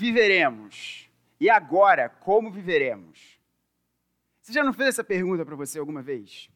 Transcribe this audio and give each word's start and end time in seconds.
viveremos? 0.00 1.10
E 1.38 1.50
agora, 1.50 2.08
como 2.08 2.50
viveremos? 2.50 3.38
Você 4.40 4.52
já 4.52 4.64
não 4.64 4.72
fez 4.72 4.88
essa 4.88 5.04
pergunta 5.04 5.44
para 5.44 5.54
você 5.54 5.78
alguma 5.78 6.02
vez? 6.02 6.50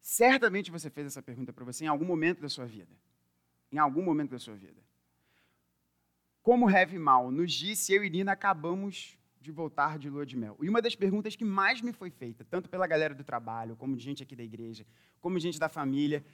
Certamente 0.00 0.70
você 0.70 0.90
fez 0.90 1.06
essa 1.06 1.22
pergunta 1.22 1.52
para 1.52 1.64
você 1.64 1.84
em 1.84 1.88
algum 1.88 2.04
momento 2.04 2.40
da 2.40 2.48
sua 2.48 2.66
vida. 2.66 2.92
Em 3.70 3.78
algum 3.78 4.02
momento 4.02 4.30
da 4.32 4.38
sua 4.40 4.56
vida. 4.56 4.80
Como 6.42 6.68
Heavy 6.68 6.98
Mal 6.98 7.30
nos 7.30 7.52
disse, 7.52 7.92
eu 7.94 8.04
e 8.04 8.10
Nina 8.10 8.32
acabamos 8.32 9.16
de 9.40 9.52
voltar 9.52 9.96
de 9.96 10.10
lua 10.10 10.26
de 10.26 10.36
mel. 10.36 10.56
E 10.60 10.68
uma 10.68 10.82
das 10.82 10.96
perguntas 10.96 11.36
que 11.36 11.44
mais 11.44 11.80
me 11.80 11.92
foi 11.92 12.10
feita, 12.10 12.44
tanto 12.44 12.68
pela 12.68 12.86
galera 12.88 13.14
do 13.14 13.22
trabalho, 13.22 13.76
como 13.76 13.96
de 13.96 14.02
gente 14.02 14.22
aqui 14.22 14.34
da 14.34 14.42
igreja, 14.42 14.84
como 15.20 15.36
de 15.38 15.42
gente 15.44 15.58
da 15.58 15.68
família, 15.68 16.24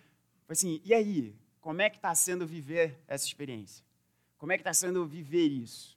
foi 0.47 0.55
assim: 0.55 0.81
e 0.85 0.95
aí? 0.95 1.37
Como 1.61 1.81
é 1.81 1.89
que 1.89 1.97
está 1.97 2.15
sendo 2.15 2.47
viver 2.47 2.99
essa 3.07 3.25
experiência? 3.25 3.85
Como 4.43 4.51
é 4.51 4.57
que 4.57 4.63
está 4.63 4.75
sendo 4.75 5.07
viver 5.07 5.47
isso? 5.47 5.97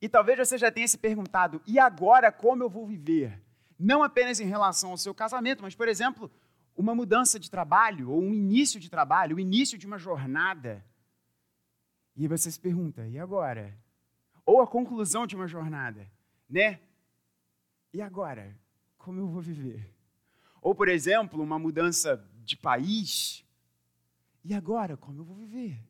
E 0.00 0.08
talvez 0.08 0.38
você 0.38 0.56
já 0.56 0.70
tenha 0.70 0.86
se 0.86 0.96
perguntado: 0.96 1.60
e 1.66 1.76
agora 1.76 2.30
como 2.30 2.62
eu 2.62 2.70
vou 2.70 2.86
viver? 2.86 3.42
Não 3.76 4.04
apenas 4.04 4.38
em 4.38 4.46
relação 4.46 4.92
ao 4.92 4.96
seu 4.96 5.12
casamento, 5.12 5.60
mas, 5.60 5.74
por 5.74 5.88
exemplo, 5.88 6.30
uma 6.76 6.94
mudança 6.94 7.36
de 7.36 7.50
trabalho 7.50 8.10
ou 8.10 8.22
um 8.22 8.32
início 8.32 8.78
de 8.78 8.88
trabalho, 8.88 9.38
o 9.38 9.40
início 9.40 9.76
de 9.76 9.88
uma 9.88 9.98
jornada. 9.98 10.86
E 12.14 12.28
você 12.28 12.48
se 12.48 12.60
pergunta: 12.60 13.08
e 13.08 13.18
agora? 13.18 13.76
Ou 14.46 14.62
a 14.62 14.68
conclusão 14.68 15.26
de 15.26 15.34
uma 15.34 15.48
jornada, 15.48 16.08
né? 16.48 16.78
E 17.92 18.00
agora? 18.00 18.56
Como 18.96 19.18
eu 19.18 19.26
vou 19.26 19.42
viver? 19.42 19.92
Ou, 20.62 20.76
por 20.76 20.88
exemplo, 20.88 21.42
uma 21.42 21.58
mudança 21.58 22.24
de 22.44 22.56
país. 22.56 23.44
E 24.44 24.54
agora? 24.54 24.96
Como 24.96 25.18
eu 25.18 25.24
vou 25.24 25.34
viver? 25.34 25.89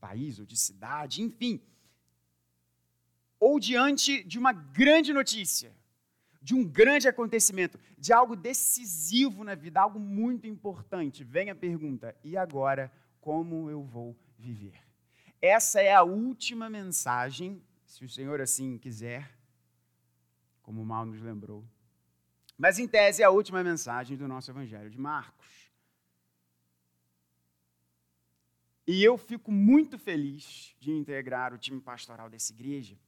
País 0.00 0.38
ou 0.38 0.46
de 0.46 0.56
cidade, 0.56 1.22
enfim. 1.22 1.60
Ou 3.38 3.60
diante 3.60 4.24
de 4.24 4.38
uma 4.38 4.52
grande 4.52 5.12
notícia, 5.12 5.72
de 6.42 6.54
um 6.54 6.64
grande 6.64 7.06
acontecimento, 7.06 7.78
de 7.98 8.12
algo 8.12 8.34
decisivo 8.34 9.44
na 9.44 9.54
vida, 9.54 9.80
algo 9.80 10.00
muito 10.00 10.46
importante. 10.46 11.22
Vem 11.22 11.50
a 11.50 11.54
pergunta: 11.54 12.16
e 12.24 12.36
agora? 12.36 12.90
Como 13.20 13.68
eu 13.68 13.82
vou 13.82 14.16
viver? 14.38 14.80
Essa 15.42 15.82
é 15.82 15.94
a 15.94 16.02
última 16.02 16.70
mensagem, 16.70 17.62
se 17.84 18.02
o 18.02 18.08
Senhor 18.08 18.40
assim 18.40 18.78
quiser, 18.78 19.30
como 20.62 20.80
o 20.80 20.86
mal 20.86 21.04
nos 21.04 21.20
lembrou. 21.20 21.62
Mas, 22.56 22.78
em 22.78 22.88
tese, 22.88 23.22
é 23.22 23.26
a 23.26 23.30
última 23.30 23.62
mensagem 23.62 24.16
do 24.16 24.26
nosso 24.26 24.50
Evangelho 24.50 24.88
de 24.88 24.98
Marcos. 24.98 25.59
E 28.92 29.04
eu 29.04 29.16
fico 29.16 29.52
muito 29.52 29.96
feliz 29.96 30.74
de 30.80 30.90
integrar 30.90 31.54
o 31.54 31.58
time 31.58 31.80
pastoral 31.80 32.28
dessa 32.28 32.52
igreja, 32.52 32.98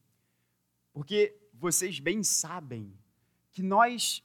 porque 0.92 1.36
vocês 1.52 1.98
bem 1.98 2.22
sabem 2.22 2.96
que 3.50 3.64
nós 3.64 4.22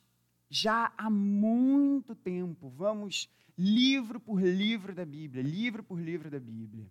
já 0.48 0.94
há 0.96 1.10
muito 1.10 2.14
tempo 2.14 2.70
vamos 2.70 3.28
livro 3.58 4.20
por 4.20 4.40
livro 4.40 4.94
da 4.94 5.04
Bíblia, 5.04 5.42
livro 5.42 5.82
por 5.84 6.00
livro 6.00 6.30
da 6.30 6.40
Bíblia. 6.40 6.88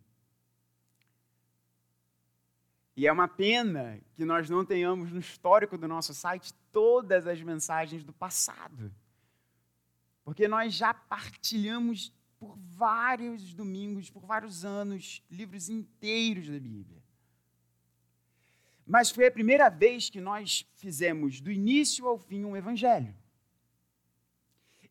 E 2.97 3.06
é 3.06 3.12
uma 3.12 3.28
pena 3.28 4.01
que 4.17 4.25
nós 4.25 4.51
não 4.51 4.64
tenhamos 4.64 5.12
no 5.12 5.20
histórico 5.20 5.78
do 5.78 5.86
nosso 5.86 6.12
site 6.12 6.53
todas 6.73 7.28
as 7.28 7.41
mensagens 7.41 8.03
do 8.03 8.12
passado. 8.12 8.92
Porque 10.25 10.48
nós 10.48 10.75
já 10.75 10.92
partilhamos 10.92 12.12
por 12.39 12.56
vários 12.59 13.55
domingos, 13.55 14.11
por 14.11 14.25
vários 14.25 14.65
anos, 14.65 15.23
livros 15.31 15.69
inteiros 15.69 16.47
da 16.48 16.59
Bíblia. 16.59 17.03
Mas 18.87 19.11
foi 19.11 19.27
a 19.27 19.33
primeira 19.33 19.69
vez 19.69 20.09
que 20.09 20.20
nós 20.20 20.64
fizemos 20.75 21.41
do 21.41 21.51
início 21.51 22.07
ao 22.07 22.19
fim 22.19 22.45
um 22.45 22.57
evangelho. 22.57 23.14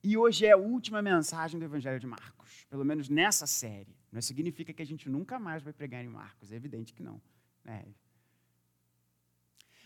E 0.03 0.17
hoje 0.17 0.45
é 0.45 0.51
a 0.51 0.57
última 0.57 1.01
mensagem 1.01 1.59
do 1.59 1.65
Evangelho 1.65 1.99
de 1.99 2.05
Marcos, 2.05 2.65
pelo 2.69 2.85
menos 2.85 3.09
nessa 3.09 3.47
série. 3.47 3.97
Não 4.11 4.21
significa 4.21 4.71
que 4.71 4.83
a 4.83 4.85
gente 4.85 5.09
nunca 5.09 5.39
mais 5.39 5.63
vai 5.63 5.73
pregar 5.73 6.03
em 6.03 6.07
Marcos, 6.07 6.51
é 6.51 6.55
evidente 6.55 6.93
que 6.93 7.01
não. 7.01 7.19
Né? 7.63 7.85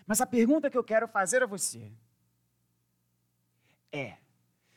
Mas 0.05 0.19
a 0.19 0.25
pergunta 0.25 0.69
que 0.69 0.77
eu 0.77 0.83
quero 0.83 1.07
fazer 1.07 1.41
a 1.41 1.45
você 1.45 1.89
é: 3.93 4.17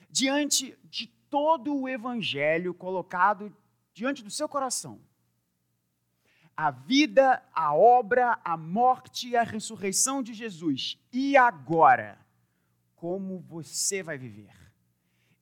diante 0.08 0.78
de 0.84 1.12
todo 1.32 1.74
o 1.74 1.88
Evangelho 1.88 2.74
colocado 2.74 3.50
diante 3.94 4.22
do 4.22 4.30
seu 4.30 4.46
coração, 4.46 5.00
a 6.54 6.70
vida, 6.70 7.42
a 7.54 7.74
obra, 7.74 8.38
a 8.44 8.54
morte 8.54 9.30
e 9.30 9.36
a 9.36 9.42
ressurreição 9.42 10.22
de 10.22 10.34
Jesus, 10.34 10.98
e 11.10 11.34
agora, 11.34 12.18
como 12.94 13.38
você 13.38 14.02
vai 14.02 14.18
viver? 14.18 14.52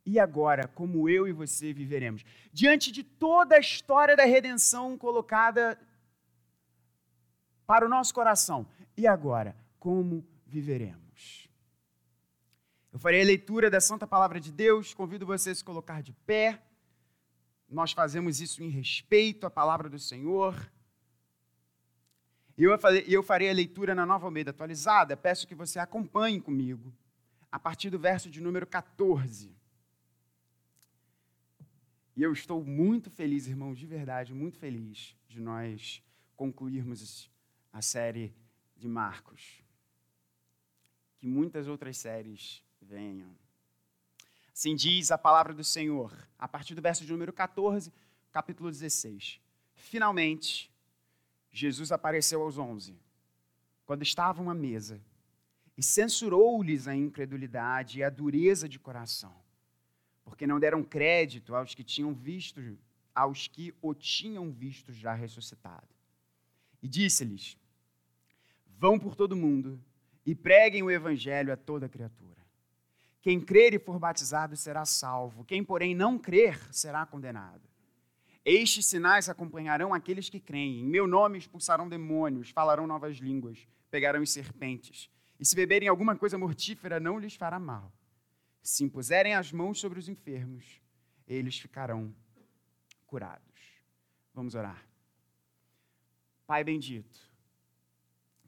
E 0.06 0.20
agora, 0.20 0.68
como 0.68 1.08
eu 1.08 1.26
e 1.26 1.32
você 1.32 1.72
viveremos? 1.72 2.24
Diante 2.52 2.92
de 2.92 3.02
toda 3.02 3.56
a 3.56 3.60
história 3.60 4.16
da 4.16 4.24
redenção 4.24 4.96
colocada 4.96 5.76
para 7.66 7.84
o 7.84 7.88
nosso 7.88 8.14
coração, 8.14 8.64
e 8.96 9.08
agora, 9.08 9.56
como 9.80 10.24
viveremos? 10.46 11.09
Eu 12.92 12.98
farei 12.98 13.22
a 13.22 13.24
leitura 13.24 13.70
da 13.70 13.80
Santa 13.80 14.06
Palavra 14.06 14.40
de 14.40 14.50
Deus, 14.50 14.92
convido 14.92 15.24
você 15.24 15.50
a 15.50 15.54
se 15.54 15.62
colocar 15.62 16.02
de 16.02 16.12
pé. 16.12 16.60
Nós 17.68 17.92
fazemos 17.92 18.40
isso 18.40 18.64
em 18.64 18.68
respeito 18.68 19.46
à 19.46 19.50
palavra 19.50 19.88
do 19.88 19.98
Senhor. 19.98 20.56
E 22.58 22.64
eu, 22.64 23.22
farei 23.22 23.48
a 23.48 23.52
leitura 23.52 23.94
na 23.94 24.04
Nova 24.04 24.26
Almeida 24.26 24.50
atualizada. 24.50 25.16
Peço 25.16 25.46
que 25.46 25.54
você 25.54 25.78
acompanhe 25.78 26.40
comigo, 26.40 26.92
a 27.50 27.60
partir 27.60 27.90
do 27.90 27.98
verso 27.98 28.28
de 28.28 28.40
número 28.40 28.66
14. 28.66 29.54
E 32.16 32.22
eu 32.22 32.32
estou 32.32 32.62
muito 32.64 33.08
feliz, 33.08 33.46
irmãos, 33.46 33.78
de 33.78 33.86
verdade, 33.86 34.34
muito 34.34 34.58
feliz 34.58 35.16
de 35.28 35.40
nós 35.40 36.02
concluirmos 36.34 37.30
a 37.72 37.80
série 37.80 38.34
de 38.76 38.88
Marcos. 38.88 39.62
Que 41.18 41.26
muitas 41.26 41.68
outras 41.68 41.96
séries 41.96 42.62
venham. 42.80 43.28
Assim 44.52 44.74
diz 44.74 45.10
a 45.10 45.18
palavra 45.18 45.54
do 45.54 45.64
Senhor, 45.64 46.12
a 46.38 46.46
partir 46.46 46.74
do 46.74 46.82
verso 46.82 47.04
de 47.04 47.12
número 47.12 47.32
14, 47.32 47.92
capítulo 48.30 48.70
16. 48.70 49.40
Finalmente, 49.74 50.70
Jesus 51.50 51.90
apareceu 51.90 52.42
aos 52.42 52.58
onze, 52.58 52.94
quando 53.86 54.02
estavam 54.02 54.50
à 54.50 54.54
mesa, 54.54 55.00
e 55.76 55.82
censurou-lhes 55.82 56.86
a 56.86 56.94
incredulidade 56.94 57.98
e 57.98 58.04
a 58.04 58.10
dureza 58.10 58.68
de 58.68 58.78
coração, 58.78 59.34
porque 60.22 60.46
não 60.46 60.60
deram 60.60 60.84
crédito 60.84 61.54
aos 61.54 61.74
que 61.74 61.82
tinham 61.82 62.12
visto, 62.12 62.60
aos 63.14 63.48
que 63.48 63.74
o 63.80 63.94
tinham 63.94 64.52
visto 64.52 64.92
já 64.92 65.14
ressuscitado. 65.14 65.88
E 66.82 66.88
disse-lhes: 66.88 67.56
Vão 68.78 68.98
por 68.98 69.16
todo 69.16 69.36
mundo 69.36 69.82
e 70.24 70.34
preguem 70.34 70.82
o 70.82 70.90
evangelho 70.90 71.52
a 71.52 71.56
toda 71.56 71.88
criatura. 71.88 72.29
Quem 73.22 73.40
crer 73.40 73.74
e 73.74 73.78
for 73.78 73.98
batizado 73.98 74.56
será 74.56 74.84
salvo, 74.84 75.44
quem, 75.44 75.62
porém, 75.62 75.94
não 75.94 76.18
crer 76.18 76.58
será 76.72 77.04
condenado. 77.04 77.68
Estes 78.44 78.86
sinais 78.86 79.28
acompanharão 79.28 79.92
aqueles 79.92 80.30
que 80.30 80.40
creem. 80.40 80.80
Em 80.80 80.86
meu 80.86 81.06
nome 81.06 81.38
expulsarão 81.38 81.88
demônios, 81.88 82.50
falarão 82.50 82.86
novas 82.86 83.18
línguas, 83.18 83.68
pegarão 83.90 84.24
serpentes. 84.24 85.10
E 85.38 85.44
se 85.44 85.54
beberem 85.54 85.88
alguma 85.88 86.16
coisa 86.16 86.38
mortífera, 86.38 86.98
não 86.98 87.18
lhes 87.18 87.34
fará 87.34 87.58
mal. 87.58 87.92
Se 88.62 88.84
impuserem 88.84 89.34
as 89.34 89.52
mãos 89.52 89.78
sobre 89.78 89.98
os 89.98 90.08
enfermos, 90.08 90.80
eles 91.26 91.58
ficarão 91.58 92.14
curados. 93.06 93.82
Vamos 94.34 94.54
orar. 94.54 94.86
Pai 96.46 96.64
bendito, 96.64 97.30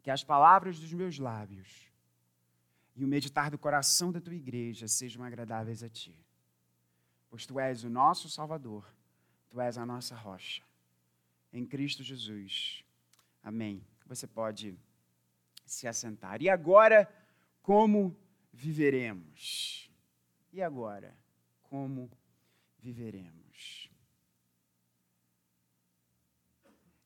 que 0.02 0.10
as 0.10 0.24
palavras 0.24 0.78
dos 0.78 0.92
meus 0.92 1.18
lábios 1.18 1.91
e 2.94 3.04
o 3.04 3.08
meditar 3.08 3.50
do 3.50 3.58
coração 3.58 4.12
da 4.12 4.20
tua 4.20 4.34
igreja 4.34 4.86
sejam 4.86 5.24
agradáveis 5.24 5.82
a 5.82 5.88
ti. 5.88 6.14
Pois 7.30 7.46
tu 7.46 7.58
és 7.58 7.84
o 7.84 7.90
nosso 7.90 8.28
Salvador, 8.28 8.86
tu 9.48 9.60
és 9.60 9.78
a 9.78 9.86
nossa 9.86 10.14
rocha. 10.14 10.62
Em 11.52 11.64
Cristo 11.64 12.02
Jesus. 12.02 12.84
Amém. 13.42 13.84
Você 14.06 14.26
pode 14.26 14.76
se 15.64 15.88
assentar. 15.88 16.42
E 16.42 16.48
agora, 16.48 17.08
como 17.62 18.16
viveremos? 18.52 19.90
E 20.52 20.60
agora, 20.60 21.16
como 21.62 22.10
viveremos? 22.78 23.90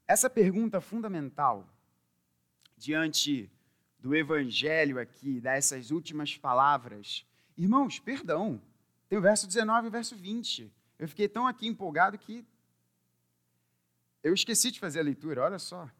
Essa 0.08 0.28
pergunta 0.28 0.80
fundamental 0.80 1.68
diante 2.76 3.50
do 4.06 4.14
Evangelho 4.14 5.00
aqui, 5.00 5.40
dessas 5.40 5.90
últimas 5.90 6.36
palavras. 6.36 7.26
Irmãos, 7.58 7.98
perdão, 7.98 8.62
tem 9.08 9.18
o 9.18 9.22
verso 9.22 9.48
19 9.48 9.86
e 9.86 9.88
o 9.88 9.90
verso 9.90 10.14
20. 10.14 10.72
Eu 10.96 11.08
fiquei 11.08 11.28
tão 11.28 11.44
aqui 11.44 11.66
empolgado 11.66 12.16
que 12.16 12.46
eu 14.22 14.32
esqueci 14.32 14.70
de 14.70 14.78
fazer 14.78 15.00
a 15.00 15.02
leitura, 15.02 15.42
olha 15.42 15.58
só. 15.58 15.90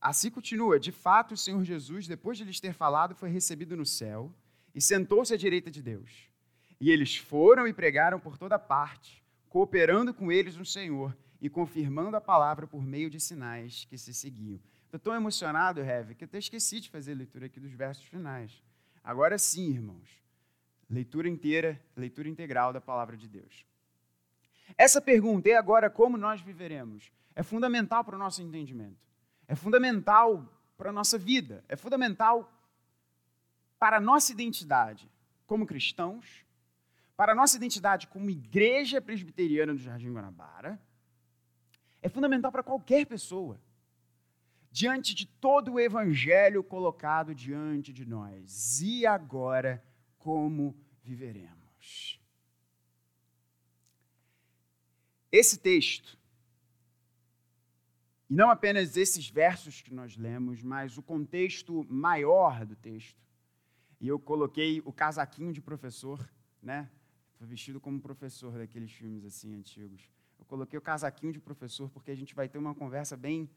Assim 0.00 0.30
continua: 0.30 0.78
De 0.78 0.92
fato, 0.92 1.34
o 1.34 1.36
Senhor 1.36 1.64
Jesus, 1.64 2.06
depois 2.06 2.38
de 2.38 2.44
lhes 2.44 2.60
ter 2.60 2.72
falado, 2.72 3.16
foi 3.16 3.30
recebido 3.30 3.76
no 3.76 3.84
céu 3.84 4.32
e 4.72 4.80
sentou-se 4.80 5.34
à 5.34 5.36
direita 5.36 5.72
de 5.72 5.82
Deus. 5.82 6.28
E 6.80 6.88
eles 6.88 7.16
foram 7.16 7.66
e 7.66 7.72
pregaram 7.72 8.20
por 8.20 8.38
toda 8.38 8.60
parte, 8.60 9.24
cooperando 9.48 10.14
com 10.14 10.30
eles 10.30 10.56
no 10.56 10.64
Senhor 10.64 11.16
e 11.40 11.50
confirmando 11.50 12.16
a 12.16 12.20
palavra 12.20 12.64
por 12.64 12.84
meio 12.84 13.10
de 13.10 13.18
sinais 13.18 13.86
que 13.86 13.98
se 13.98 14.14
seguiam. 14.14 14.60
Estou 14.92 15.00
tão 15.10 15.14
emocionado, 15.14 15.80
Heavy, 15.80 16.14
que 16.14 16.24
até 16.24 16.36
esqueci 16.36 16.78
de 16.78 16.90
fazer 16.90 17.12
a 17.12 17.14
leitura 17.14 17.46
aqui 17.46 17.58
dos 17.58 17.72
versos 17.72 18.04
finais. 18.04 18.62
Agora 19.02 19.38
sim, 19.38 19.70
irmãos. 19.70 20.22
Leitura 20.86 21.30
inteira, 21.30 21.80
leitura 21.96 22.28
integral 22.28 22.74
da 22.74 22.80
palavra 22.80 23.16
de 23.16 23.26
Deus. 23.26 23.64
Essa 24.76 25.00
pergunta, 25.00 25.48
e 25.48 25.54
agora 25.54 25.88
como 25.88 26.18
nós 26.18 26.42
viveremos? 26.42 27.10
É 27.34 27.42
fundamental 27.42 28.04
para 28.04 28.16
o 28.16 28.18
nosso 28.18 28.42
entendimento. 28.42 29.08
É 29.48 29.54
fundamental 29.54 30.46
para 30.76 30.90
a 30.90 30.92
nossa 30.92 31.16
vida. 31.16 31.64
É 31.70 31.74
fundamental 31.74 32.52
para 33.78 33.96
a 33.96 34.00
nossa 34.00 34.30
identidade 34.30 35.10
como 35.46 35.64
cristãos, 35.64 36.44
para 37.16 37.32
a 37.32 37.34
nossa 37.34 37.56
identidade 37.56 38.08
como 38.08 38.28
igreja 38.28 39.00
presbiteriana 39.00 39.72
do 39.72 39.80
Jardim 39.80 40.12
Guanabara. 40.12 40.78
É 42.02 42.10
fundamental 42.10 42.52
para 42.52 42.62
qualquer 42.62 43.06
pessoa 43.06 43.58
diante 44.72 45.14
de 45.14 45.26
todo 45.26 45.74
o 45.74 45.80
evangelho 45.80 46.64
colocado 46.64 47.34
diante 47.34 47.92
de 47.92 48.06
nós. 48.06 48.80
E 48.80 49.06
agora, 49.06 49.84
como 50.16 50.74
viveremos? 51.02 52.18
Esse 55.30 55.58
texto, 55.58 56.18
e 58.28 58.34
não 58.34 58.50
apenas 58.50 58.96
esses 58.96 59.28
versos 59.28 59.82
que 59.82 59.92
nós 59.92 60.16
lemos, 60.16 60.62
mas 60.62 60.96
o 60.96 61.02
contexto 61.02 61.84
maior 61.84 62.64
do 62.64 62.74
texto, 62.74 63.22
e 64.00 64.08
eu 64.08 64.18
coloquei 64.18 64.80
o 64.86 64.92
casaquinho 64.92 65.52
de 65.52 65.60
professor, 65.60 66.18
né? 66.62 66.90
Vestido 67.38 67.80
como 67.80 68.00
professor 68.00 68.56
daqueles 68.56 68.92
filmes 68.92 69.24
assim 69.24 69.54
antigos. 69.54 70.08
Eu 70.38 70.44
coloquei 70.44 70.78
o 70.78 70.82
casaquinho 70.82 71.32
de 71.32 71.40
professor 71.40 71.90
porque 71.90 72.10
a 72.10 72.14
gente 72.14 72.34
vai 72.34 72.48
ter 72.48 72.56
uma 72.56 72.74
conversa 72.74 73.16
bem 73.16 73.50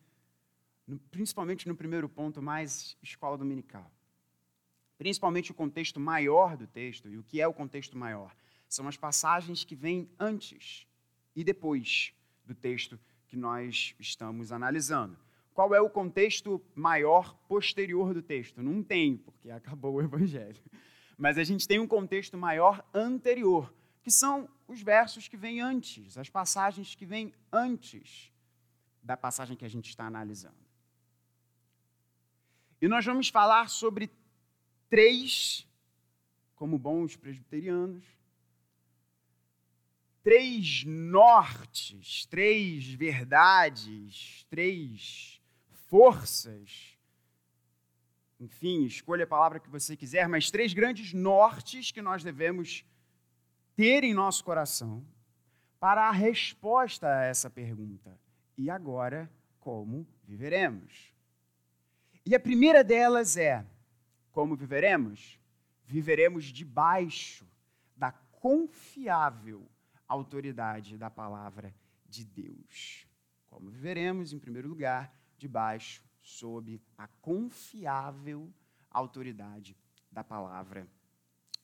principalmente 1.11 1.67
no 1.67 1.75
primeiro 1.75 2.07
ponto, 2.07 2.41
mais 2.41 2.97
escola 3.01 3.37
dominical. 3.37 3.91
Principalmente 4.97 5.51
o 5.51 5.55
contexto 5.55 5.99
maior 5.99 6.55
do 6.55 6.67
texto. 6.67 7.09
E 7.09 7.17
o 7.17 7.23
que 7.23 7.41
é 7.41 7.47
o 7.47 7.53
contexto 7.53 7.97
maior? 7.97 8.35
São 8.67 8.87
as 8.87 8.97
passagens 8.97 9.63
que 9.63 9.75
vêm 9.75 10.09
antes 10.19 10.87
e 11.35 11.43
depois 11.43 12.13
do 12.45 12.53
texto 12.53 12.99
que 13.27 13.35
nós 13.35 13.95
estamos 13.99 14.51
analisando. 14.51 15.17
Qual 15.53 15.73
é 15.73 15.81
o 15.81 15.89
contexto 15.89 16.61
maior 16.75 17.33
posterior 17.47 18.13
do 18.13 18.21
texto? 18.21 18.61
Não 18.61 18.83
tem, 18.83 19.17
porque 19.17 19.49
acabou 19.51 19.95
o 19.95 20.01
evangelho. 20.01 20.61
Mas 21.17 21.37
a 21.37 21.43
gente 21.43 21.67
tem 21.67 21.79
um 21.79 21.87
contexto 21.87 22.37
maior 22.37 22.85
anterior, 22.93 23.73
que 24.03 24.11
são 24.11 24.49
os 24.67 24.81
versos 24.81 25.27
que 25.27 25.37
vêm 25.37 25.61
antes, 25.61 26.17
as 26.17 26.29
passagens 26.29 26.93
que 26.93 27.05
vêm 27.05 27.33
antes 27.51 28.31
da 29.01 29.15
passagem 29.15 29.55
que 29.55 29.63
a 29.63 29.69
gente 29.69 29.89
está 29.89 30.05
analisando. 30.05 30.64
E 32.85 32.87
nós 32.87 33.03
vamos 33.03 33.29
falar 33.29 33.67
sobre 33.67 34.11
três, 34.87 35.67
como 36.53 36.77
bons 36.77 37.15
presbiterianos, 37.15 38.05
três 40.21 40.83
nortes, 40.85 42.27
três 42.27 42.85
verdades, 42.93 44.45
três 44.51 45.41
forças. 45.87 46.95
Enfim, 48.39 48.85
escolha 48.85 49.23
a 49.23 49.27
palavra 49.27 49.59
que 49.59 49.67
você 49.67 49.97
quiser, 49.97 50.29
mas 50.29 50.51
três 50.51 50.71
grandes 50.71 51.11
nortes 51.11 51.89
que 51.89 52.03
nós 52.03 52.23
devemos 52.23 52.85
ter 53.75 54.03
em 54.03 54.13
nosso 54.13 54.43
coração 54.43 55.03
para 55.79 56.07
a 56.07 56.11
resposta 56.11 57.07
a 57.07 57.23
essa 57.23 57.49
pergunta. 57.49 58.15
E 58.55 58.69
agora, 58.69 59.27
como 59.59 60.07
viveremos? 60.23 61.14
E 62.25 62.33
a 62.33 62.39
primeira 62.39 62.83
delas 62.83 63.37
é: 63.37 63.63
como 64.31 64.55
viveremos? 64.55 65.39
Viveremos 65.85 66.45
debaixo 66.45 67.47
da 67.95 68.11
confiável 68.11 69.69
autoridade 70.07 70.97
da 70.97 71.09
palavra 71.09 71.73
de 72.05 72.25
Deus. 72.25 73.07
Como 73.45 73.69
viveremos, 73.69 74.33
em 74.33 74.39
primeiro 74.39 74.67
lugar, 74.67 75.13
debaixo, 75.37 76.03
sob 76.21 76.81
a 76.97 77.07
confiável 77.07 78.51
autoridade 78.89 79.77
da 80.11 80.23
palavra 80.23 80.87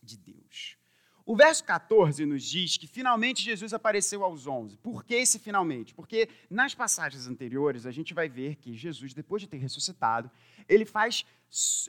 de 0.02 0.18
Deus. 0.18 0.78
O 1.26 1.36
verso 1.36 1.64
14 1.64 2.26
nos 2.26 2.44
diz 2.44 2.78
que 2.78 2.88
finalmente 2.88 3.44
Jesus 3.44 3.74
apareceu 3.74 4.24
aos 4.24 4.48
onze. 4.48 4.78
Por 4.78 5.04
que 5.04 5.16
esse 5.16 5.38
finalmente? 5.38 5.94
Porque 5.94 6.28
nas 6.50 6.74
passagens 6.74 7.28
anteriores 7.28 7.86
a 7.86 7.92
gente 7.92 8.14
vai 8.14 8.28
ver 8.28 8.56
que 8.56 8.76
Jesus, 8.76 9.14
depois 9.14 9.42
de 9.42 9.48
ter 9.48 9.58
ressuscitado, 9.58 10.32
ele 10.68 10.86
faz 10.86 11.26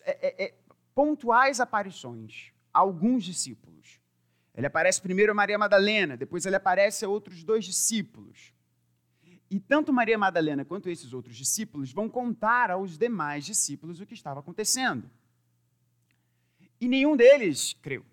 é, 0.04 0.10
é, 0.28 0.44
é, 0.44 0.54
pontuais 0.94 1.60
aparições 1.60 2.52
a 2.72 2.80
alguns 2.80 3.24
discípulos. 3.24 4.00
Ele 4.54 4.66
aparece 4.66 5.00
primeiro 5.00 5.32
a 5.32 5.34
Maria 5.34 5.58
Madalena, 5.58 6.16
depois 6.16 6.44
ele 6.44 6.56
aparece 6.56 7.04
a 7.04 7.08
outros 7.08 7.42
dois 7.42 7.64
discípulos. 7.64 8.52
E 9.50 9.58
tanto 9.58 9.92
Maria 9.92 10.18
Madalena 10.18 10.64
quanto 10.64 10.90
esses 10.90 11.12
outros 11.12 11.36
discípulos 11.36 11.92
vão 11.92 12.08
contar 12.08 12.70
aos 12.70 12.98
demais 12.98 13.44
discípulos 13.44 14.00
o 14.00 14.06
que 14.06 14.14
estava 14.14 14.40
acontecendo. 14.40 15.10
E 16.80 16.88
nenhum 16.88 17.16
deles 17.16 17.74
creu. 17.80 18.04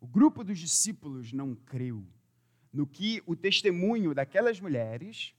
O 0.00 0.06
grupo 0.06 0.42
dos 0.42 0.58
discípulos 0.58 1.32
não 1.32 1.54
creu 1.54 2.02
no 2.72 2.86
que 2.86 3.22
o 3.26 3.36
testemunho 3.36 4.14
daquelas 4.14 4.58
mulheres 4.58 5.34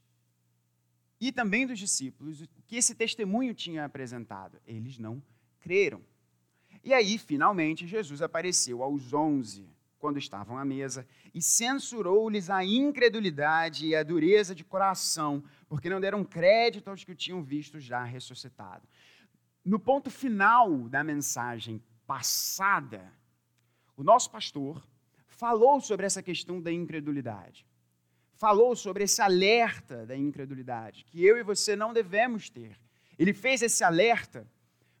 e 1.20 1.32
também 1.32 1.66
dos 1.66 1.78
discípulos, 1.78 2.40
o 2.42 2.48
que 2.66 2.76
esse 2.76 2.94
testemunho 2.94 3.54
tinha 3.54 3.84
apresentado. 3.84 4.60
Eles 4.66 4.98
não 4.98 5.22
creram. 5.60 6.02
E 6.84 6.92
aí, 6.92 7.16
finalmente, 7.18 7.86
Jesus 7.86 8.22
apareceu 8.22 8.82
aos 8.82 9.12
onze, 9.12 9.68
quando 9.98 10.18
estavam 10.18 10.58
à 10.58 10.64
mesa, 10.64 11.06
e 11.32 11.40
censurou-lhes 11.40 12.50
a 12.50 12.64
incredulidade 12.64 13.86
e 13.86 13.94
a 13.94 14.02
dureza 14.02 14.52
de 14.52 14.64
coração, 14.64 15.44
porque 15.68 15.88
não 15.88 16.00
deram 16.00 16.24
crédito 16.24 16.88
aos 16.88 17.04
que 17.04 17.12
o 17.12 17.16
tinham 17.16 17.42
visto 17.42 17.78
já 17.78 18.02
ressuscitado. 18.02 18.86
No 19.64 19.78
ponto 19.78 20.10
final 20.10 20.88
da 20.88 21.04
mensagem 21.04 21.80
passada, 22.04 23.12
o 24.02 24.04
nosso 24.04 24.28
pastor 24.32 24.84
falou 25.28 25.80
sobre 25.80 26.04
essa 26.04 26.20
questão 26.20 26.60
da 26.60 26.72
incredulidade. 26.72 27.64
Falou 28.34 28.74
sobre 28.74 29.04
esse 29.04 29.22
alerta 29.22 30.04
da 30.04 30.16
incredulidade, 30.16 31.04
que 31.04 31.24
eu 31.24 31.38
e 31.38 31.44
você 31.44 31.76
não 31.76 31.92
devemos 31.92 32.50
ter. 32.50 32.76
Ele 33.16 33.32
fez 33.32 33.62
esse 33.62 33.84
alerta 33.84 34.44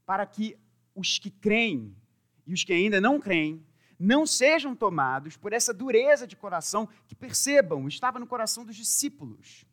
para 0.06 0.24
que 0.24 0.56
os 0.94 1.18
que 1.18 1.32
creem 1.32 1.96
e 2.46 2.54
os 2.54 2.62
que 2.62 2.72
ainda 2.72 3.00
não 3.00 3.18
creem 3.18 3.66
não 3.98 4.24
sejam 4.24 4.74
tomados 4.74 5.36
por 5.36 5.52
essa 5.52 5.74
dureza 5.74 6.24
de 6.24 6.36
coração 6.36 6.88
que 7.08 7.16
percebam, 7.16 7.88
estava 7.88 8.20
no 8.20 8.26
coração 8.26 8.64
dos 8.64 8.76
discípulos, 8.76 9.64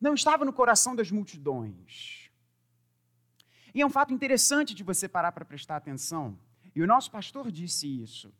não 0.00 0.14
estava 0.14 0.44
no 0.44 0.52
coração 0.52 0.96
das 0.96 1.10
multidões. 1.10 2.30
E 3.72 3.80
é 3.80 3.86
um 3.86 3.90
fato 3.90 4.12
interessante 4.12 4.74
de 4.74 4.82
você 4.82 5.08
parar 5.08 5.30
para 5.30 5.44
prestar 5.44 5.76
atenção, 5.76 6.36
e 6.74 6.82
o 6.82 6.86
nosso 6.86 7.10
pastor 7.10 7.50
disse 7.50 7.86
isso. 8.02 8.32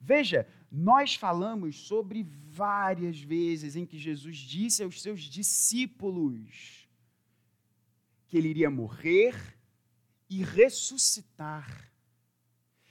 Veja, 0.00 0.46
nós 0.70 1.14
falamos 1.14 1.86
sobre 1.86 2.22
várias 2.22 3.20
vezes 3.20 3.76
em 3.76 3.86
que 3.86 3.98
Jesus 3.98 4.36
disse 4.36 4.82
aos 4.82 5.00
seus 5.00 5.22
discípulos 5.22 6.88
que 8.26 8.36
ele 8.36 8.48
iria 8.48 8.70
morrer 8.70 9.34
e 10.28 10.42
ressuscitar. 10.42 11.90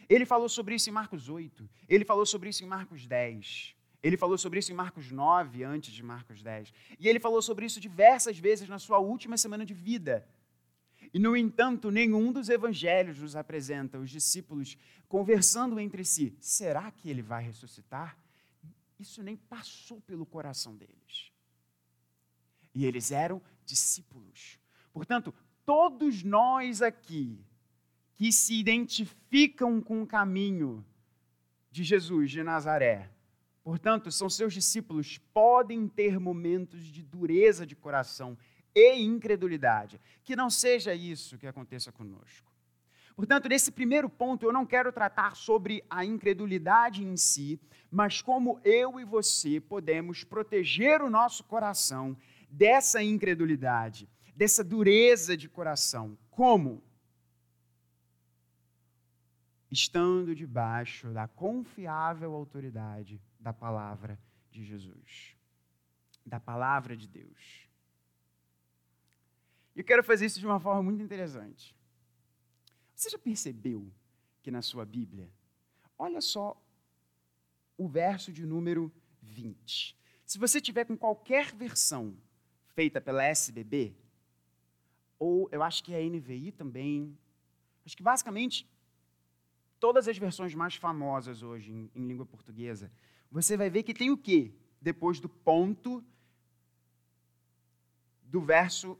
Ele 0.07 0.25
falou 0.25 0.47
sobre 0.47 0.75
isso 0.75 0.89
em 0.89 0.93
Marcos 0.93 1.29
8, 1.29 1.69
ele 1.89 2.05
falou 2.05 2.25
sobre 2.25 2.49
isso 2.49 2.63
em 2.63 2.67
Marcos 2.67 3.05
10, 3.05 3.75
ele 4.03 4.17
falou 4.17 4.37
sobre 4.37 4.59
isso 4.59 4.71
em 4.71 4.75
Marcos 4.75 5.11
9, 5.11 5.63
antes 5.63 5.91
de 5.91 6.03
Marcos 6.03 6.43
10, 6.43 6.71
e 6.99 7.07
ele 7.07 7.19
falou 7.19 7.41
sobre 7.41 7.65
isso 7.65 7.79
diversas 7.79 8.37
vezes 8.37 8.69
na 8.69 8.77
sua 8.77 8.99
última 8.99 9.35
semana 9.35 9.65
de 9.65 9.73
vida. 9.73 10.27
E, 11.15 11.19
no 11.19 11.33
entanto, 11.37 11.89
nenhum 11.91 12.29
dos 12.29 12.49
evangelhos 12.49 13.19
nos 13.19 13.37
apresenta 13.37 13.97
os 13.97 14.09
discípulos 14.09 14.77
conversando 15.07 15.79
entre 15.79 16.03
si: 16.03 16.35
será 16.41 16.91
que 16.91 17.09
ele 17.09 17.21
vai 17.21 17.41
ressuscitar? 17.41 18.17
Isso 18.99 19.23
nem 19.23 19.37
passou 19.37 20.01
pelo 20.01 20.25
coração 20.25 20.75
deles. 20.75 21.31
E 22.73 22.85
eles 22.85 23.13
eram 23.13 23.41
discípulos. 23.63 24.59
Portanto, 24.91 25.33
todos 25.65 26.21
nós 26.21 26.81
aqui 26.81 27.39
que 28.15 28.29
se 28.29 28.53
identificam 28.53 29.81
com 29.81 30.01
o 30.01 30.07
caminho 30.07 30.85
de 31.71 31.85
Jesus 31.85 32.29
de 32.29 32.43
Nazaré, 32.43 33.09
Portanto, 33.65 34.11
são 34.11 34.29
seus 34.29 34.53
discípulos, 34.53 35.17
podem 35.33 35.87
ter 35.87 36.19
momentos 36.19 36.83
de 36.83 37.01
dureza 37.01 37.65
de 37.65 37.75
coração 37.75 38.37
e 38.75 39.01
incredulidade. 39.01 39.99
Que 40.23 40.35
não 40.35 40.49
seja 40.49 40.93
isso 40.93 41.37
que 41.37 41.47
aconteça 41.47 41.91
conosco. 41.91 42.53
Portanto, 43.15 43.47
nesse 43.47 43.71
primeiro 43.71 44.09
ponto, 44.09 44.45
eu 44.45 44.51
não 44.51 44.65
quero 44.65 44.91
tratar 44.91 45.35
sobre 45.37 45.83
a 45.89 46.03
incredulidade 46.03 47.01
em 47.01 47.15
si, 47.15 47.59
mas 47.89 48.21
como 48.21 48.59
eu 48.63 48.99
e 48.99 49.05
você 49.05 49.61
podemos 49.61 50.25
proteger 50.25 51.01
o 51.01 51.09
nosso 51.09 51.45
coração 51.45 52.17
dessa 52.49 53.01
incredulidade, 53.01 54.09
dessa 54.35 54.63
dureza 54.63 55.37
de 55.37 55.47
coração. 55.47 56.17
Como? 56.29 56.83
Estando 59.71 60.35
debaixo 60.35 61.07
da 61.13 61.25
confiável 61.25 62.33
autoridade 62.33 63.21
da 63.39 63.53
palavra 63.53 64.19
de 64.51 64.63
Jesus, 64.63 65.35
da 66.25 66.39
palavra 66.39 66.97
de 66.97 67.07
Deus. 67.07 67.64
E 69.75 69.79
eu 69.79 69.83
quero 69.83 70.03
fazer 70.03 70.25
isso 70.25 70.39
de 70.39 70.45
uma 70.45 70.59
forma 70.59 70.81
muito 70.81 71.03
interessante. 71.03 71.75
Você 72.95 73.09
já 73.09 73.19
percebeu 73.19 73.91
que 74.41 74.49
na 74.49 74.61
sua 74.61 74.85
Bíblia, 74.85 75.29
olha 75.97 76.21
só 76.21 76.59
o 77.77 77.87
verso 77.87 78.31
de 78.31 78.45
número 78.45 78.91
20. 79.21 79.97
Se 80.25 80.37
você 80.37 80.61
tiver 80.61 80.85
com 80.85 80.95
qualquer 80.95 81.53
versão 81.53 82.15
feita 82.73 83.01
pela 83.01 83.23
SBB, 83.23 83.93
ou 85.19 85.49
eu 85.51 85.61
acho 85.61 85.83
que 85.83 85.93
é 85.93 85.97
a 85.99 86.09
NVI 86.09 86.51
também, 86.51 87.17
acho 87.85 87.97
que 87.97 88.03
basicamente 88.03 88.67
todas 89.79 90.07
as 90.07 90.17
versões 90.17 90.55
mais 90.55 90.75
famosas 90.75 91.43
hoje 91.43 91.71
em, 91.71 91.91
em 91.93 92.07
língua 92.07 92.25
portuguesa, 92.25 92.91
você 93.29 93.57
vai 93.57 93.69
ver 93.69 93.83
que 93.83 93.93
tem 93.93 94.09
o 94.09 94.17
quê? 94.17 94.53
Depois 94.81 95.19
do 95.19 95.27
ponto 95.27 96.03
do 98.23 98.41
verso 98.41 98.97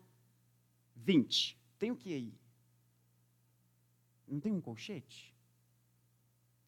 20. 1.06 1.58
Tem 1.78 1.92
o 1.92 1.96
que 1.96 2.14
aí? 2.14 2.34
Não 4.28 4.40
tem 4.40 4.52
um 4.52 4.60
colchete? 4.60 5.34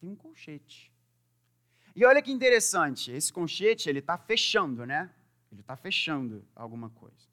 Tem 0.00 0.08
um 0.08 0.14
colchete. 0.14 0.92
E 1.94 2.04
olha 2.04 2.22
que 2.22 2.30
interessante, 2.30 3.10
esse 3.10 3.32
colchete 3.32 3.88
ele 3.88 3.98
está 3.98 4.16
fechando, 4.16 4.86
né? 4.86 5.12
Ele 5.50 5.60
está 5.60 5.76
fechando 5.76 6.46
alguma 6.54 6.88
coisa. 6.90 7.26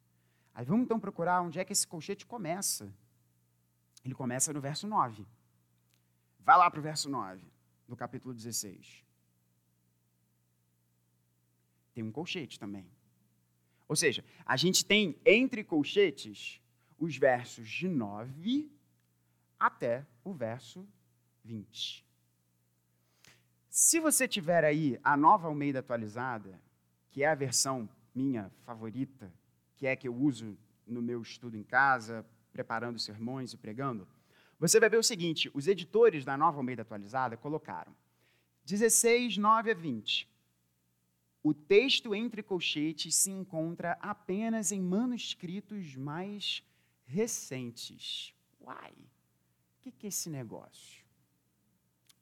Aí 0.54 0.66
vamos 0.66 0.86
então 0.86 1.00
procurar 1.00 1.42
onde 1.42 1.60
é 1.60 1.64
que 1.64 1.74
esse 1.74 1.86
colchete 1.86 2.26
começa. 2.26 2.92
Ele 4.04 4.16
começa 4.16 4.52
no 4.52 4.60
verso 4.60 4.88
9. 4.88 5.28
Vai 6.40 6.58
lá 6.58 6.72
para 6.72 6.80
o 6.80 6.84
verso 6.84 7.08
9, 7.08 7.46
do 7.88 7.96
capítulo 7.96 8.34
16. 8.34 9.04
Tem 11.94 12.04
um 12.04 12.12
colchete 12.12 12.60
também. 12.60 12.90
Ou 13.88 13.96
seja, 13.96 14.26
a 14.44 14.58
gente 14.58 14.84
tem 14.84 15.20
entre 15.24 15.64
colchetes 15.64 16.60
os 17.06 17.18
versos 17.18 17.70
de 17.70 17.88
9 17.88 18.72
até 19.60 20.06
o 20.24 20.34
verso 20.34 20.86
20. 21.44 22.06
Se 23.70 24.00
você 24.00 24.28
tiver 24.28 24.64
aí 24.64 25.00
a 25.04 25.16
nova 25.16 25.48
Almeida 25.48 25.80
atualizada, 25.80 26.60
que 27.12 27.24
é 27.24 27.28
a 27.28 27.36
versão 27.36 27.88
minha 28.14 28.50
favorita, 28.64 29.32
que 29.76 29.86
é 29.86 29.96
que 29.96 30.08
eu 30.08 30.16
uso 30.16 30.58
no 30.88 31.02
meu 31.02 31.22
estudo 31.22 31.56
em 31.56 31.64
casa, 31.64 32.26
preparando 32.52 32.98
sermões 32.98 33.54
e 33.54 33.58
pregando, 33.58 34.08
você 34.60 34.80
vai 34.80 34.90
ver 34.90 34.98
o 34.98 35.04
seguinte: 35.04 35.52
os 35.54 35.68
editores 35.68 36.26
da 36.26 36.36
nova 36.36 36.58
Almeida 36.58 36.82
atualizada 36.82 37.38
colocaram 37.38 37.96
16, 38.64 39.38
9 39.38 39.72
a 39.72 39.74
20. 39.74 40.28
O 41.44 41.54
texto 41.54 42.16
entre 42.16 42.42
colchetes 42.42 43.14
se 43.14 43.30
encontra 43.30 43.96
apenas 44.02 44.72
em 44.72 44.82
manuscritos 44.82 45.96
mais 45.96 46.64
recentes. 47.06 48.34
Uai, 48.60 48.94
o 49.86 49.92
que 49.92 50.06
é 50.06 50.10
esse 50.10 50.30
negócio? 50.30 51.06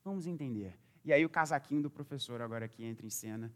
Vamos 0.03 0.27
entender. 0.27 0.77
E 1.05 1.11
aí 1.11 1.25
o 1.25 1.29
casaquinho 1.29 1.81
do 1.81 1.89
professor 1.89 2.39
agora 2.41 2.65
aqui 2.65 2.83
entra 2.83 3.05
em 3.05 3.09
cena 3.09 3.51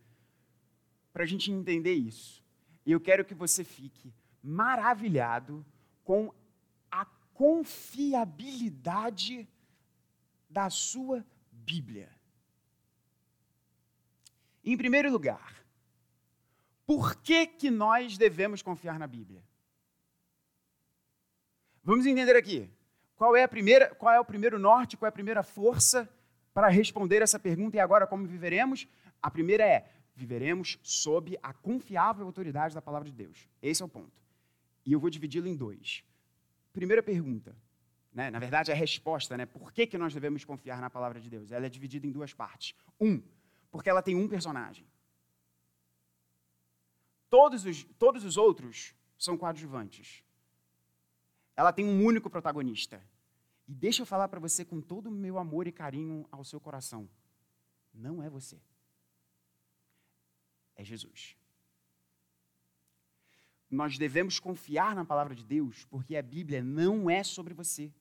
para 1.12 1.24
a 1.24 1.28
gente 1.28 1.52
entender 1.52 1.94
isso. 1.94 2.44
E 2.86 2.92
eu 2.92 3.00
quero 3.00 3.26
que 3.26 3.34
você 3.34 3.64
fique 3.64 4.14
maravilhado 4.42 5.66
com 6.04 6.34
a 6.90 7.06
confiabilidade 7.34 9.48
da 10.50 10.70
sua 10.70 11.26
Bíblia. 11.52 12.10
Em 14.64 14.78
primeiro 14.78 15.12
lugar, 15.12 15.66
por 16.86 17.18
que, 17.18 17.48
que 17.48 17.70
nós 17.70 18.18
devemos 18.18 18.62
confiar 18.62 18.98
na 18.98 19.08
Bíblia? 19.08 19.44
Vamos 21.88 22.06
entender 22.06 22.36
aqui. 22.36 22.70
Qual 23.16 23.34
é, 23.34 23.44
a 23.44 23.48
primeira, 23.48 23.96
qual 23.96 24.14
é 24.14 24.20
o 24.20 24.26
primeiro 24.26 24.60
norte, 24.60 24.98
qual 24.98 25.08
é 25.08 25.10
a 25.10 25.12
primeira 25.20 25.42
força 25.42 26.06
para 26.54 26.68
responder 26.68 27.22
essa 27.22 27.40
pergunta 27.40 27.78
e 27.78 27.80
agora 27.80 28.06
como 28.06 28.28
viveremos? 28.28 28.86
A 29.22 29.32
primeira 29.32 29.64
é: 29.64 29.90
viveremos 30.14 30.78
sob 30.84 31.40
a 31.42 31.54
confiável 31.54 32.26
autoridade 32.26 32.76
da 32.76 32.82
palavra 32.82 33.10
de 33.10 33.16
Deus. 33.16 33.48
Esse 33.62 33.82
é 33.82 33.86
o 33.86 33.88
ponto. 33.88 34.22
E 34.86 34.92
eu 34.92 35.00
vou 35.00 35.10
dividi-lo 35.10 35.48
em 35.48 35.56
dois. 35.56 36.04
Primeira 36.74 37.02
pergunta, 37.02 37.56
né? 38.14 38.30
na 38.30 38.38
verdade, 38.38 38.70
a 38.70 38.76
resposta, 38.76 39.38
né? 39.38 39.46
por 39.46 39.72
que, 39.72 39.88
que 39.88 39.98
nós 39.98 40.14
devemos 40.14 40.44
confiar 40.44 40.82
na 40.82 40.90
palavra 40.90 41.22
de 41.22 41.30
Deus? 41.30 41.54
Ela 41.54 41.68
é 41.68 41.70
dividida 41.70 42.06
em 42.06 42.12
duas 42.12 42.34
partes. 42.34 42.76
Um, 43.00 43.22
porque 43.72 43.90
ela 43.90 44.02
tem 44.02 44.14
um 44.14 44.28
personagem. 44.28 44.86
Todos 47.30 47.64
os, 47.64 47.86
todos 47.98 48.26
os 48.26 48.36
outros 48.36 48.94
são 49.18 49.38
coadjuvantes 49.38 50.27
ela 51.58 51.74
tem 51.74 51.84
um 51.84 52.06
único 52.06 52.30
protagonista. 52.30 53.04
E 53.68 53.74
deixa 53.74 54.04
eu 54.04 54.06
falar 54.06 54.28
para 54.28 54.40
você 54.40 54.64
com 54.64 54.80
todo 54.80 55.08
o 55.08 55.12
meu 55.12 55.40
amor 55.40 55.68
e 55.68 55.72
carinho 55.72 56.26
ao 56.32 56.44
seu 56.44 56.62
coração: 56.62 57.10
não 57.92 58.22
é 58.22 58.30
você, 58.30 58.62
é 60.76 60.86
Jesus. 60.86 61.36
Nós 63.70 63.98
devemos 63.98 64.40
confiar 64.40 64.96
na 64.96 65.04
palavra 65.04 65.36
de 65.36 65.44
Deus, 65.44 65.84
porque 65.86 66.16
a 66.16 66.22
Bíblia 66.22 66.64
não 66.64 67.10
é 67.10 67.22
sobre 67.22 67.54
você. 67.54 67.92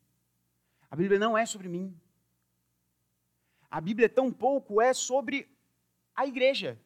A 0.88 0.94
Bíblia 0.94 1.18
não 1.18 1.36
é 1.36 1.44
sobre 1.44 1.68
mim. 1.68 1.98
A 3.68 3.80
Bíblia 3.80 4.08
tão 4.08 4.32
pouco 4.32 4.80
é 4.80 4.94
sobre 4.94 5.50
a 6.14 6.25
igreja. 6.25 6.80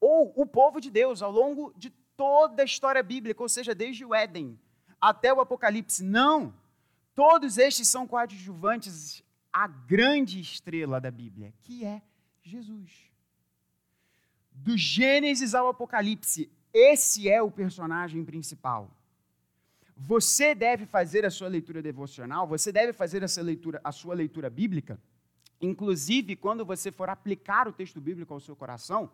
Ou 0.00 0.32
o 0.34 0.44
povo 0.44 0.80
de 0.80 0.90
Deus 0.90 1.22
ao 1.22 1.30
longo 1.30 1.72
de 1.76 1.90
toda 2.16 2.62
a 2.62 2.64
história 2.64 3.00
bíblica, 3.00 3.40
ou 3.40 3.48
seja, 3.48 3.76
desde 3.76 4.04
o 4.04 4.12
Éden 4.12 4.58
até 5.08 5.32
o 5.32 5.40
Apocalipse. 5.40 6.02
Não! 6.02 6.52
Todos 7.14 7.58
estes 7.58 7.88
são 7.88 8.06
coadjuvantes 8.06 9.22
à 9.52 9.66
grande 9.66 10.40
estrela 10.40 11.00
da 11.00 11.10
Bíblia, 11.10 11.54
que 11.62 11.84
é 11.84 12.02
Jesus. 12.42 12.90
Do 14.52 14.76
Gênesis 14.76 15.54
ao 15.54 15.68
Apocalipse, 15.68 16.50
esse 16.74 17.28
é 17.28 17.40
o 17.40 17.50
personagem 17.50 18.24
principal. 18.24 18.90
Você 19.96 20.54
deve 20.54 20.84
fazer 20.84 21.24
a 21.24 21.30
sua 21.30 21.48
leitura 21.48 21.80
devocional, 21.80 22.46
você 22.46 22.70
deve 22.70 22.92
fazer 22.92 23.22
essa 23.22 23.40
leitura, 23.40 23.80
a 23.82 23.92
sua 23.92 24.14
leitura 24.14 24.50
bíblica, 24.50 25.00
inclusive 25.60 26.36
quando 26.36 26.66
você 26.66 26.92
for 26.92 27.08
aplicar 27.08 27.66
o 27.66 27.72
texto 27.72 28.00
bíblico 28.00 28.34
ao 28.34 28.40
seu 28.40 28.54
coração, 28.54 29.10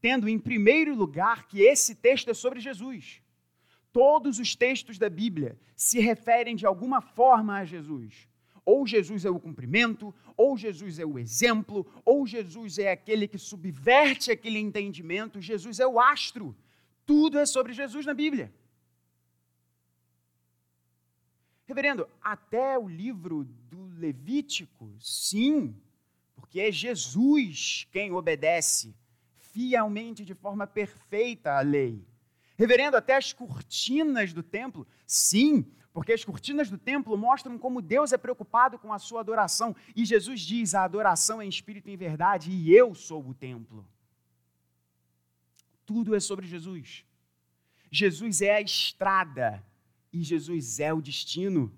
tendo 0.00 0.28
em 0.28 0.38
primeiro 0.38 0.94
lugar 0.94 1.48
que 1.48 1.62
esse 1.62 1.94
texto 1.94 2.30
é 2.30 2.34
sobre 2.34 2.60
Jesus. 2.60 3.23
Todos 3.94 4.40
os 4.40 4.56
textos 4.56 4.98
da 4.98 5.08
Bíblia 5.08 5.56
se 5.76 6.00
referem 6.00 6.56
de 6.56 6.66
alguma 6.66 7.00
forma 7.00 7.58
a 7.58 7.64
Jesus. 7.64 8.28
Ou 8.64 8.84
Jesus 8.84 9.24
é 9.24 9.30
o 9.30 9.38
cumprimento, 9.38 10.12
ou 10.36 10.58
Jesus 10.58 10.98
é 10.98 11.06
o 11.06 11.16
exemplo, 11.16 11.86
ou 12.04 12.26
Jesus 12.26 12.76
é 12.80 12.90
aquele 12.90 13.28
que 13.28 13.38
subverte 13.38 14.32
aquele 14.32 14.58
entendimento, 14.58 15.40
Jesus 15.40 15.78
é 15.78 15.86
o 15.86 16.00
astro. 16.00 16.56
Tudo 17.06 17.38
é 17.38 17.46
sobre 17.46 17.72
Jesus 17.72 18.04
na 18.04 18.12
Bíblia. 18.12 18.52
Reverendo, 21.64 22.08
até 22.20 22.76
o 22.76 22.88
livro 22.88 23.44
do 23.44 23.86
Levítico, 23.96 24.92
sim, 24.98 25.72
porque 26.34 26.58
é 26.58 26.72
Jesus 26.72 27.86
quem 27.92 28.10
obedece 28.10 28.92
fielmente, 29.38 30.24
de 30.24 30.34
forma 30.34 30.66
perfeita, 30.66 31.52
à 31.52 31.60
lei. 31.60 32.04
Reverendo, 32.56 32.96
até 32.96 33.16
as 33.16 33.32
cortinas 33.32 34.32
do 34.32 34.42
templo, 34.42 34.86
sim, 35.06 35.66
porque 35.92 36.12
as 36.12 36.24
cortinas 36.24 36.70
do 36.70 36.78
templo 36.78 37.16
mostram 37.16 37.58
como 37.58 37.82
Deus 37.82 38.12
é 38.12 38.18
preocupado 38.18 38.78
com 38.78 38.92
a 38.92 38.98
sua 38.98 39.20
adoração. 39.20 39.74
E 39.94 40.04
Jesus 40.04 40.40
diz: 40.40 40.74
a 40.74 40.84
adoração 40.84 41.40
é 41.40 41.44
em 41.44 41.48
espírito 41.48 41.88
e 41.88 41.92
em 41.92 41.96
verdade, 41.96 42.50
e 42.50 42.72
eu 42.72 42.94
sou 42.94 43.26
o 43.26 43.34
templo. 43.34 43.86
Tudo 45.84 46.14
é 46.14 46.20
sobre 46.20 46.46
Jesus. 46.46 47.04
Jesus 47.90 48.42
é 48.42 48.56
a 48.56 48.60
estrada 48.60 49.64
e 50.12 50.22
Jesus 50.22 50.80
é 50.80 50.92
o 50.92 51.02
destino. 51.02 51.72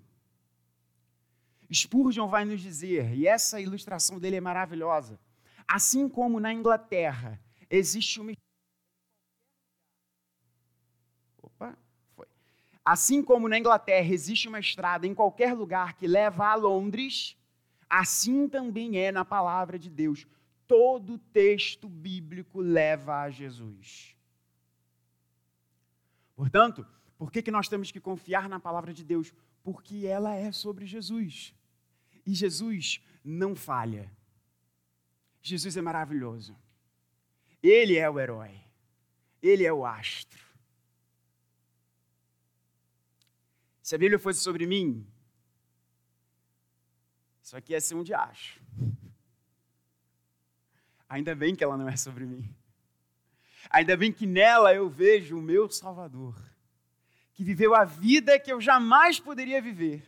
Spurgeon 1.71 2.27
vai 2.27 2.45
nos 2.45 2.61
dizer, 2.61 3.13
e 3.13 3.27
essa 3.27 3.59
ilustração 3.59 4.19
dele 4.19 4.37
é 4.37 4.41
maravilhosa: 4.41 5.19
Assim 5.67 6.07
como 6.07 6.39
na 6.39 6.53
Inglaterra 6.53 7.41
existe 7.69 8.21
uma. 8.21 8.31
Opa, 11.41 11.77
foi. 12.15 12.25
Assim 12.87 13.21
como 13.21 13.49
na 13.49 13.59
Inglaterra 13.59 14.13
existe 14.13 14.47
uma 14.47 14.61
estrada 14.61 15.05
em 15.05 15.13
qualquer 15.13 15.53
lugar 15.53 15.95
que 15.95 16.07
leva 16.07 16.47
a 16.47 16.55
Londres, 16.55 17.35
assim 17.89 18.47
também 18.47 18.97
é 18.97 19.11
na 19.11 19.25
palavra 19.25 19.77
de 19.77 19.89
Deus. 19.89 20.25
Todo 20.65 21.17
texto 21.17 21.89
bíblico 21.89 22.61
leva 22.61 23.23
a 23.23 23.29
Jesus. 23.29 24.15
Portanto, 26.33 26.87
por 27.17 27.29
que, 27.29 27.41
que 27.41 27.51
nós 27.51 27.67
temos 27.67 27.91
que 27.91 27.99
confiar 27.99 28.47
na 28.47 28.57
palavra 28.57 28.93
de 28.93 29.03
Deus? 29.03 29.33
Porque 29.61 30.07
ela 30.07 30.33
é 30.33 30.53
sobre 30.53 30.85
Jesus. 30.85 31.53
E 32.25 32.33
Jesus 32.33 33.01
não 33.21 33.53
falha. 33.53 34.09
Jesus 35.41 35.75
é 35.75 35.81
maravilhoso. 35.81 36.55
Ele 37.61 37.97
é 37.97 38.09
o 38.09 38.17
herói. 38.17 38.61
Ele 39.41 39.65
é 39.65 39.73
o 39.73 39.85
astro. 39.85 40.46
Se 43.87 43.95
a 43.95 43.97
Bíblia 43.97 44.19
fosse 44.19 44.41
sobre 44.41 44.67
mim, 44.67 45.07
isso 47.41 47.55
aqui 47.55 47.71
ia 47.71 47.79
ser 47.79 47.95
um 47.95 48.03
diacho. 48.03 48.61
Ainda 51.07 51.33
bem 51.33 51.55
que 51.55 51.63
ela 51.63 51.77
não 51.77 51.87
é 51.87 51.95
sobre 51.95 52.25
mim. 52.25 52.53
Ainda 53.69 53.95
bem 53.95 54.11
que 54.11 54.25
nela 54.25 54.73
eu 54.73 54.89
vejo 54.89 55.39
o 55.39 55.41
meu 55.41 55.69
Salvador, 55.69 56.35
que 57.33 57.45
viveu 57.45 57.73
a 57.73 57.85
vida 57.85 58.37
que 58.37 58.51
eu 58.51 58.59
jamais 58.59 59.21
poderia 59.21 59.61
viver 59.61 60.05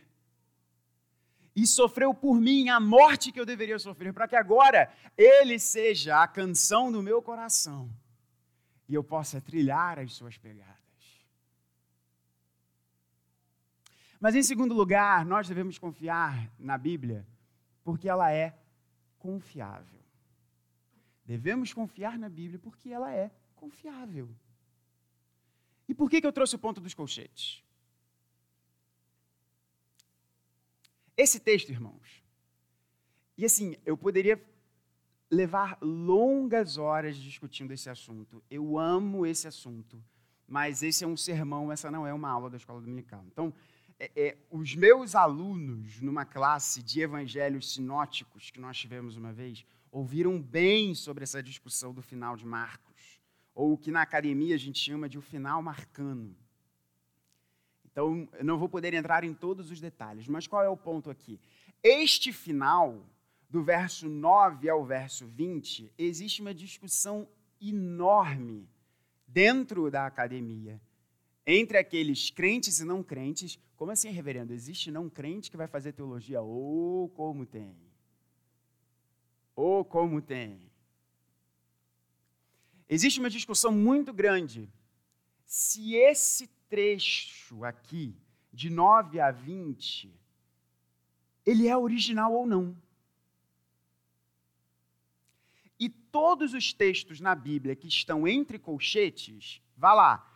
e 1.56 1.66
sofreu 1.66 2.12
por 2.12 2.38
mim 2.38 2.68
a 2.68 2.78
morte 2.78 3.32
que 3.32 3.40
eu 3.40 3.46
deveria 3.46 3.78
sofrer, 3.78 4.12
para 4.12 4.28
que 4.28 4.36
agora 4.36 4.92
ele 5.16 5.58
seja 5.58 6.22
a 6.22 6.28
canção 6.28 6.92
do 6.92 7.02
meu 7.02 7.22
coração 7.22 7.90
e 8.86 8.92
eu 8.92 9.02
possa 9.02 9.40
trilhar 9.40 9.98
as 9.98 10.12
suas 10.12 10.36
pegadas. 10.36 10.89
Mas 14.20 14.34
em 14.34 14.42
segundo 14.42 14.74
lugar, 14.74 15.24
nós 15.24 15.48
devemos 15.48 15.78
confiar 15.78 16.52
na 16.58 16.76
Bíblia 16.76 17.26
porque 17.82 18.06
ela 18.06 18.30
é 18.30 18.54
confiável. 19.18 19.98
Devemos 21.24 21.72
confiar 21.72 22.18
na 22.18 22.28
Bíblia 22.28 22.58
porque 22.58 22.90
ela 22.90 23.10
é 23.12 23.30
confiável. 23.56 24.28
E 25.88 25.94
por 25.94 26.10
que, 26.10 26.20
que 26.20 26.26
eu 26.26 26.32
trouxe 26.32 26.54
o 26.54 26.58
ponto 26.58 26.80
dos 26.80 26.92
colchetes? 26.92 27.64
Esse 31.16 31.40
texto, 31.40 31.70
irmãos, 31.70 32.22
e 33.36 33.44
assim, 33.44 33.76
eu 33.84 33.96
poderia 33.96 34.42
levar 35.30 35.78
longas 35.80 36.76
horas 36.76 37.16
discutindo 37.16 37.72
esse 37.72 37.88
assunto. 37.88 38.42
Eu 38.50 38.78
amo 38.78 39.24
esse 39.24 39.46
assunto, 39.46 40.02
mas 40.46 40.82
esse 40.82 41.04
é 41.04 41.06
um 41.06 41.16
sermão, 41.16 41.70
essa 41.70 41.90
não 41.90 42.06
é 42.06 42.12
uma 42.12 42.28
aula 42.28 42.50
da 42.50 42.56
escola 42.56 42.80
dominical. 42.80 43.24
Então, 43.26 43.52
é, 44.00 44.10
é, 44.16 44.38
os 44.50 44.74
meus 44.74 45.14
alunos, 45.14 46.00
numa 46.00 46.24
classe 46.24 46.82
de 46.82 47.02
evangelhos 47.02 47.74
sinóticos 47.74 48.50
que 48.50 48.58
nós 48.58 48.78
tivemos 48.78 49.14
uma 49.14 49.30
vez, 49.30 49.66
ouviram 49.92 50.40
bem 50.40 50.94
sobre 50.94 51.22
essa 51.22 51.42
discussão 51.42 51.92
do 51.92 52.00
final 52.00 52.34
de 52.34 52.46
Marcos, 52.46 53.20
ou 53.54 53.74
o 53.74 53.76
que 53.76 53.90
na 53.90 54.00
academia 54.00 54.54
a 54.54 54.58
gente 54.58 54.78
chama 54.78 55.06
de 55.06 55.18
o 55.18 55.20
final 55.20 55.60
marcano. 55.60 56.34
Então, 57.84 58.26
eu 58.32 58.44
não 58.44 58.56
vou 58.56 58.70
poder 58.70 58.94
entrar 58.94 59.22
em 59.22 59.34
todos 59.34 59.70
os 59.70 59.78
detalhes, 59.78 60.26
mas 60.26 60.46
qual 60.46 60.64
é 60.64 60.68
o 60.68 60.76
ponto 60.78 61.10
aqui? 61.10 61.38
Este 61.82 62.32
final, 62.32 63.06
do 63.50 63.62
verso 63.62 64.08
9 64.08 64.66
ao 64.70 64.82
verso 64.82 65.26
20, 65.26 65.92
existe 65.98 66.40
uma 66.40 66.54
discussão 66.54 67.28
enorme 67.60 68.66
dentro 69.26 69.90
da 69.90 70.06
academia 70.06 70.80
entre 71.46 71.78
aqueles 71.78 72.30
crentes 72.30 72.80
e 72.80 72.84
não 72.84 73.02
crentes. 73.02 73.58
Como 73.76 73.90
assim, 73.90 74.10
reverendo? 74.10 74.52
Existe 74.52 74.90
não 74.90 75.08
crente 75.08 75.50
que 75.50 75.56
vai 75.56 75.66
fazer 75.66 75.92
teologia? 75.92 76.40
Ou 76.40 77.04
oh, 77.04 77.08
como 77.08 77.46
tem? 77.46 77.76
Ou 79.54 79.80
oh, 79.80 79.84
como 79.84 80.20
tem? 80.20 80.70
Existe 82.88 83.20
uma 83.20 83.30
discussão 83.30 83.72
muito 83.72 84.12
grande 84.12 84.68
se 85.46 85.94
esse 85.94 86.46
trecho 86.68 87.64
aqui, 87.64 88.16
de 88.52 88.70
9 88.70 89.18
a 89.18 89.32
20, 89.32 90.12
ele 91.44 91.66
é 91.66 91.76
original 91.76 92.32
ou 92.32 92.46
não. 92.46 92.76
E 95.78 95.88
todos 95.88 96.54
os 96.54 96.72
textos 96.72 97.20
na 97.20 97.34
Bíblia 97.34 97.74
que 97.74 97.88
estão 97.88 98.28
entre 98.28 98.58
colchetes, 98.58 99.60
vá 99.76 99.92
lá, 99.92 100.29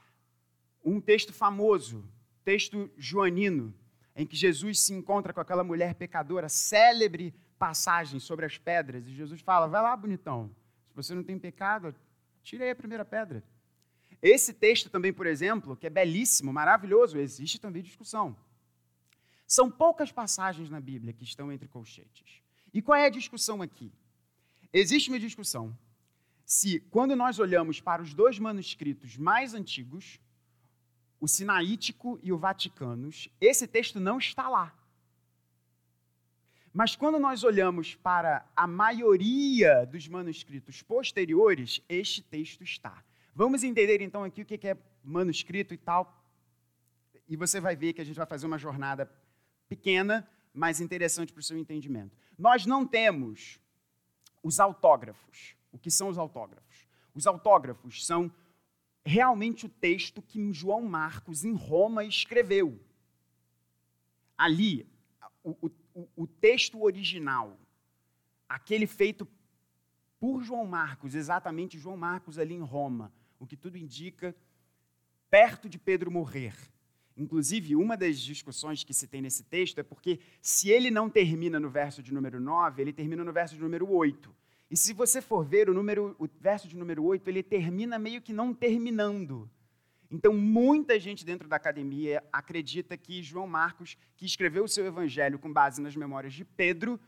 um 0.84 1.00
texto 1.00 1.32
famoso, 1.32 2.04
texto 2.44 2.90
joanino, 2.96 3.74
em 4.14 4.26
que 4.26 4.36
Jesus 4.36 4.80
se 4.80 4.92
encontra 4.92 5.32
com 5.32 5.40
aquela 5.40 5.64
mulher 5.64 5.94
pecadora, 5.94 6.48
célebre 6.48 7.34
passagem 7.58 8.20
sobre 8.20 8.44
as 8.44 8.58
pedras, 8.58 9.06
e 9.06 9.14
Jesus 9.14 9.40
fala: 9.40 9.66
vai 9.66 9.82
lá, 9.82 9.96
bonitão, 9.96 10.54
se 10.88 10.94
você 10.94 11.14
não 11.14 11.24
tem 11.24 11.38
pecado, 11.38 11.94
tire 12.42 12.62
aí 12.62 12.70
a 12.70 12.76
primeira 12.76 13.04
pedra. 13.04 13.42
Esse 14.20 14.54
texto 14.54 14.88
também, 14.88 15.12
por 15.12 15.26
exemplo, 15.26 15.76
que 15.76 15.86
é 15.86 15.90
belíssimo, 15.90 16.52
maravilhoso, 16.52 17.18
existe 17.18 17.60
também 17.60 17.82
discussão. 17.82 18.36
São 19.46 19.70
poucas 19.70 20.10
passagens 20.10 20.70
na 20.70 20.80
Bíblia 20.80 21.12
que 21.12 21.24
estão 21.24 21.52
entre 21.52 21.68
colchetes. 21.68 22.42
E 22.72 22.80
qual 22.80 22.98
é 22.98 23.06
a 23.06 23.10
discussão 23.10 23.60
aqui? 23.60 23.92
Existe 24.72 25.10
uma 25.10 25.18
discussão 25.18 25.76
se, 26.44 26.80
quando 26.90 27.14
nós 27.14 27.38
olhamos 27.38 27.80
para 27.80 28.02
os 28.02 28.12
dois 28.12 28.38
manuscritos 28.38 29.16
mais 29.16 29.54
antigos, 29.54 30.18
o 31.20 31.28
Sinaítico 31.28 32.18
e 32.22 32.32
o 32.32 32.38
Vaticanos, 32.38 33.28
esse 33.40 33.66
texto 33.66 33.98
não 33.98 34.18
está 34.18 34.48
lá. 34.48 34.74
Mas 36.72 36.96
quando 36.96 37.20
nós 37.20 37.44
olhamos 37.44 37.94
para 37.94 38.44
a 38.56 38.66
maioria 38.66 39.86
dos 39.86 40.08
manuscritos 40.08 40.82
posteriores, 40.82 41.80
este 41.88 42.20
texto 42.20 42.64
está. 42.64 43.04
Vamos 43.32 43.62
entender 43.62 44.00
então 44.00 44.24
aqui 44.24 44.42
o 44.42 44.44
que 44.44 44.66
é 44.66 44.76
manuscrito 45.02 45.72
e 45.72 45.76
tal. 45.76 46.20
E 47.28 47.36
você 47.36 47.60
vai 47.60 47.76
ver 47.76 47.92
que 47.92 48.00
a 48.00 48.04
gente 48.04 48.16
vai 48.16 48.26
fazer 48.26 48.46
uma 48.46 48.58
jornada 48.58 49.10
pequena, 49.68 50.28
mas 50.52 50.80
interessante 50.80 51.32
para 51.32 51.40
o 51.40 51.44
seu 51.44 51.56
entendimento. 51.56 52.16
Nós 52.36 52.66
não 52.66 52.86
temos 52.86 53.60
os 54.42 54.60
autógrafos. 54.60 55.56
O 55.72 55.78
que 55.78 55.90
são 55.90 56.08
os 56.08 56.18
autógrafos? 56.18 56.86
Os 57.14 57.26
autógrafos 57.26 58.04
são 58.04 58.30
realmente 59.04 59.66
o 59.66 59.68
texto 59.68 60.22
que 60.22 60.52
João 60.52 60.82
Marcos, 60.82 61.44
em 61.44 61.52
Roma, 61.52 62.04
escreveu. 62.04 62.80
Ali, 64.36 64.86
o, 65.42 65.70
o, 65.94 66.08
o 66.16 66.26
texto 66.26 66.82
original, 66.82 67.58
aquele 68.48 68.86
feito 68.86 69.28
por 70.18 70.42
João 70.42 70.66
Marcos, 70.66 71.14
exatamente 71.14 71.78
João 71.78 71.96
Marcos 71.96 72.38
ali 72.38 72.54
em 72.54 72.62
Roma, 72.62 73.12
o 73.38 73.46
que 73.46 73.56
tudo 73.56 73.76
indica, 73.76 74.34
perto 75.28 75.68
de 75.68 75.78
Pedro 75.78 76.10
morrer. 76.10 76.54
Inclusive, 77.16 77.76
uma 77.76 77.96
das 77.96 78.18
discussões 78.18 78.82
que 78.82 78.94
se 78.94 79.06
tem 79.06 79.22
nesse 79.22 79.44
texto 79.44 79.78
é 79.78 79.82
porque, 79.82 80.18
se 80.40 80.70
ele 80.70 80.90
não 80.90 81.08
termina 81.08 81.60
no 81.60 81.70
verso 81.70 82.02
de 82.02 82.12
número 82.12 82.40
9, 82.40 82.82
ele 82.82 82.92
termina 82.92 83.22
no 83.22 83.32
verso 83.32 83.54
de 83.54 83.60
número 83.60 83.88
8. 83.88 84.34
E 84.74 84.76
se 84.76 84.92
você 84.92 85.22
for 85.22 85.44
ver 85.44 85.70
o, 85.70 85.72
número, 85.72 86.16
o 86.18 86.26
verso 86.40 86.66
de 86.66 86.76
número 86.76 87.04
8, 87.04 87.28
ele 87.28 87.44
termina 87.44 87.96
meio 87.96 88.20
que 88.20 88.32
não 88.32 88.52
terminando. 88.52 89.48
Então, 90.10 90.32
muita 90.32 90.98
gente 90.98 91.24
dentro 91.24 91.46
da 91.46 91.54
academia 91.54 92.20
acredita 92.32 92.96
que 92.96 93.22
João 93.22 93.46
Marcos, 93.46 93.96
que 94.16 94.26
escreveu 94.26 94.64
o 94.64 94.68
seu 94.68 94.84
evangelho 94.84 95.38
com 95.38 95.52
base 95.52 95.80
nas 95.80 95.94
memórias 95.94 96.34
de 96.34 96.44
Pedro, 96.44 96.98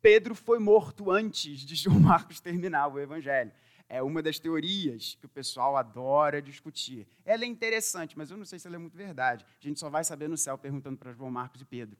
Pedro 0.00 0.34
foi 0.34 0.58
morto 0.58 1.10
antes 1.10 1.60
de 1.60 1.74
João 1.76 2.00
Marcos 2.00 2.40
terminar 2.40 2.88
o 2.88 2.98
evangelho 2.98 3.52
é 3.86 4.00
uma 4.00 4.22
das 4.22 4.38
teorias 4.38 5.16
que 5.20 5.26
o 5.26 5.28
pessoal 5.28 5.76
adora 5.76 6.40
discutir. 6.40 7.06
Ela 7.22 7.44
é 7.44 7.46
interessante, 7.46 8.16
mas 8.16 8.30
eu 8.30 8.36
não 8.38 8.46
sei 8.46 8.58
se 8.58 8.66
ela 8.66 8.76
é 8.76 8.78
muito 8.78 8.96
verdade. 8.96 9.44
A 9.60 9.66
gente 9.66 9.78
só 9.78 9.90
vai 9.90 10.04
saber 10.04 10.26
no 10.26 10.38
céu 10.38 10.56
perguntando 10.56 10.96
para 10.96 11.12
João 11.12 11.30
Marcos 11.30 11.60
e 11.60 11.66
Pedro. 11.66 11.98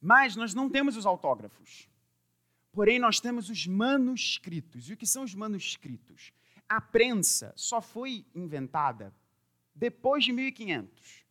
Mas 0.00 0.36
nós 0.36 0.54
não 0.54 0.70
temos 0.70 0.96
os 0.96 1.04
autógrafos. 1.04 1.88
Porém, 2.72 2.98
nós 2.98 3.20
temos 3.20 3.48
os 3.48 3.66
manuscritos. 3.66 4.88
E 4.88 4.92
o 4.92 4.96
que 4.96 5.06
são 5.06 5.24
os 5.24 5.34
manuscritos? 5.34 6.32
A 6.68 6.80
prensa 6.80 7.52
só 7.56 7.80
foi 7.80 8.26
inventada 8.34 9.14
depois 9.74 10.24
de 10.24 10.32
1500. 10.32 11.24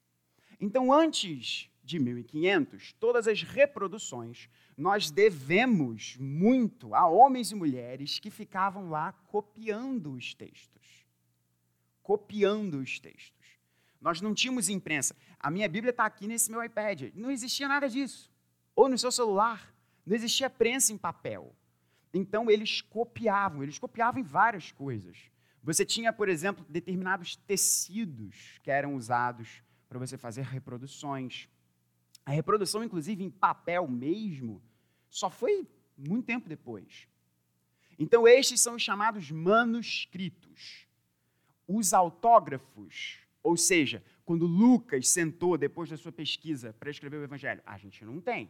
Então, 0.60 0.91
antes 0.91 1.69
de 1.84 2.00
1500, 2.00 2.93
todas 2.93 3.28
as 3.28 3.41
reproduções 3.43 4.50
nós 4.78 5.10
devemos 5.10 6.15
muito 6.17 6.93
a 6.93 7.08
homens 7.08 7.52
e 7.52 7.56
mulheres 7.56 8.19
que 8.19 8.30
ficavam 8.30 8.89
lá 8.89 9.12
copiando 9.28 10.13
os 10.13 10.36
textos. 10.36 11.06
Copiando 12.04 12.76
os 12.80 13.00
textos. 13.00 13.47
Nós 14.00 14.21
não 14.21 14.36
tínhamos 14.36 14.69
imprensa. 14.69 15.15
A 15.39 15.50
minha 15.50 15.67
Bíblia 15.67 15.89
está 15.89 16.06
aqui 16.06 16.28
nesse 16.28 16.52
meu 16.52 16.63
iPad. 16.63 17.12
Não 17.15 17.32
existia 17.32 17.67
nada 17.67 17.89
disso. 17.89 18.32
Ou 18.76 18.88
no 18.88 18.97
seu 18.97 19.12
celular. 19.12 19.73
Não 20.08 20.15
existia 20.15 20.50
prensa 20.50 20.93
em 20.93 20.98
papel. 20.98 21.54
Então 22.13 22.50
eles 22.50 22.80
copiavam, 22.80 23.62
eles 23.62 23.78
copiavam 23.78 24.22
em 24.22 24.24
várias 24.24 24.72
coisas. 24.72 25.17
Você 25.62 25.86
tinha, 25.86 26.13
por 26.13 26.30
exemplo, 26.30 26.65
determinados 26.70 27.36
tecidos 27.36 28.58
que 28.63 28.72
eram 28.72 28.96
usados 28.96 29.62
para 29.89 30.00
você 30.00 30.17
fazer 30.17 30.43
reproduções. 30.43 31.50
A 32.26 32.32
reprodução, 32.32 32.86
inclusive 32.86 33.22
em 33.22 33.30
papel 33.30 33.86
mesmo, 33.86 34.63
só 35.10 35.30
foi 35.30 35.67
muito 35.98 36.26
tempo 36.26 36.48
depois. 36.48 37.06
Então, 38.00 38.26
estes 38.26 38.62
são 38.62 38.76
os 38.76 38.82
chamados 38.82 39.30
manuscritos. 39.30 40.88
Os 41.67 41.93
autógrafos, 41.93 43.20
ou 43.43 43.58
seja, 43.58 44.02
quando 44.24 44.46
Lucas 44.46 45.10
sentou 45.10 45.58
depois 45.58 45.89
da 45.89 45.98
sua 45.98 46.13
pesquisa 46.13 46.74
para 46.80 46.89
escrever 46.89 47.17
o 47.17 47.24
Evangelho, 47.24 47.62
a 47.65 47.78
gente 47.78 48.06
não 48.06 48.22
tem. 48.22 48.50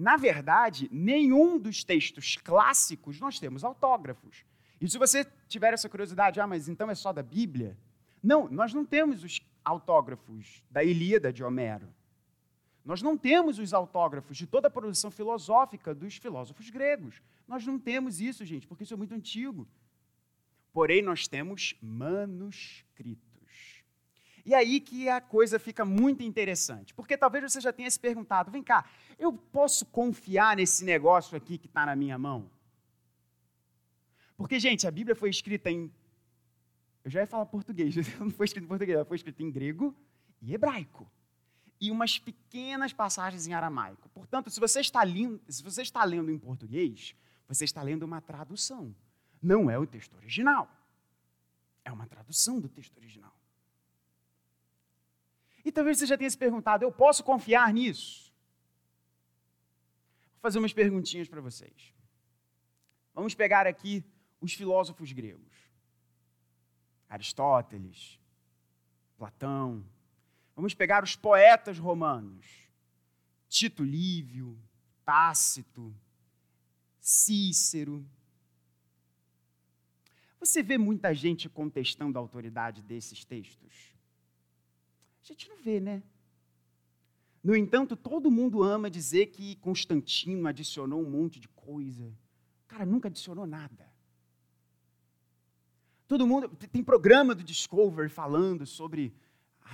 Na 0.00 0.16
verdade, 0.16 0.88
nenhum 0.90 1.58
dos 1.58 1.84
textos 1.84 2.34
clássicos 2.36 3.20
nós 3.20 3.38
temos 3.38 3.62
autógrafos. 3.62 4.46
E 4.80 4.88
se 4.88 4.96
você 4.96 5.26
tiver 5.46 5.74
essa 5.74 5.90
curiosidade, 5.90 6.40
ah, 6.40 6.46
mas 6.46 6.70
então 6.70 6.88
é 6.90 6.94
só 6.94 7.12
da 7.12 7.22
Bíblia? 7.22 7.76
Não, 8.22 8.48
nós 8.48 8.72
não 8.72 8.82
temos 8.82 9.22
os 9.22 9.42
autógrafos 9.62 10.64
da 10.70 10.82
Ilíada 10.82 11.30
de 11.30 11.44
Homero. 11.44 11.92
Nós 12.82 13.02
não 13.02 13.14
temos 13.14 13.58
os 13.58 13.74
autógrafos 13.74 14.38
de 14.38 14.46
toda 14.46 14.68
a 14.68 14.70
produção 14.70 15.10
filosófica 15.10 15.94
dos 15.94 16.16
filósofos 16.16 16.70
gregos. 16.70 17.20
Nós 17.46 17.66
não 17.66 17.78
temos 17.78 18.22
isso, 18.22 18.42
gente, 18.42 18.66
porque 18.66 18.84
isso 18.84 18.94
é 18.94 18.96
muito 18.96 19.14
antigo. 19.14 19.68
Porém, 20.72 21.02
nós 21.02 21.28
temos 21.28 21.74
manuscritos. 21.82 23.29
E 24.44 24.54
aí 24.54 24.80
que 24.80 25.08
a 25.08 25.20
coisa 25.20 25.58
fica 25.58 25.84
muito 25.84 26.22
interessante, 26.22 26.94
porque 26.94 27.16
talvez 27.16 27.52
você 27.52 27.60
já 27.60 27.72
tenha 27.72 27.90
se 27.90 27.98
perguntado: 27.98 28.50
vem 28.50 28.62
cá, 28.62 28.84
eu 29.18 29.32
posso 29.32 29.86
confiar 29.86 30.56
nesse 30.56 30.84
negócio 30.84 31.36
aqui 31.36 31.58
que 31.58 31.66
está 31.66 31.86
na 31.86 31.96
minha 31.96 32.18
mão? 32.18 32.50
Porque, 34.36 34.58
gente, 34.58 34.86
a 34.86 34.90
Bíblia 34.90 35.14
foi 35.14 35.30
escrita 35.30 35.70
em. 35.70 35.92
Eu 37.04 37.10
já 37.10 37.20
ia 37.20 37.26
falar 37.26 37.46
português, 37.46 37.94
não 38.18 38.30
foi 38.30 38.46
escrita 38.46 38.64
em 38.64 38.68
português, 38.68 38.96
ela 38.96 39.04
foi 39.04 39.16
escrita 39.16 39.42
em 39.42 39.50
grego 39.50 39.94
e 40.40 40.54
hebraico 40.54 41.10
e 41.80 41.90
umas 41.90 42.18
pequenas 42.18 42.92
passagens 42.92 43.46
em 43.46 43.54
aramaico. 43.54 44.08
Portanto, 44.10 44.50
se 44.50 44.60
você 44.60 44.80
está, 44.80 45.02
lendo, 45.02 45.40
se 45.48 45.62
você 45.62 45.80
está 45.80 46.04
lendo 46.04 46.30
em 46.30 46.38
português, 46.38 47.14
você 47.48 47.64
está 47.64 47.82
lendo 47.82 48.02
uma 48.02 48.20
tradução. 48.20 48.94
Não 49.42 49.70
é 49.70 49.78
o 49.78 49.86
texto 49.86 50.14
original. 50.16 50.70
É 51.82 51.90
uma 51.90 52.06
tradução 52.06 52.60
do 52.60 52.68
texto 52.68 52.96
original. 52.98 53.34
E 55.70 55.72
talvez 55.72 55.98
você 55.98 56.06
já 56.06 56.18
tenha 56.18 56.28
se 56.28 56.36
perguntado: 56.36 56.84
eu 56.84 56.90
posso 56.90 57.22
confiar 57.22 57.72
nisso? 57.72 58.32
Vou 60.32 60.42
fazer 60.42 60.58
umas 60.58 60.72
perguntinhas 60.72 61.28
para 61.28 61.40
vocês. 61.40 61.94
Vamos 63.14 63.34
pegar 63.36 63.68
aqui 63.68 64.04
os 64.40 64.52
filósofos 64.52 65.12
gregos: 65.12 65.54
Aristóteles, 67.08 68.18
Platão, 69.16 69.84
Vamos 70.60 70.74
pegar 70.74 71.02
os 71.02 71.16
poetas 71.16 71.78
romanos: 71.78 72.44
Tito 73.48 73.82
Lívio, 73.82 74.58
Tácito, 75.06 75.94
Cícero. 76.98 78.06
Você 80.38 80.62
vê 80.62 80.76
muita 80.76 81.14
gente 81.14 81.48
contestando 81.48 82.18
a 82.18 82.20
autoridade 82.20 82.82
desses 82.82 83.24
textos? 83.24 83.94
A 85.22 85.26
gente 85.26 85.48
não 85.48 85.56
vê, 85.58 85.80
né? 85.80 86.02
No 87.42 87.56
entanto, 87.56 87.96
todo 87.96 88.30
mundo 88.30 88.62
ama 88.62 88.90
dizer 88.90 89.26
que 89.26 89.56
Constantino 89.56 90.46
adicionou 90.46 91.02
um 91.02 91.10
monte 91.10 91.40
de 91.40 91.48
coisa. 91.48 92.06
O 92.64 92.68
cara 92.68 92.84
nunca 92.84 93.08
adicionou 93.08 93.46
nada. 93.46 93.90
Todo 96.06 96.26
mundo. 96.26 96.48
Tem 96.48 96.82
programa 96.82 97.34
do 97.34 97.42
Discovery 97.42 98.08
falando 98.08 98.66
sobre 98.66 99.14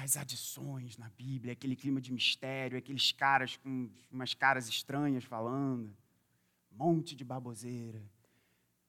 as 0.03 0.17
adições 0.17 0.99
na 0.99 1.09
Bíblia, 1.09 1.55
aquele 1.55 1.75
clima 1.75 2.01
de 2.01 2.13
mistério, 2.13 2.77
aqueles 2.77 3.11
caras 3.11 3.57
com 3.57 3.89
umas 4.13 4.35
caras 4.35 4.69
estranhas 4.69 5.25
falando, 5.25 5.97
um 6.71 6.77
monte 6.77 7.17
de 7.17 7.25
baboseira. 7.25 8.03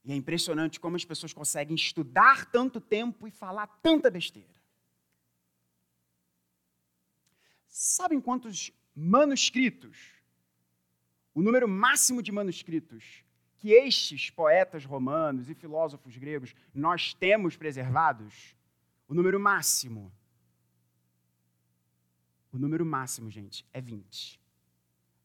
E 0.04 0.12
é 0.12 0.16
impressionante 0.16 0.80
como 0.80 0.96
as 0.96 1.06
pessoas 1.06 1.34
conseguem 1.34 1.76
estudar 1.76 2.46
tanto 2.52 2.80
tempo 2.80 3.28
e 3.28 3.32
falar 3.32 3.68
tanta 3.82 4.12
besteira. 4.12 4.57
Sabem 7.80 8.20
quantos 8.20 8.72
manuscritos, 8.96 10.16
o 11.32 11.44
número 11.44 11.68
máximo 11.68 12.24
de 12.24 12.32
manuscritos 12.32 13.24
que 13.56 13.72
estes 13.72 14.32
poetas 14.32 14.84
romanos 14.84 15.48
e 15.48 15.54
filósofos 15.54 16.18
gregos 16.18 16.56
nós 16.74 17.14
temos 17.14 17.56
preservados? 17.56 18.56
O 19.08 19.14
número 19.14 19.40
máximo 19.40 20.12
o 22.52 22.58
número 22.58 22.84
máximo, 22.84 23.30
gente, 23.30 23.64
é 23.72 23.80
20. 23.80 24.42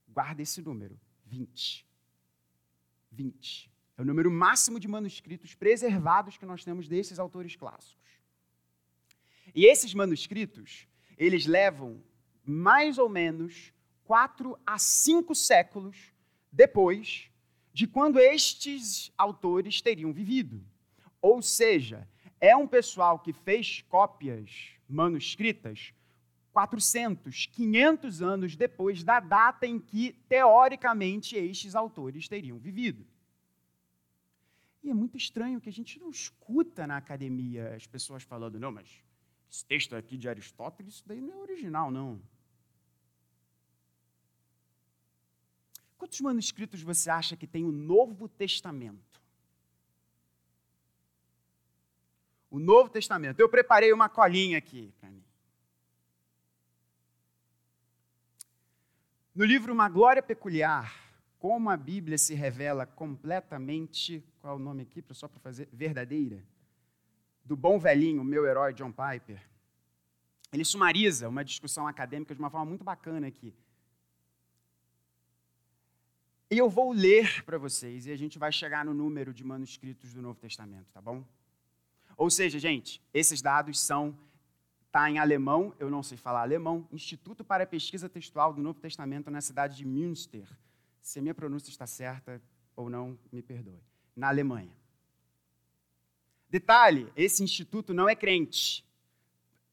Guarda 0.09 0.43
esse 0.43 0.61
número, 0.61 1.01
20. 1.25 1.87
20. 3.11 3.73
É 3.97 4.03
o 4.03 4.05
número 4.05 4.31
máximo 4.31 4.79
de 4.79 4.87
manuscritos 4.87 5.55
preservados 5.55 6.37
que 6.37 6.45
nós 6.45 6.63
temos 6.63 6.87
desses 6.87 7.19
autores 7.19 7.57
clássicos. 7.57 8.21
E 9.55 9.65
esses 9.65 9.95
manuscritos, 9.95 10.87
eles 11.17 11.47
levam 11.47 12.03
mais 12.45 12.99
ou 12.99 13.09
menos 13.09 13.73
quatro 14.05 14.59
a 14.67 14.79
cinco 14.79 15.35
séculos 15.35 16.13
depois 16.51 17.31
de 17.73 17.87
quando 17.87 18.19
estes 18.19 19.13
autores 19.17 19.81
teriam 19.81 20.13
vivido. 20.13 20.63
Ou 21.21 21.41
seja, 21.41 22.09
é 22.41 22.57
um 22.57 22.67
pessoal 22.67 23.19
que 23.19 23.33
fez 23.33 23.83
cópias 23.89 24.71
manuscritas 24.89 25.95
400, 26.53 27.47
500 27.47 28.23
anos 28.23 28.57
depois 28.57 29.03
da 29.03 29.19
data 29.21 29.67
em 29.67 29.79
que, 29.79 30.13
teoricamente, 30.29 31.35
estes 31.35 31.75
autores 31.75 32.29
teriam 32.29 32.59
vivido. 32.59 33.07
E 34.83 34.91
é 34.91 34.95
muito 34.95 35.17
estranho 35.17 35.61
que 35.61 35.69
a 35.69 35.73
gente 35.73 35.99
não 35.99 36.11
escuta 36.11 36.87
na 36.87 36.97
academia 36.97 37.75
as 37.75 37.87
pessoas 37.87 38.23
falando, 38.23 38.61
não, 38.61 38.71
mas 38.71 39.03
esse 39.53 39.67
texto 39.67 39.95
aqui 39.95 40.17
de 40.17 40.31
Aristóteles, 40.31 40.95
isso 40.95 41.05
daí 41.07 41.21
não 41.21 41.35
é 41.35 41.37
original, 41.37 41.91
não. 41.91 42.19
Quantos 45.99 46.19
manuscritos 46.23 46.81
você 46.81 47.11
acha 47.11 47.37
que 47.37 47.47
tem 47.47 47.63
o 47.63 47.71
Novo 47.71 48.31
Testamento? 48.31 49.21
O 52.51 52.59
Novo 52.59 52.89
Testamento. 52.89 53.41
Eu 53.41 53.49
preparei 53.49 53.93
uma 53.93 54.09
colinha 54.09 54.57
aqui 54.57 54.91
para 54.99 55.11
mim. 55.11 55.23
No 59.35 59.45
livro 59.45 59.71
Uma 59.71 59.89
Glória 59.91 60.23
Peculiar, 60.23 60.99
como 61.39 61.69
a 61.69 61.77
Bíblia 61.77 62.17
se 62.17 62.35
revela 62.35 62.87
completamente, 62.87 64.25
qual 64.41 64.55
é 64.55 64.57
o 64.57 64.59
nome 64.59 64.83
aqui, 64.83 65.05
só 65.11 65.29
para 65.29 65.41
fazer, 65.41 65.69
verdadeira, 65.73 66.43
do 67.45 67.57
bom 67.57 67.79
velhinho, 67.79 68.23
meu 68.25 68.47
herói 68.47 68.73
John 68.73 68.93
Piper, 68.93 69.43
ele 70.53 70.65
sumariza 70.65 71.29
uma 71.29 71.45
discussão 71.45 71.87
acadêmica 71.87 72.35
de 72.35 72.41
uma 72.41 72.51
forma 72.51 72.67
muito 72.67 72.85
bacana 72.85 73.27
aqui. 73.27 73.55
E 76.51 76.59
eu 76.59 76.69
vou 76.69 76.93
ler 76.93 77.43
para 77.45 77.57
vocês, 77.57 78.07
e 78.07 78.13
a 78.13 78.17
gente 78.17 78.39
vai 78.39 78.53
chegar 78.53 78.85
no 78.85 78.93
número 78.93 79.33
de 79.33 79.43
manuscritos 79.43 80.13
do 80.13 80.21
Novo 80.21 80.39
Testamento, 80.39 80.87
tá 80.93 81.01
bom? 81.01 81.25
Ou 82.17 82.29
seja, 82.29 82.59
gente, 82.59 83.01
esses 83.15 83.41
dados 83.41 83.81
são 83.81 84.15
está 84.93 85.11
em 85.11 85.19
alemão, 85.19 85.75
eu 85.79 85.91
não 85.91 86.03
sei 86.03 86.19
falar 86.19 86.43
alemão, 86.43 86.87
Instituto 86.93 87.43
para 87.43 87.65
Pesquisa 87.65 88.11
Textual 88.11 88.53
do 88.53 88.61
Novo 88.61 88.79
Testamento 88.79 89.31
na 89.31 89.41
cidade 89.41 89.75
de 89.75 89.87
Münster. 89.87 90.47
Se 91.01 91.19
a 91.19 91.23
minha 91.23 91.35
pronúncia 91.35 91.71
está 91.71 91.87
certa 91.87 92.43
ou 92.77 92.91
não, 92.91 93.19
me 93.33 93.41
perdoe. 93.41 93.81
Na 94.15 94.29
Alemanha. 94.29 94.77
Detalhe: 96.53 97.11
esse 97.17 97.43
instituto 97.43 97.95
não 97.95 98.07
é 98.07 98.15
crente. 98.15 98.85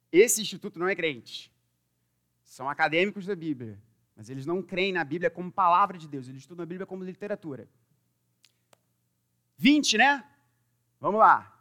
Esse 0.10 0.42
instituto 0.42 0.80
não 0.80 0.88
é 0.88 0.96
crente. 0.96 1.52
São 2.42 2.70
acadêmicos 2.70 3.26
da 3.26 3.36
Bíblia, 3.36 3.78
mas 4.16 4.30
eles 4.30 4.46
não 4.46 4.64
creem 4.64 4.94
na 4.94 5.04
Bíblia 5.04 5.30
como 5.30 5.52
palavra 5.52 5.98
de 5.98 6.08
Deus, 6.08 6.30
eles 6.30 6.42
estudam 6.42 6.64
a 6.64 6.66
Bíblia 6.66 6.88
como 6.88 7.04
literatura. 7.04 7.68
20, 9.58 9.98
né? 9.98 10.26
Vamos 11.02 11.20
lá. 11.20 11.54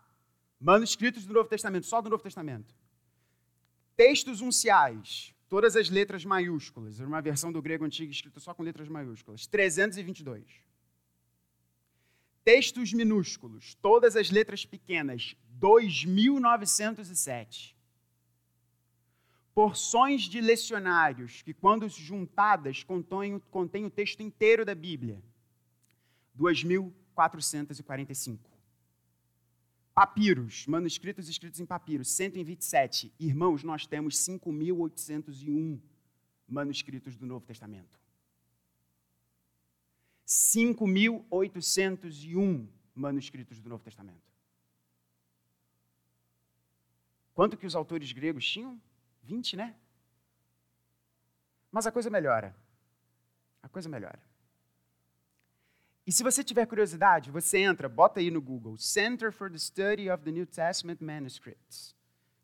Manuscritos 0.61 1.27
do 1.27 1.35
Novo 1.35 1.49
Testamento, 1.49 1.87
só 1.87 2.01
do 2.01 2.09
Novo 2.09 2.23
Testamento. 2.23 2.73
Textos 3.97 4.41
unciais, 4.41 5.35
todas 5.49 5.75
as 5.75 5.91
letras 5.91 6.25
maiúsculas, 6.25 7.01
uma 7.01 7.21
versão 7.21 7.51
do 7.51 7.61
grego 7.61 7.85
antigo 7.85 8.13
escrita 8.13 8.39
só 8.39 8.55
com 8.55 8.63
letras 8.63 8.89
maiúsculas, 8.89 9.49
322. 9.49 10.68
Textos 12.49 12.95
minúsculos, 12.95 13.75
todas 13.75 14.17
as 14.17 14.31
letras 14.31 14.65
pequenas, 14.65 15.37
2907. 15.61 17.77
porções 19.53 20.23
de 20.23 20.41
lecionários 20.41 21.43
que, 21.43 21.53
quando 21.53 21.87
juntadas, 21.91 22.83
contêm, 22.83 23.39
contêm 23.51 23.85
o 23.85 23.91
texto 23.91 24.23
inteiro 24.23 24.65
da 24.65 24.75
Bíblia. 24.75 25.23
2.445. 26.41 28.39
Papiros, 29.93 30.67
manuscritos 30.67 31.29
escritos 31.29 31.61
em 31.61 31.67
papiro, 31.67 32.03
127. 32.03 33.13
Irmãos, 33.21 33.63
nós 33.63 33.87
temos 33.87 34.17
5.801 34.27 35.79
manuscritos 36.49 37.15
do 37.15 37.27
Novo 37.27 37.45
Testamento. 37.45 38.01
5.801 40.29 42.69
manuscritos 42.95 43.59
do 43.61 43.69
Novo 43.71 43.83
Testamento. 43.83 44.29
Quanto 47.33 47.57
que 47.57 47.67
os 47.67 47.75
autores 47.75 48.13
gregos 48.13 48.47
tinham? 48.47 48.79
20, 49.23 49.57
né? 49.57 49.75
Mas 51.73 51.87
a 51.87 51.93
coisa 51.93 52.11
melhora. 52.11 52.55
A 53.63 53.71
coisa 53.71 53.89
melhora. 53.89 54.21
E 56.07 56.13
se 56.13 56.23
você 56.23 56.45
tiver 56.45 56.67
curiosidade, 56.67 57.31
você 57.31 57.59
entra, 57.59 57.89
bota 57.89 58.21
aí 58.21 58.31
no 58.31 58.41
Google, 58.41 58.77
Center 58.77 59.33
for 59.33 59.51
the 59.51 59.59
Study 59.59 60.11
of 60.11 60.23
the 60.25 60.31
New 60.31 60.47
Testament 60.47 60.99
Manuscripts. 61.01 61.97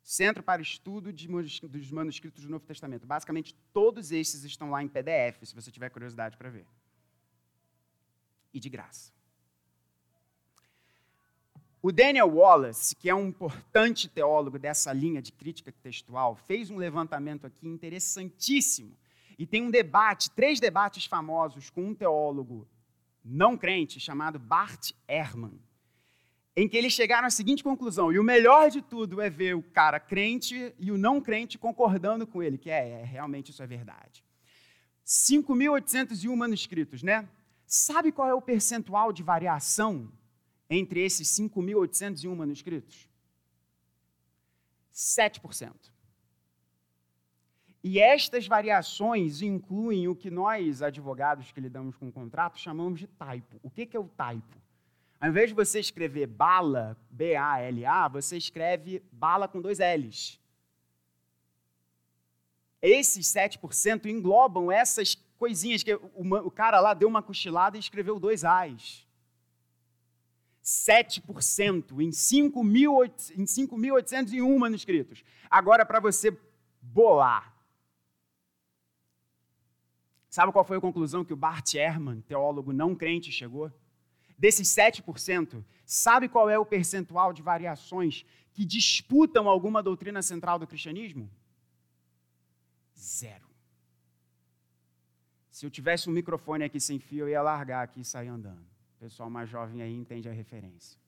Centro 0.03 0.42
para 0.42 0.61
Estudo 0.61 1.12
de, 1.12 1.27
dos 1.27 1.90
Manuscritos 1.90 2.44
do 2.44 2.51
Novo 2.51 2.66
Testamento. 2.66 3.07
Basicamente, 3.07 3.55
todos 3.73 4.12
esses 4.12 4.44
estão 4.44 4.70
lá 4.70 4.83
em 4.83 4.88
PDF, 4.88 5.44
se 5.44 5.55
você 5.55 5.70
tiver 5.70 5.88
curiosidade 5.90 6.37
para 6.37 6.51
ver. 6.51 6.66
E 8.55 8.61
de 8.61 8.71
graça. 8.71 9.12
O 11.83 11.93
Daniel 11.93 12.29
Wallace, 12.29 12.97
que 12.97 13.11
é 13.11 13.14
um 13.14 13.27
importante 13.27 14.09
teólogo 14.09 14.59
dessa 14.59 14.90
linha 14.93 15.21
de 15.21 15.33
crítica 15.33 15.71
textual, 15.83 16.35
fez 16.35 16.71
um 16.71 16.79
levantamento 16.79 17.47
aqui 17.47 17.69
interessantíssimo. 17.69 18.97
E 19.38 19.45
tem 19.45 19.62
um 19.62 19.71
debate, 19.71 20.31
três 20.31 20.59
debates 20.59 21.05
famosos 21.05 21.69
com 21.69 21.88
um 21.88 21.95
teólogo 21.95 22.67
não 23.23 23.59
crente 23.59 24.01
chamado 24.01 24.38
Bart 24.38 24.93
Ehrman 25.07 25.61
em 26.57 26.69
que 26.69 26.77
eles 26.77 26.93
chegaram 26.93 27.27
à 27.27 27.31
seguinte 27.31 27.64
conclusão, 27.64 28.12
e 28.12 28.19
o 28.19 28.23
melhor 28.23 28.71
de 28.71 28.81
tudo 28.81 29.21
é 29.21 29.29
ver 29.29 29.57
o 29.57 29.62
cara 29.62 29.99
crente 29.99 30.73
e 30.79 30.93
o 30.93 30.99
não 30.99 31.21
crente 31.21 31.59
concordando 31.59 32.27
com 32.27 32.43
ele, 32.43 32.57
que 32.57 32.71
é, 32.71 33.01
é 33.01 33.05
realmente 33.05 33.51
isso 33.51 33.62
é 33.62 33.67
verdade. 33.67 34.25
5.801 35.05 36.37
manuscritos, 36.37 37.03
né? 37.03 37.29
Sabe 37.66 38.12
qual 38.12 38.29
é 38.29 38.35
o 38.35 38.42
percentual 38.42 39.12
de 39.12 39.22
variação 39.22 40.12
entre 40.68 41.00
esses 41.00 41.29
5.801 41.29 42.35
manuscritos? 42.35 43.09
7%. 44.92 45.72
E 47.83 48.00
estas 48.00 48.46
variações 48.46 49.42
incluem 49.42 50.09
o 50.09 50.16
que 50.16 50.31
nós, 50.31 50.81
advogados 50.81 51.53
que 51.53 51.61
lidamos 51.61 51.96
com 51.96 52.09
o 52.09 52.12
contrato, 52.12 52.59
chamamos 52.59 53.00
de 53.00 53.07
typo. 53.07 53.61
O 53.62 53.70
que 53.70 53.88
é 53.92 53.98
o 53.98 54.09
typo? 54.09 54.57
Ao 55.20 55.29
invés 55.29 55.50
de 55.50 55.55
você 55.55 55.81
escrever 55.81 56.27
bala, 56.27 56.96
B-A-L-A, 57.11 58.09
você 58.09 58.37
escreve 58.37 59.03
bala 59.12 59.48
com 59.48 59.61
dois 59.61 59.79
L's. 59.79 60.40
Esses 62.81 63.27
7% 63.27 64.07
englobam 64.07 64.70
essas 64.70 65.14
coisinhas 65.45 65.83
que 65.83 65.95
o, 65.95 66.51
cara 66.51 66.81
lá 66.81 66.95
deu 66.95 67.07
uma 67.07 67.23
cochilada 67.23 67.77
e 67.77 67.81
escreveu 67.81 68.19
dois 68.19 68.45
A's. 68.45 69.07
7% 70.65 72.01
em 72.01 72.09
5.801 72.09 74.59
manuscritos. 74.59 75.23
Agora, 75.51 75.85
para 75.85 76.01
você 76.01 76.35
bolar. 76.81 77.55
Sabe 80.31 80.51
qual 80.51 80.65
foi 80.65 80.79
a 80.79 80.81
conclusão 80.81 81.23
que 81.23 81.35
o 81.35 81.37
Bart 81.37 81.75
Ehrman, 81.75 82.23
teólogo 82.23 82.73
não 82.73 82.95
crente, 82.95 83.31
chegou? 83.31 83.71
Desses 84.39 84.69
7%, 84.69 85.63
sabe 85.85 86.27
qual 86.27 86.49
é 86.49 86.59
o 86.59 86.65
percentual 86.65 87.35
de 87.35 87.43
variações 87.43 88.25
que 88.55 88.65
disputam 88.65 89.47
alguma 89.47 89.83
doutrina 89.83 90.23
central 90.23 90.59
do 90.59 90.67
cristianismo? 90.67 91.31
Zero. 92.97 93.54
Se 95.55 95.64
eu 95.64 95.71
tivesse 95.71 96.11
um 96.11 96.12
microfone 96.12 96.64
aqui 96.64 96.81
sem 96.81 96.99
fio, 96.99 97.27
eu 97.27 97.29
ia 97.29 97.40
largar 97.40 97.85
aqui 97.85 98.01
e 98.01 98.05
sair 98.05 98.27
andando. 98.27 98.67
O 98.97 98.99
pessoal 98.99 99.31
mais 99.31 99.49
jovem 99.49 99.83
aí 99.83 99.95
entende 99.95 100.29
a 100.29 100.33
referência. 100.33 100.99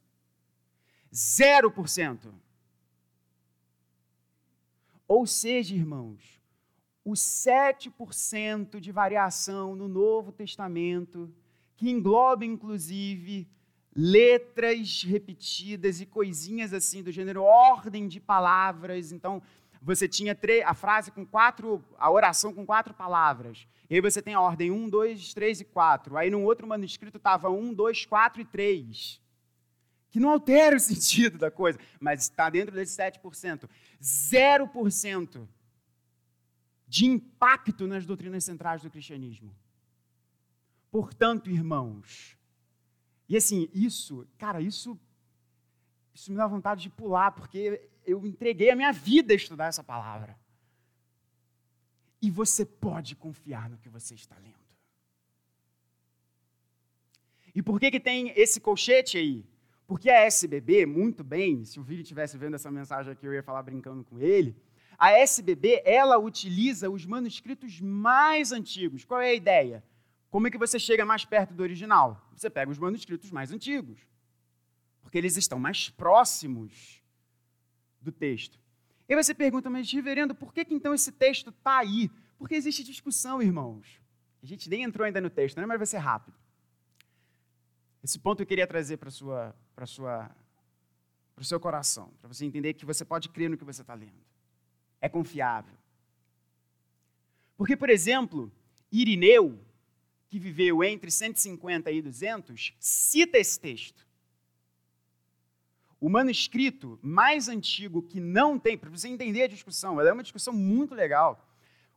Zero 1.12 1.68
por 1.68 1.88
cento. 1.88 2.32
Ou 5.08 5.26
seja, 5.26 5.74
irmãos, 5.74 6.40
os 7.04 7.18
7% 7.18 8.78
de 8.78 8.92
variação 8.92 9.74
no 9.74 9.88
Novo 9.88 10.30
Testamento 10.30 11.28
que 11.74 11.90
engloba, 11.90 12.44
inclusive, 12.44 13.48
letras 13.96 15.02
repetidas 15.02 16.00
e 16.00 16.06
coisinhas 16.06 16.72
assim 16.72 17.02
do 17.02 17.10
gênero 17.10 17.42
ordem 17.42 18.06
de 18.06 18.20
palavras. 18.20 19.10
Então, 19.10 19.42
você 19.80 20.08
tinha 20.08 20.36
a 20.64 20.74
frase 20.74 21.10
com 21.10 21.24
quatro, 21.24 21.84
a 21.98 22.10
oração 22.10 22.52
com 22.52 22.64
quatro 22.64 22.94
palavras. 22.94 23.66
E 23.88 23.94
aí 23.94 24.00
você 24.00 24.20
tem 24.20 24.34
a 24.34 24.40
ordem 24.40 24.70
1, 24.70 24.88
2, 24.88 25.34
3 25.34 25.60
e 25.60 25.64
4. 25.64 26.16
Aí 26.16 26.30
num 26.30 26.44
outro 26.44 26.66
manuscrito 26.66 27.18
estava 27.18 27.48
1, 27.50 27.74
2, 27.74 28.06
4 28.06 28.42
e 28.42 28.44
3. 28.44 29.20
Que 30.10 30.20
não 30.20 30.30
altera 30.30 30.76
o 30.76 30.80
sentido 30.80 31.38
da 31.38 31.50
coisa, 31.50 31.78
mas 32.00 32.22
está 32.22 32.50
dentro 32.50 32.74
desse 32.74 32.96
7%. 32.96 33.68
0% 34.02 35.48
de 36.88 37.06
impacto 37.06 37.86
nas 37.86 38.06
doutrinas 38.06 38.44
centrais 38.44 38.82
do 38.82 38.90
cristianismo. 38.90 39.54
Portanto, 40.90 41.50
irmãos, 41.50 42.36
e 43.28 43.36
assim, 43.36 43.68
isso, 43.74 44.26
cara, 44.38 44.60
isso, 44.60 44.98
isso 46.16 46.30
me 46.30 46.36
dá 46.38 46.46
vontade 46.46 46.80
de 46.82 46.88
pular, 46.88 47.30
porque 47.30 47.90
eu 48.06 48.26
entreguei 48.26 48.70
a 48.70 48.76
minha 48.76 48.90
vida 48.90 49.34
a 49.34 49.36
estudar 49.36 49.66
essa 49.66 49.84
palavra. 49.84 50.34
E 52.22 52.30
você 52.30 52.64
pode 52.64 53.14
confiar 53.14 53.68
no 53.68 53.76
que 53.76 53.90
você 53.90 54.14
está 54.14 54.34
lendo. 54.38 54.54
E 57.54 57.62
por 57.62 57.78
que, 57.78 57.90
que 57.90 58.00
tem 58.00 58.32
esse 58.34 58.58
colchete 58.60 59.18
aí? 59.18 59.44
Porque 59.86 60.08
a 60.08 60.22
SBB, 60.22 60.86
muito 60.86 61.22
bem, 61.22 61.64
se 61.66 61.78
o 61.78 61.82
Vini 61.82 62.00
estivesse 62.00 62.38
vendo 62.38 62.54
essa 62.54 62.70
mensagem 62.70 63.12
aqui, 63.12 63.26
eu 63.26 63.34
ia 63.34 63.42
falar 63.42 63.62
brincando 63.62 64.02
com 64.02 64.18
ele. 64.18 64.56
A 64.98 65.12
SBB, 65.12 65.82
ela 65.84 66.16
utiliza 66.16 66.88
os 66.88 67.04
manuscritos 67.04 67.78
mais 67.78 68.52
antigos. 68.52 69.04
Qual 69.04 69.20
é 69.20 69.28
a 69.28 69.34
ideia? 69.34 69.84
Como 70.30 70.46
é 70.46 70.50
que 70.50 70.56
você 70.58 70.78
chega 70.78 71.04
mais 71.04 71.26
perto 71.26 71.52
do 71.52 71.62
original? 71.62 72.26
Você 72.34 72.48
pega 72.48 72.70
os 72.70 72.78
manuscritos 72.78 73.30
mais 73.30 73.52
antigos, 73.52 74.00
porque 75.06 75.18
eles 75.18 75.36
estão 75.36 75.56
mais 75.56 75.88
próximos 75.88 77.00
do 78.00 78.10
texto. 78.10 78.58
E 79.08 79.14
você 79.14 79.32
pergunta, 79.32 79.70
mas 79.70 79.88
reverendo, 79.92 80.34
por 80.34 80.52
que, 80.52 80.64
que 80.64 80.74
então 80.74 80.92
esse 80.92 81.12
texto 81.12 81.50
está 81.50 81.78
aí? 81.78 82.10
Porque 82.36 82.56
existe 82.56 82.82
discussão, 82.82 83.40
irmãos. 83.40 84.00
A 84.42 84.46
gente 84.46 84.68
nem 84.68 84.82
entrou 84.82 85.04
ainda 85.04 85.20
no 85.20 85.30
texto, 85.30 85.58
né? 85.58 85.64
mas 85.64 85.78
vai 85.78 85.86
ser 85.86 85.98
rápido. 85.98 86.36
Esse 88.02 88.18
ponto 88.18 88.42
eu 88.42 88.46
queria 88.46 88.66
trazer 88.66 88.96
para 88.96 89.08
sua, 89.08 89.54
para 89.76 89.86
sua, 89.86 90.28
para 91.36 91.42
o 91.42 91.44
seu 91.44 91.60
coração, 91.60 92.12
para 92.20 92.26
você 92.26 92.44
entender 92.44 92.74
que 92.74 92.84
você 92.84 93.04
pode 93.04 93.28
crer 93.28 93.48
no 93.48 93.56
que 93.56 93.64
você 93.64 93.82
está 93.82 93.94
lendo. 93.94 94.24
É 95.00 95.08
confiável. 95.08 95.78
Porque, 97.56 97.76
por 97.76 97.90
exemplo, 97.90 98.50
Irineu, 98.90 99.56
que 100.28 100.40
viveu 100.40 100.82
entre 100.82 101.12
150 101.12 101.92
e 101.92 102.02
200, 102.02 102.74
cita 102.80 103.38
esse 103.38 103.60
texto. 103.60 104.05
O 106.06 106.08
manuscrito 106.08 107.00
mais 107.02 107.48
antigo 107.48 108.00
que 108.00 108.20
não 108.20 108.60
tem, 108.60 108.78
para 108.78 108.88
você 108.88 109.08
entender 109.08 109.42
a 109.42 109.48
discussão, 109.48 109.98
ela 109.98 110.08
é 110.08 110.12
uma 110.12 110.22
discussão 110.22 110.54
muito 110.54 110.94
legal. 110.94 111.44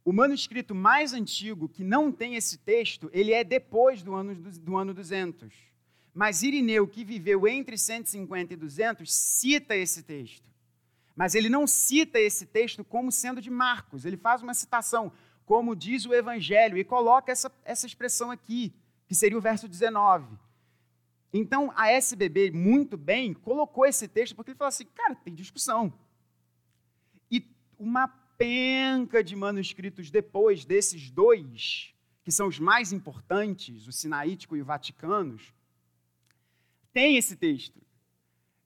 O 0.03 0.11
manuscrito 0.11 0.73
mais 0.73 1.13
antigo 1.13 1.69
que 1.69 1.83
não 1.83 2.11
tem 2.11 2.33
esse 2.33 2.57
texto, 2.57 3.07
ele 3.13 3.33
é 3.33 3.43
depois 3.43 4.01
do 4.01 4.15
ano, 4.15 4.33
do 4.33 4.75
ano 4.75 4.95
200. 4.95 5.53
Mas 6.11 6.41
Irineu, 6.41 6.87
que 6.87 7.05
viveu 7.05 7.47
entre 7.47 7.77
150 7.77 8.51
e 8.51 8.57
200, 8.57 9.13
cita 9.13 9.75
esse 9.75 10.01
texto. 10.01 10.49
Mas 11.15 11.35
ele 11.35 11.47
não 11.47 11.67
cita 11.67 12.19
esse 12.19 12.47
texto 12.47 12.83
como 12.83 13.11
sendo 13.11 13.39
de 13.39 13.51
Marcos, 13.51 14.05
ele 14.05 14.17
faz 14.17 14.41
uma 14.41 14.55
citação 14.55 15.11
como 15.45 15.75
diz 15.75 16.07
o 16.07 16.15
Evangelho, 16.15 16.79
e 16.79 16.83
coloca 16.83 17.31
essa, 17.31 17.51
essa 17.63 17.85
expressão 17.85 18.31
aqui, 18.31 18.73
que 19.07 19.13
seria 19.13 19.37
o 19.37 19.41
verso 19.41 19.67
19. 19.67 20.25
Então, 21.31 21.71
a 21.75 21.91
SBB, 21.91 22.51
muito 22.51 22.97
bem, 22.97 23.33
colocou 23.33 23.85
esse 23.85 24.07
texto, 24.07 24.35
porque 24.35 24.51
ele 24.51 24.57
falou 24.57 24.69
assim: 24.69 24.85
cara, 24.85 25.15
tem 25.15 25.33
discussão. 25.33 25.93
E 27.29 27.45
uma 27.77 28.07
penca 28.37 29.23
de 29.23 29.35
manuscritos 29.35 30.09
depois 30.09 30.65
desses 30.65 31.11
dois, 31.11 31.93
que 32.23 32.31
são 32.31 32.47
os 32.47 32.57
mais 32.57 32.91
importantes, 32.91 33.87
o 33.87 33.91
Sinaítico 33.91 34.55
e 34.55 34.61
o 34.61 34.65
Vaticanos, 34.65 35.53
tem 36.91 37.17
esse 37.17 37.35
texto. 37.35 37.79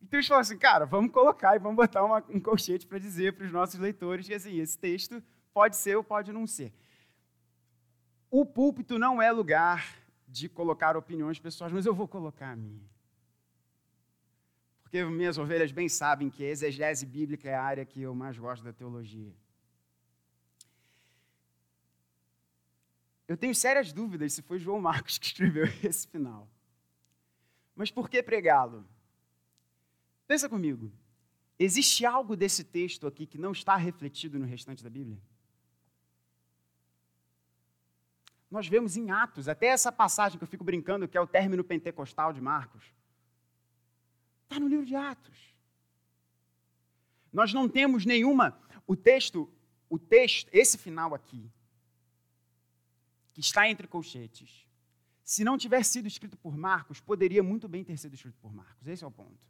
Então 0.02 0.17
eles 0.17 0.28
falaram 0.28 0.41
assim, 0.41 0.58
cara, 0.58 0.86
vamos 0.86 1.12
colocar 1.12 1.56
e 1.56 1.60
vamos 1.60 1.78
botar 1.78 2.04
uma, 2.04 2.23
um 2.30 2.39
colchete 2.39 2.86
para 2.86 2.99
dizer 2.99 3.34
para 3.34 3.45
os 3.45 3.52
nossos 3.52 3.80
leitores 3.80 4.28
que 4.28 4.34
assim, 4.34 4.60
esse 4.60 4.78
texto 4.78 5.23
pode 5.54 5.76
ser 5.76 5.95
ou 5.95 6.04
pode 6.04 6.32
não 6.32 6.45
ser. 6.45 6.73
O 8.30 8.45
púlpito 8.45 8.99
não 8.99 9.21
é 9.21 9.32
lugar 9.32 10.03
de 10.34 10.50
colocar 10.50 10.98
opiniões 10.98 11.39
pessoais, 11.39 11.72
mas 11.72 11.86
eu 11.86 11.93
vou 11.93 12.08
colocar 12.08 12.52
a 12.52 12.56
minha. 12.56 12.89
Porque 14.82 15.04
minhas 15.06 15.38
ovelhas 15.38 15.72
bem 15.72 15.88
sabem 15.88 16.28
que 16.28 16.43
a 16.43 16.50
exegese 16.50 17.06
bíblica 17.06 17.48
é 17.48 17.54
a 17.54 17.63
área 17.63 17.86
que 17.86 18.02
eu 18.02 18.15
mais 18.15 18.36
gosto 18.38 18.63
da 18.63 18.74
teologia. 18.74 19.32
Eu 23.28 23.38
tenho 23.38 23.54
sérias 23.54 23.93
dúvidas 23.93 24.34
se 24.34 24.41
foi 24.41 24.58
João 24.58 24.82
Marcos 24.82 25.17
que 25.19 25.28
escreveu 25.28 25.65
esse 25.84 26.08
final. 26.08 26.50
Mas 27.76 27.91
por 27.91 28.10
que 28.10 28.22
pregá-lo? 28.24 28.86
Pensa 30.28 30.50
comigo. 30.50 30.91
Existe 31.60 32.06
algo 32.06 32.36
desse 32.36 32.63
texto 32.63 33.06
aqui 33.06 33.28
que 33.28 33.38
não 33.38 33.52
está 33.52 33.76
refletido 33.76 34.39
no 34.39 34.46
restante 34.46 34.84
da 34.84 34.89
Bíblia? 34.89 35.22
Nós 38.54 38.68
vemos 38.68 38.96
em 38.96 39.10
Atos, 39.10 39.50
até 39.50 39.66
essa 39.66 39.92
passagem 39.92 40.38
que 40.38 40.44
eu 40.44 40.48
fico 40.48 40.63
brincando, 40.63 41.08
que 41.08 41.18
é 41.18 41.20
o 41.20 41.26
término 41.26 41.63
pentecostal 41.63 42.32
de 42.32 42.39
Marcos. 42.39 42.84
Está 44.44 44.60
no 44.60 44.68
livro 44.68 44.86
de 44.86 44.96
Atos. 44.96 45.56
Nós 47.32 47.52
não 47.52 47.68
temos 47.68 48.06
nenhuma. 48.06 48.56
O 48.86 48.96
texto, 48.96 49.52
o 49.89 49.98
texto, 49.98 50.52
esse 50.54 50.78
final 50.78 51.16
aqui, 51.16 51.52
que 53.34 53.42
está 53.42 53.68
entre 53.68 53.88
colchetes, 53.88 54.68
se 55.24 55.44
não 55.44 55.58
tivesse 55.58 55.94
sido 55.94 56.08
escrito 56.08 56.38
por 56.38 56.56
Marcos, 56.56 57.00
poderia 57.00 57.42
muito 57.42 57.68
bem 57.68 57.84
ter 57.84 57.98
sido 57.98 58.13
escrito 58.13 58.38
por 58.39 58.54
Marcos. 58.54 58.86
Esse 58.86 59.04
é 59.04 59.08
o 59.08 59.12
ponto. 59.12 59.42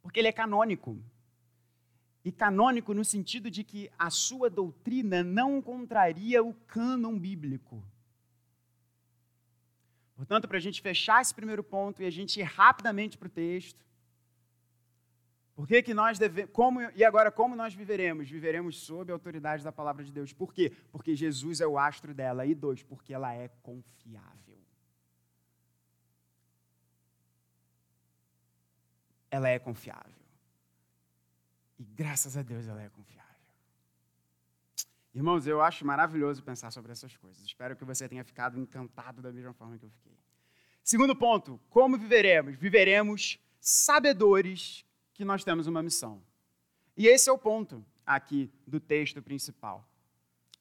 Porque 0.00 0.20
ele 0.20 0.28
é 0.28 0.32
canônico. 0.32 1.02
E 2.24 2.32
canônico 2.32 2.94
no 2.94 3.04
sentido 3.04 3.50
de 3.50 3.62
que 3.62 3.90
a 3.98 4.08
sua 4.10 4.48
doutrina 4.48 5.22
não 5.22 5.60
contraria 5.60 6.42
o 6.42 6.54
cânon 6.66 7.18
bíblico. 7.18 7.82
Portanto, 10.16 10.48
para 10.48 10.56
a 10.56 10.60
gente 10.60 10.80
fechar 10.80 11.20
esse 11.20 11.34
primeiro 11.34 11.62
ponto 11.62 12.02
e 12.02 12.06
a 12.06 12.10
gente 12.10 12.40
ir 12.40 12.44
rapidamente 12.44 13.18
para 13.18 13.26
o 13.26 13.30
texto, 13.30 13.84
por 15.54 15.68
que, 15.68 15.82
que 15.82 15.94
nós 15.94 16.18
devemos, 16.18 16.50
como, 16.52 16.80
e 16.96 17.04
agora 17.04 17.30
como 17.30 17.54
nós 17.54 17.74
viveremos? 17.74 18.28
Viveremos 18.28 18.76
sob 18.78 19.12
a 19.12 19.14
autoridade 19.14 19.62
da 19.62 19.70
palavra 19.70 20.02
de 20.02 20.10
Deus. 20.10 20.32
Por 20.32 20.52
quê? 20.52 20.72
Porque 20.90 21.14
Jesus 21.14 21.60
é 21.60 21.66
o 21.66 21.78
astro 21.78 22.12
dela. 22.12 22.44
E 22.44 22.54
dois, 22.54 22.82
porque 22.82 23.14
ela 23.14 23.32
é 23.32 23.48
confiável. 23.62 24.58
Ela 29.30 29.48
é 29.48 29.58
confiável. 29.58 30.23
E 31.78 31.84
graças 31.84 32.36
a 32.36 32.42
Deus 32.42 32.66
ela 32.66 32.82
é 32.82 32.88
confiável. 32.88 33.24
Irmãos, 35.14 35.46
eu 35.46 35.62
acho 35.62 35.86
maravilhoso 35.86 36.42
pensar 36.42 36.70
sobre 36.70 36.90
essas 36.90 37.16
coisas. 37.16 37.44
Espero 37.44 37.76
que 37.76 37.84
você 37.84 38.08
tenha 38.08 38.24
ficado 38.24 38.58
encantado 38.58 39.22
da 39.22 39.32
mesma 39.32 39.52
forma 39.52 39.78
que 39.78 39.84
eu 39.84 39.90
fiquei. 39.90 40.18
Segundo 40.82 41.14
ponto, 41.14 41.60
como 41.70 41.96
viveremos? 41.96 42.56
Viveremos 42.56 43.38
sabedores 43.60 44.84
que 45.14 45.24
nós 45.24 45.44
temos 45.44 45.66
uma 45.66 45.82
missão. 45.82 46.22
E 46.96 47.06
esse 47.06 47.30
é 47.30 47.32
o 47.32 47.38
ponto 47.38 47.84
aqui 48.04 48.52
do 48.66 48.80
texto 48.80 49.22
principal. 49.22 49.88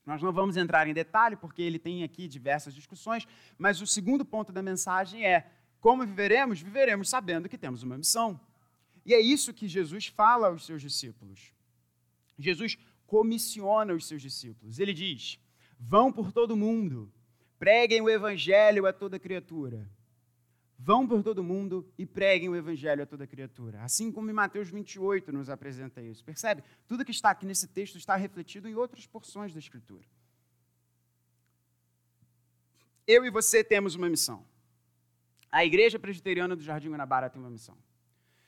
Nós 0.06 0.22
não 0.22 0.32
vamos 0.32 0.56
entrar 0.58 0.88
em 0.88 0.94
detalhe, 0.94 1.36
porque 1.36 1.62
ele 1.62 1.80
tem 1.80 2.04
aqui 2.04 2.28
diversas 2.28 2.74
discussões, 2.74 3.28
mas 3.58 3.82
o 3.82 3.88
segundo 3.88 4.24
ponto 4.24 4.52
da 4.52 4.62
mensagem 4.62 5.26
é: 5.26 5.50
como 5.80 6.06
viveremos? 6.06 6.62
Viveremos 6.62 7.10
sabendo 7.10 7.50
que 7.50 7.58
temos 7.58 7.84
uma 7.84 7.98
missão. 7.98 8.40
E 9.06 9.14
é 9.14 9.20
isso 9.20 9.54
que 9.54 9.68
Jesus 9.68 10.08
fala 10.08 10.48
aos 10.48 10.66
seus 10.66 10.82
discípulos. 10.82 11.54
Jesus 12.38 12.78
comissiona 13.06 13.94
os 13.94 14.08
seus 14.08 14.22
discípulos. 14.22 14.80
Ele 14.80 14.94
diz: 14.94 15.40
vão 15.80 16.12
por 16.12 16.32
todo 16.32 16.56
mundo, 16.56 17.12
preguem 17.60 18.02
o 18.02 18.10
evangelho 18.10 18.86
a 18.86 18.94
toda 18.94 19.20
criatura. 19.20 19.90
Vão 20.78 21.08
por 21.08 21.24
todo 21.24 21.44
mundo 21.44 21.90
e 21.98 22.06
preguem 22.06 22.50
o 22.50 22.56
evangelho 22.56 23.04
a 23.04 23.06
toda 23.06 23.26
criatura. 23.26 23.82
Assim 23.84 24.12
como 24.12 24.30
em 24.30 24.34
Mateus 24.34 24.70
28 24.70 25.32
nos 25.32 25.50
apresenta 25.50 26.02
isso. 26.02 26.24
Percebe? 26.26 26.62
Tudo 26.88 27.06
que 27.06 27.12
está 27.12 27.30
aqui 27.30 27.46
nesse 27.46 27.68
texto 27.68 27.98
está 27.98 28.18
refletido 28.18 28.68
em 28.68 28.76
outras 28.76 29.06
porções 29.06 29.54
da 29.54 29.60
Escritura. 29.60 30.04
Eu 33.08 33.24
e 33.24 33.30
você 33.30 33.64
temos 33.64 33.96
uma 33.96 34.10
missão. 34.10 34.46
A 35.50 35.64
Igreja 35.64 36.00
Presbiteriana 36.00 36.56
do 36.56 36.64
Jardim 36.64 36.90
Guanabara 36.90 37.30
tem 37.30 37.42
uma 37.42 37.50
missão. 37.50 37.78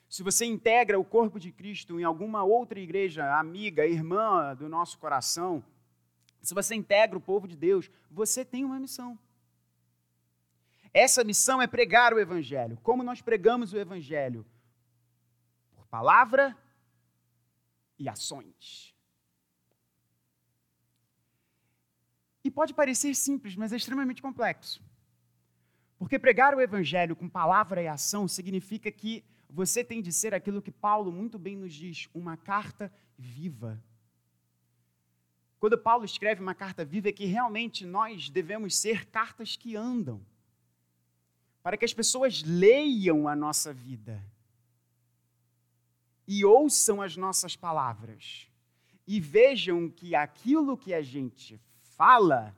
Se 0.08 0.22
você 0.22 0.44
integra 0.44 0.98
o 0.98 1.04
corpo 1.04 1.38
de 1.38 1.50
Cristo 1.50 1.98
em 1.98 2.04
alguma 2.04 2.44
outra 2.44 2.78
igreja, 2.78 3.38
amiga, 3.38 3.86
irmã 3.86 4.54
do 4.54 4.68
nosso 4.68 4.98
coração, 4.98 5.64
se 6.40 6.54
você 6.54 6.74
integra 6.74 7.18
o 7.18 7.20
povo 7.20 7.48
de 7.48 7.56
Deus, 7.56 7.90
você 8.10 8.44
tem 8.44 8.64
uma 8.64 8.78
missão. 8.78 9.18
Essa 10.94 11.24
missão 11.24 11.60
é 11.60 11.66
pregar 11.66 12.14
o 12.14 12.20
Evangelho. 12.20 12.78
Como 12.82 13.02
nós 13.02 13.20
pregamos 13.20 13.72
o 13.72 13.78
Evangelho? 13.78 14.46
Por 15.74 15.86
palavra 15.88 16.56
e 17.98 18.08
ações. 18.08 18.94
E 22.44 22.50
pode 22.50 22.72
parecer 22.72 23.14
simples, 23.14 23.56
mas 23.56 23.72
é 23.72 23.76
extremamente 23.76 24.22
complexo. 24.22 24.80
Porque 25.98 26.18
pregar 26.18 26.54
o 26.54 26.60
Evangelho 26.60 27.16
com 27.16 27.28
palavra 27.28 27.82
e 27.82 27.88
ação 27.88 28.28
significa 28.28 28.90
que 28.90 29.24
você 29.56 29.82
tem 29.82 30.02
de 30.02 30.12
ser 30.12 30.34
aquilo 30.34 30.60
que 30.60 30.70
Paulo 30.70 31.10
muito 31.10 31.38
bem 31.38 31.56
nos 31.56 31.72
diz, 31.72 32.10
uma 32.12 32.36
carta 32.36 32.92
viva. 33.16 33.82
Quando 35.58 35.78
Paulo 35.78 36.04
escreve 36.04 36.42
uma 36.42 36.54
carta 36.54 36.84
viva, 36.84 37.08
é 37.08 37.12
que 37.12 37.24
realmente 37.24 37.86
nós 37.86 38.28
devemos 38.28 38.76
ser 38.76 39.06
cartas 39.06 39.56
que 39.56 39.74
andam, 39.74 40.20
para 41.62 41.78
que 41.78 41.86
as 41.86 41.94
pessoas 41.94 42.42
leiam 42.42 43.26
a 43.26 43.34
nossa 43.34 43.72
vida 43.72 44.22
e 46.28 46.44
ouçam 46.44 47.00
as 47.00 47.16
nossas 47.16 47.56
palavras 47.56 48.46
e 49.06 49.18
vejam 49.18 49.88
que 49.88 50.14
aquilo 50.14 50.76
que 50.76 50.92
a 50.92 51.00
gente 51.00 51.58
fala 51.96 52.54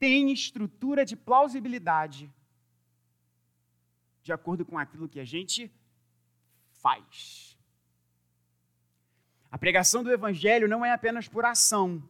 tem 0.00 0.32
estrutura 0.32 1.04
de 1.04 1.14
plausibilidade 1.14 2.28
de 4.20 4.32
acordo 4.32 4.64
com 4.64 4.76
aquilo 4.76 5.08
que 5.08 5.20
a 5.20 5.24
gente 5.24 5.72
faz. 6.80 7.58
A 9.50 9.56
pregação 9.56 10.02
do 10.02 10.12
Evangelho 10.12 10.68
não 10.68 10.84
é 10.84 10.92
apenas 10.92 11.28
por 11.28 11.44
ação, 11.44 12.02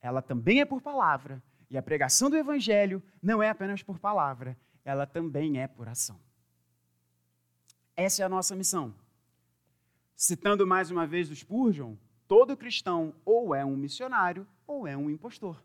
ela 0.00 0.22
também 0.22 0.60
é 0.60 0.64
por 0.64 0.80
palavra. 0.80 1.42
E 1.70 1.76
a 1.76 1.82
pregação 1.82 2.30
do 2.30 2.36
Evangelho 2.36 3.02
não 3.22 3.42
é 3.42 3.50
apenas 3.50 3.82
por 3.82 3.98
palavra, 3.98 4.56
ela 4.84 5.06
também 5.06 5.60
é 5.60 5.68
por 5.68 5.88
ação. 5.88 6.18
Essa 7.94 8.22
é 8.22 8.24
a 8.24 8.28
nossa 8.28 8.56
missão. 8.56 8.94
Citando 10.16 10.66
mais 10.66 10.90
uma 10.90 11.06
vez 11.06 11.30
o 11.30 11.36
Spurgeon, 11.36 11.94
todo 12.26 12.56
cristão 12.56 13.14
ou 13.24 13.54
é 13.54 13.64
um 13.64 13.76
missionário 13.76 14.46
ou 14.66 14.86
é 14.86 14.96
um 14.96 15.10
impostor. 15.10 15.62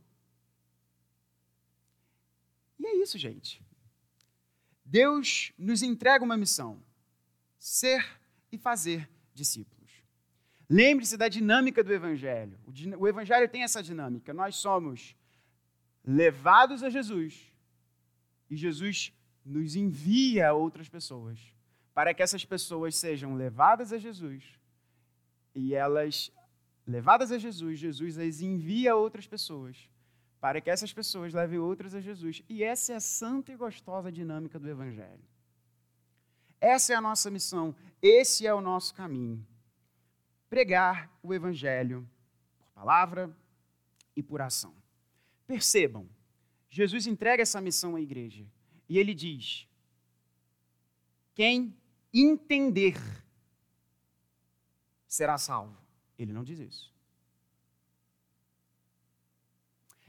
E 2.77 2.85
é 2.85 2.95
isso, 2.97 3.17
gente. 3.17 3.63
Deus 4.83 5.53
nos 5.57 5.81
entrega 5.81 6.23
uma 6.23 6.35
missão 6.35 6.83
ser 7.63 8.05
e 8.51 8.57
fazer 8.57 9.09
discípulos. 9.33 9.89
Lembre-se 10.69 11.15
da 11.15 11.29
dinâmica 11.29 11.81
do 11.81 11.93
Evangelho. 11.93 12.59
O 12.99 13.07
Evangelho 13.07 13.47
tem 13.47 13.63
essa 13.63 13.81
dinâmica. 13.81 14.33
Nós 14.33 14.57
somos 14.57 15.15
levados 16.03 16.83
a 16.83 16.89
Jesus 16.89 17.53
e 18.49 18.57
Jesus 18.57 19.13
nos 19.45 19.77
envia 19.77 20.49
a 20.49 20.53
outras 20.53 20.89
pessoas 20.89 21.39
para 21.93 22.13
que 22.13 22.21
essas 22.21 22.43
pessoas 22.43 22.97
sejam 22.97 23.33
levadas 23.33 23.93
a 23.93 23.97
Jesus 23.97 24.43
e 25.55 25.73
elas, 25.73 26.29
levadas 26.85 27.31
a 27.31 27.37
Jesus, 27.37 27.79
Jesus 27.79 28.17
as 28.17 28.41
envia 28.41 28.91
a 28.91 28.95
outras 28.95 29.25
pessoas 29.25 29.89
para 30.41 30.59
que 30.59 30.69
essas 30.69 30.91
pessoas 30.91 31.33
levem 31.33 31.59
outras 31.59 31.95
a 31.95 32.01
Jesus. 32.01 32.43
E 32.49 32.61
essa 32.61 32.91
é 32.91 32.95
a 32.97 32.99
santa 32.99 33.53
e 33.53 33.55
gostosa 33.55 34.11
dinâmica 34.11 34.59
do 34.59 34.69
Evangelho. 34.69 35.32
Essa 36.63 36.93
é 36.93 36.95
a 36.95 37.01
nossa 37.01 37.29
missão, 37.29 37.75
esse 38.01 38.47
é 38.47 38.53
o 38.53 38.61
nosso 38.61 38.95
caminho. 38.95 39.45
Pregar 40.49 41.11
o 41.21 41.33
Evangelho 41.33 42.09
por 42.57 42.67
palavra 42.67 43.35
e 44.15 44.23
por 44.23 44.41
ação. 44.41 44.73
Percebam, 45.45 46.07
Jesus 46.69 47.05
entrega 47.05 47.43
essa 47.43 47.59
missão 47.59 47.97
à 47.97 48.01
igreja 48.01 48.47
e 48.87 48.97
ele 48.97 49.13
diz: 49.13 49.67
quem 51.35 51.75
entender 52.13 52.95
será 55.05 55.37
salvo. 55.37 55.77
Ele 56.17 56.31
não 56.31 56.45
diz 56.45 56.59
isso. 56.59 56.93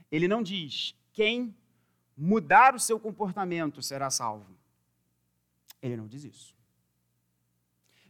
Ele 0.09 0.29
não 0.29 0.41
diz: 0.41 0.95
quem 1.11 1.53
mudar 2.15 2.73
o 2.73 2.79
seu 2.79 2.97
comportamento 2.97 3.81
será 3.81 4.09
salvo. 4.09 4.55
Ele 5.85 5.95
não 5.95 6.07
diz 6.07 6.23
isso. 6.23 6.55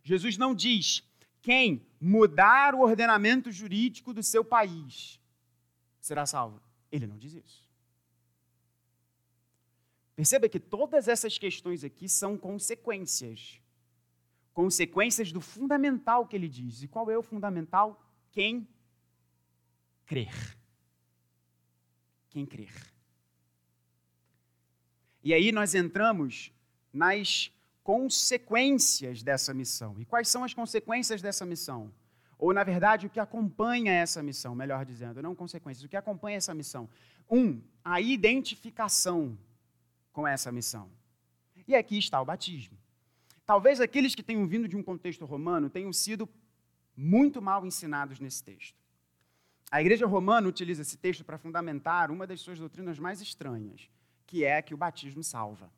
Jesus 0.01 0.37
não 0.37 0.55
diz 0.55 1.03
quem 1.41 1.85
mudar 1.99 2.73
o 2.73 2.79
ordenamento 2.79 3.51
jurídico 3.51 4.13
do 4.13 4.23
seu 4.23 4.45
país 4.45 5.19
será 5.99 6.25
salvo. 6.25 6.61
Ele 6.89 7.05
não 7.05 7.17
diz 7.17 7.33
isso. 7.33 7.69
Perceba 10.15 10.47
que 10.47 10.59
todas 10.59 11.09
essas 11.09 11.37
questões 11.37 11.83
aqui 11.83 12.07
são 12.07 12.37
consequências. 12.37 13.59
Consequências 14.53 15.33
do 15.33 15.41
fundamental 15.41 16.25
que 16.25 16.37
ele 16.37 16.47
diz. 16.47 16.81
E 16.81 16.87
qual 16.87 17.11
é 17.11 17.17
o 17.17 17.21
fundamental? 17.21 18.01
Quem 18.31 18.65
crer. 20.05 20.57
Quem 22.29 22.45
crer. 22.45 22.73
E 25.21 25.33
aí 25.33 25.51
nós 25.51 25.75
entramos 25.75 26.53
nas 26.93 27.51
consequências 27.85 29.21
dessa 29.21 29.53
missão. 29.53 29.95
E 29.99 30.05
quais 30.05 30.27
são 30.27 30.43
as 30.43 30.55
consequências 30.55 31.21
dessa 31.21 31.45
missão? 31.45 31.93
Ou, 32.39 32.51
na 32.51 32.63
verdade, 32.63 33.05
o 33.05 33.09
que 33.11 33.19
acompanha 33.19 33.93
essa 33.93 34.23
missão, 34.23 34.55
melhor 34.55 34.83
dizendo, 34.83 35.21
não 35.21 35.35
consequências, 35.35 35.85
o 35.85 35.87
que 35.87 35.95
acompanha 35.95 36.37
essa 36.37 36.55
missão? 36.55 36.89
Um, 37.29 37.61
a 37.83 38.01
identificação 38.01 39.37
com 40.11 40.27
essa 40.27 40.51
missão. 40.51 40.89
E 41.67 41.75
aqui 41.75 41.99
está 41.99 42.19
o 42.19 42.25
batismo. 42.25 42.75
Talvez 43.45 43.79
aqueles 43.79 44.15
que 44.15 44.23
tenham 44.23 44.47
vindo 44.47 44.67
de 44.67 44.75
um 44.75 44.81
contexto 44.81 45.23
romano 45.23 45.69
tenham 45.69 45.93
sido 45.93 46.27
muito 46.97 47.39
mal 47.39 47.63
ensinados 47.67 48.19
nesse 48.19 48.43
texto. 48.43 48.79
A 49.69 49.79
igreja 49.79 50.07
romana 50.07 50.47
utiliza 50.47 50.81
esse 50.81 50.97
texto 50.97 51.23
para 51.23 51.37
fundamentar 51.37 52.09
uma 52.09 52.25
das 52.25 52.41
suas 52.41 52.57
doutrinas 52.57 52.97
mais 52.97 53.21
estranhas, 53.21 53.87
que 54.25 54.43
é 54.43 54.59
que 54.59 54.73
o 54.73 54.77
batismo 54.77 55.23
salva. 55.23 55.71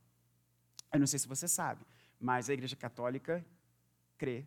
Eu 0.94 1.02
não 1.02 1.08
sei 1.08 1.20
se 1.20 1.28
você 1.28 1.50
sabe, 1.50 1.86
mas 2.20 2.50
a 2.50 2.54
Igreja 2.54 2.76
Católica 2.76 3.46
crê, 4.18 4.46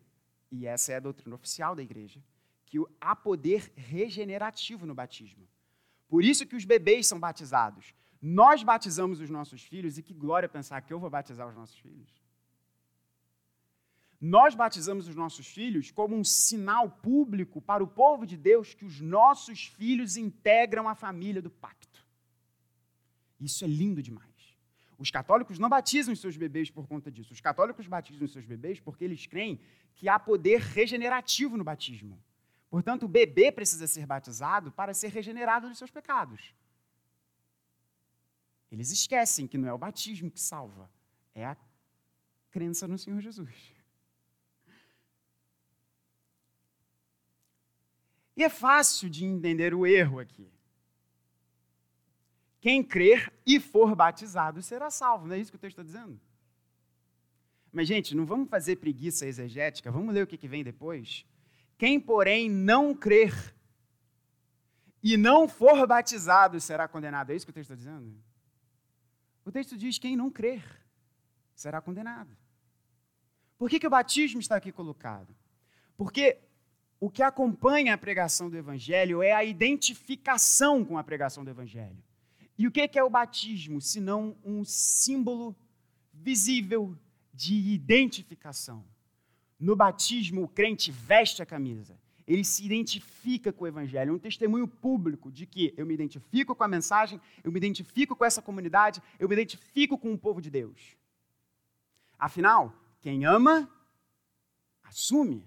e 0.50 0.66
essa 0.66 0.92
é 0.92 0.96
a 0.96 1.00
doutrina 1.00 1.34
oficial 1.34 1.74
da 1.74 1.82
Igreja, 1.82 2.22
que 2.66 2.78
há 3.00 3.14
poder 3.14 3.72
regenerativo 3.76 4.86
no 4.86 4.94
batismo. 4.94 5.46
Por 6.08 6.24
isso 6.24 6.46
que 6.46 6.56
os 6.56 6.64
bebês 6.64 7.06
são 7.06 7.18
batizados. 7.18 7.94
Nós 8.20 8.62
batizamos 8.62 9.20
os 9.20 9.30
nossos 9.30 9.62
filhos, 9.62 9.96
e 9.96 10.02
que 10.02 10.12
glória 10.12 10.48
pensar 10.48 10.80
que 10.82 10.92
eu 10.92 10.98
vou 10.98 11.08
batizar 11.08 11.48
os 11.48 11.54
nossos 11.54 11.78
filhos. 11.78 12.20
Nós 14.20 14.54
batizamos 14.54 15.08
os 15.08 15.14
nossos 15.14 15.46
filhos 15.46 15.90
como 15.90 16.14
um 16.14 16.22
sinal 16.22 16.90
público 16.90 17.62
para 17.62 17.82
o 17.82 17.88
povo 17.88 18.26
de 18.26 18.36
Deus 18.36 18.74
que 18.74 18.84
os 18.84 19.00
nossos 19.00 19.66
filhos 19.66 20.16
integram 20.16 20.86
a 20.86 20.94
família 20.94 21.40
do 21.40 21.48
pacto. 21.48 22.06
Isso 23.40 23.64
é 23.64 23.68
lindo 23.68 24.02
demais. 24.02 24.29
Os 25.00 25.10
católicos 25.10 25.58
não 25.58 25.70
batizam 25.70 26.12
os 26.12 26.20
seus 26.20 26.36
bebês 26.36 26.70
por 26.70 26.86
conta 26.86 27.10
disso. 27.10 27.32
Os 27.32 27.40
católicos 27.40 27.86
batizam 27.86 28.26
os 28.26 28.32
seus 28.32 28.44
bebês 28.44 28.78
porque 28.78 29.02
eles 29.02 29.26
creem 29.26 29.58
que 29.94 30.10
há 30.10 30.18
poder 30.18 30.60
regenerativo 30.60 31.56
no 31.56 31.64
batismo. 31.64 32.22
Portanto, 32.68 33.04
o 33.04 33.08
bebê 33.08 33.50
precisa 33.50 33.86
ser 33.86 34.04
batizado 34.04 34.70
para 34.70 34.92
ser 34.92 35.08
regenerado 35.08 35.70
dos 35.70 35.78
seus 35.78 35.90
pecados. 35.90 36.54
Eles 38.70 38.90
esquecem 38.90 39.46
que 39.48 39.56
não 39.56 39.66
é 39.66 39.72
o 39.72 39.78
batismo 39.78 40.30
que 40.30 40.38
salva, 40.38 40.90
é 41.34 41.46
a 41.46 41.56
crença 42.50 42.86
no 42.86 42.98
Senhor 42.98 43.22
Jesus. 43.22 43.74
E 48.36 48.44
é 48.44 48.50
fácil 48.50 49.08
de 49.08 49.24
entender 49.24 49.72
o 49.74 49.86
erro 49.86 50.18
aqui. 50.20 50.46
Quem 52.60 52.82
crer 52.82 53.32
e 53.46 53.58
for 53.58 53.94
batizado 53.94 54.60
será 54.62 54.90
salvo, 54.90 55.26
não 55.26 55.34
é 55.34 55.38
isso 55.38 55.50
que 55.50 55.56
o 55.56 55.60
texto 55.60 55.80
está 55.80 55.82
dizendo? 55.82 56.20
Mas, 57.72 57.88
gente, 57.88 58.14
não 58.14 58.26
vamos 58.26 58.48
fazer 58.48 58.76
preguiça 58.76 59.26
exegética, 59.26 59.90
vamos 59.90 60.14
ler 60.14 60.24
o 60.24 60.26
que, 60.26 60.48
vem 60.48 60.62
depois. 60.64 61.24
Quem, 61.78 61.98
porém, 61.98 62.50
não 62.50 62.94
crer 62.94 63.32
e 65.02 65.16
não 65.16 65.48
for 65.48 65.86
batizado 65.86 66.60
será 66.60 66.86
condenado. 66.86 67.30
É 67.30 67.36
isso 67.36 67.46
que 67.46 67.50
o 67.50 67.54
texto 67.54 67.72
está 67.72 67.76
dizendo? 67.76 68.14
O 69.44 69.52
texto 69.52 69.76
diz: 69.76 69.98
quem 69.98 70.16
não 70.16 70.30
crer 70.30 70.62
será 71.54 71.80
condenado. 71.80 72.36
Por 73.56 73.70
que, 73.70 73.78
que 73.78 73.86
o 73.86 73.90
batismo 73.90 74.40
está 74.40 74.56
aqui 74.56 74.72
colocado? 74.72 75.34
Porque 75.96 76.38
o 76.98 77.10
que 77.10 77.22
acompanha 77.22 77.94
a 77.94 77.98
pregação 77.98 78.50
do 78.50 78.56
Evangelho 78.56 79.22
é 79.22 79.32
a 79.32 79.44
identificação 79.44 80.84
com 80.84 80.98
a 80.98 81.04
pregação 81.04 81.44
do 81.44 81.50
Evangelho. 81.50 82.02
E 82.60 82.66
o 82.66 82.70
que 82.70 82.90
é 82.98 83.02
o 83.02 83.08
batismo, 83.08 83.80
senão 83.80 84.36
um 84.44 84.66
símbolo 84.66 85.56
visível 86.12 86.94
de 87.32 87.54
identificação? 87.54 88.84
No 89.58 89.74
batismo, 89.74 90.42
o 90.42 90.48
crente 90.48 90.92
veste 90.92 91.40
a 91.40 91.46
camisa. 91.46 91.98
Ele 92.26 92.44
se 92.44 92.62
identifica 92.62 93.50
com 93.50 93.64
o 93.64 93.66
evangelho, 93.66 94.10
é 94.10 94.12
um 94.12 94.18
testemunho 94.18 94.68
público 94.68 95.32
de 95.32 95.46
que 95.46 95.72
eu 95.74 95.86
me 95.86 95.94
identifico 95.94 96.54
com 96.54 96.62
a 96.62 96.68
mensagem, 96.68 97.18
eu 97.42 97.50
me 97.50 97.56
identifico 97.56 98.14
com 98.14 98.26
essa 98.26 98.42
comunidade, 98.42 99.02
eu 99.18 99.26
me 99.26 99.34
identifico 99.34 99.96
com 99.96 100.12
o 100.12 100.18
povo 100.18 100.42
de 100.42 100.50
Deus. 100.50 100.98
Afinal, 102.18 102.74
quem 103.00 103.24
ama, 103.24 103.70
assume. 104.82 105.42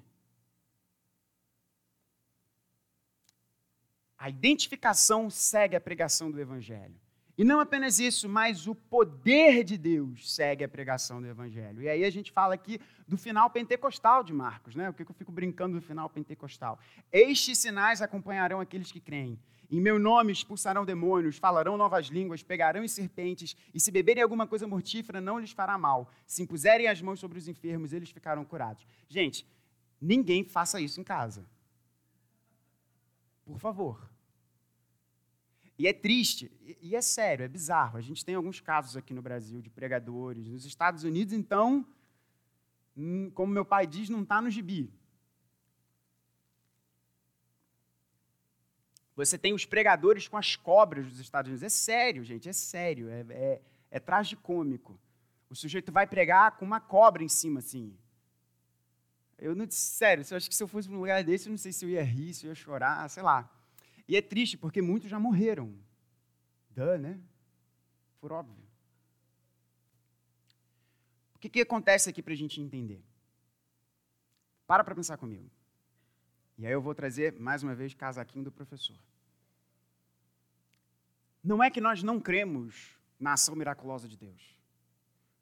A 4.17 4.31
identificação 4.31 5.29
segue 5.29 5.75
a 5.75 5.81
pregação 5.81 6.31
do 6.31 6.41
Evangelho. 6.41 7.02
E 7.35 7.43
não 7.43 7.59
apenas 7.59 7.99
isso, 7.99 8.29
mas 8.29 8.67
o 8.67 8.75
poder 8.75 9.63
de 9.63 9.75
Deus 9.75 10.31
segue 10.33 10.63
a 10.63 10.69
pregação 10.69 11.19
do 11.19 11.27
Evangelho. 11.27 11.81
E 11.81 11.89
aí 11.89 12.05
a 12.05 12.09
gente 12.11 12.31
fala 12.31 12.53
aqui 12.53 12.79
do 13.07 13.17
final 13.17 13.49
pentecostal 13.49 14.23
de 14.23 14.31
Marcos, 14.31 14.75
né? 14.75 14.89
O 14.89 14.93
que 14.93 15.01
eu 15.01 15.13
fico 15.15 15.31
brincando 15.31 15.79
do 15.79 15.81
final 15.81 16.07
pentecostal? 16.09 16.77
Estes 17.11 17.57
sinais 17.57 18.03
acompanharão 18.03 18.59
aqueles 18.59 18.91
que 18.91 18.99
creem. 18.99 19.39
Em 19.71 19.81
meu 19.81 19.97
nome 19.97 20.31
expulsarão 20.31 20.85
demônios, 20.85 21.39
falarão 21.39 21.75
novas 21.75 22.05
línguas, 22.05 22.43
pegarão 22.43 22.83
em 22.83 22.87
serpentes, 22.87 23.57
e 23.73 23.79
se 23.79 23.89
beberem 23.89 24.21
alguma 24.21 24.45
coisa 24.45 24.67
mortífera, 24.67 25.19
não 25.19 25.39
lhes 25.39 25.51
fará 25.51 25.75
mal. 25.75 26.11
Se 26.27 26.43
impuserem 26.43 26.87
as 26.87 27.01
mãos 27.01 27.19
sobre 27.19 27.39
os 27.39 27.47
enfermos, 27.47 27.91
eles 27.91 28.11
ficarão 28.11 28.45
curados. 28.45 28.85
Gente, 29.09 29.47
ninguém 29.99 30.43
faça 30.43 30.79
isso 30.79 31.01
em 31.01 31.03
casa. 31.03 31.43
Por 33.43 33.57
favor. 33.57 34.12
E 35.77 35.87
é 35.87 35.93
triste, 35.93 36.51
e 36.81 36.95
é 36.95 37.01
sério, 37.01 37.43
é 37.43 37.47
bizarro. 37.47 37.97
A 37.97 38.01
gente 38.01 38.23
tem 38.23 38.35
alguns 38.35 38.59
casos 38.59 38.95
aqui 38.95 39.13
no 39.13 39.21
Brasil 39.21 39.61
de 39.61 39.69
pregadores. 39.69 40.47
Nos 40.47 40.65
Estados 40.65 41.03
Unidos, 41.03 41.33
então, 41.33 41.85
hum, 42.95 43.31
como 43.31 43.51
meu 43.51 43.65
pai 43.65 43.87
diz, 43.87 44.07
não 44.09 44.21
está 44.21 44.41
no 44.41 44.51
gibi. 44.51 44.91
Você 49.15 49.37
tem 49.37 49.53
os 49.53 49.65
pregadores 49.65 50.27
com 50.27 50.37
as 50.37 50.55
cobras 50.55 51.07
dos 51.07 51.19
Estados 51.19 51.49
Unidos. 51.49 51.63
É 51.63 51.69
sério, 51.69 52.23
gente, 52.23 52.49
é 52.49 52.53
sério. 52.53 53.09
É, 53.09 53.25
é, 53.29 53.61
é 53.91 53.99
tragicômico. 53.99 54.99
O 55.49 55.55
sujeito 55.55 55.91
vai 55.91 56.07
pregar 56.07 56.57
com 56.57 56.65
uma 56.65 56.79
cobra 56.79 57.23
em 57.23 57.29
cima, 57.29 57.59
assim. 57.59 57.95
Eu 59.37 59.55
não, 59.55 59.69
sério, 59.69 60.23
eu 60.29 60.37
acho 60.37 60.49
que 60.49 60.55
se 60.55 60.63
eu 60.63 60.67
fosse 60.67 60.87
para 60.87 60.97
um 60.97 61.01
lugar 61.01 61.23
desse, 61.23 61.47
eu 61.47 61.51
não 61.51 61.57
sei 61.57 61.71
se 61.71 61.85
eu 61.85 61.89
ia 61.89 62.03
rir, 62.03 62.33
se 62.33 62.45
eu 62.45 62.49
ia 62.49 62.55
chorar, 62.55 63.07
sei 63.09 63.21
lá. 63.21 63.49
E 64.07 64.15
é 64.15 64.21
triste 64.21 64.57
porque 64.57 64.81
muitos 64.81 65.09
já 65.09 65.19
morreram. 65.19 65.73
Dã, 66.69 66.97
né? 66.97 67.19
Por 68.19 68.31
óbvio. 68.31 68.63
O 71.35 71.39
que, 71.39 71.49
que 71.49 71.61
acontece 71.61 72.09
aqui 72.09 72.21
para 72.21 72.33
a 72.33 72.37
gente 72.37 72.61
entender? 72.61 73.03
Para 74.65 74.83
para 74.83 74.95
pensar 74.95 75.17
comigo. 75.17 75.49
E 76.57 76.65
aí 76.65 76.71
eu 76.71 76.81
vou 76.81 76.95
trazer, 76.95 77.37
mais 77.39 77.63
uma 77.63 77.75
vez, 77.75 77.93
casaquinho 77.93 78.45
do 78.45 78.51
professor. 78.51 78.97
Não 81.43 81.61
é 81.61 81.69
que 81.69 81.81
nós 81.81 82.01
não 82.01 82.19
cremos 82.19 82.97
na 83.19 83.33
ação 83.33 83.55
miraculosa 83.55 84.07
de 84.07 84.15
Deus. 84.15 84.57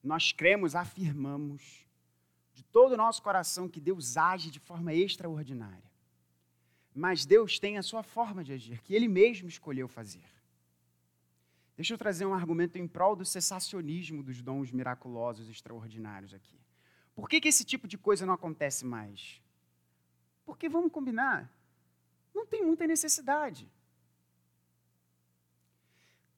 Nós 0.03 0.31
cremos, 0.31 0.73
afirmamos 0.73 1.85
de 2.53 2.63
todo 2.63 2.93
o 2.93 2.97
nosso 2.97 3.21
coração 3.21 3.69
que 3.69 3.79
Deus 3.79 4.17
age 4.17 4.49
de 4.49 4.59
forma 4.59 4.93
extraordinária. 4.93 5.90
Mas 6.93 7.25
Deus 7.25 7.57
tem 7.57 7.77
a 7.77 7.83
sua 7.83 8.03
forma 8.03 8.43
de 8.43 8.53
agir, 8.53 8.81
que 8.81 8.93
Ele 8.93 9.07
mesmo 9.07 9.47
escolheu 9.47 9.87
fazer. 9.87 10.25
Deixa 11.75 11.93
eu 11.93 11.97
trazer 11.97 12.25
um 12.25 12.33
argumento 12.33 12.77
em 12.77 12.87
prol 12.87 13.15
do 13.15 13.25
cessacionismo 13.25 14.21
dos 14.21 14.41
dons 14.41 14.71
miraculosos 14.71 15.49
extraordinários 15.49 16.33
aqui. 16.33 16.59
Por 17.15 17.29
que, 17.29 17.41
que 17.41 17.47
esse 17.47 17.63
tipo 17.63 17.87
de 17.87 17.97
coisa 17.97 18.25
não 18.25 18.33
acontece 18.33 18.85
mais? 18.85 19.41
Porque, 20.45 20.67
vamos 20.67 20.91
combinar, 20.91 21.51
não 22.33 22.45
tem 22.45 22.63
muita 22.63 22.85
necessidade. 22.85 23.69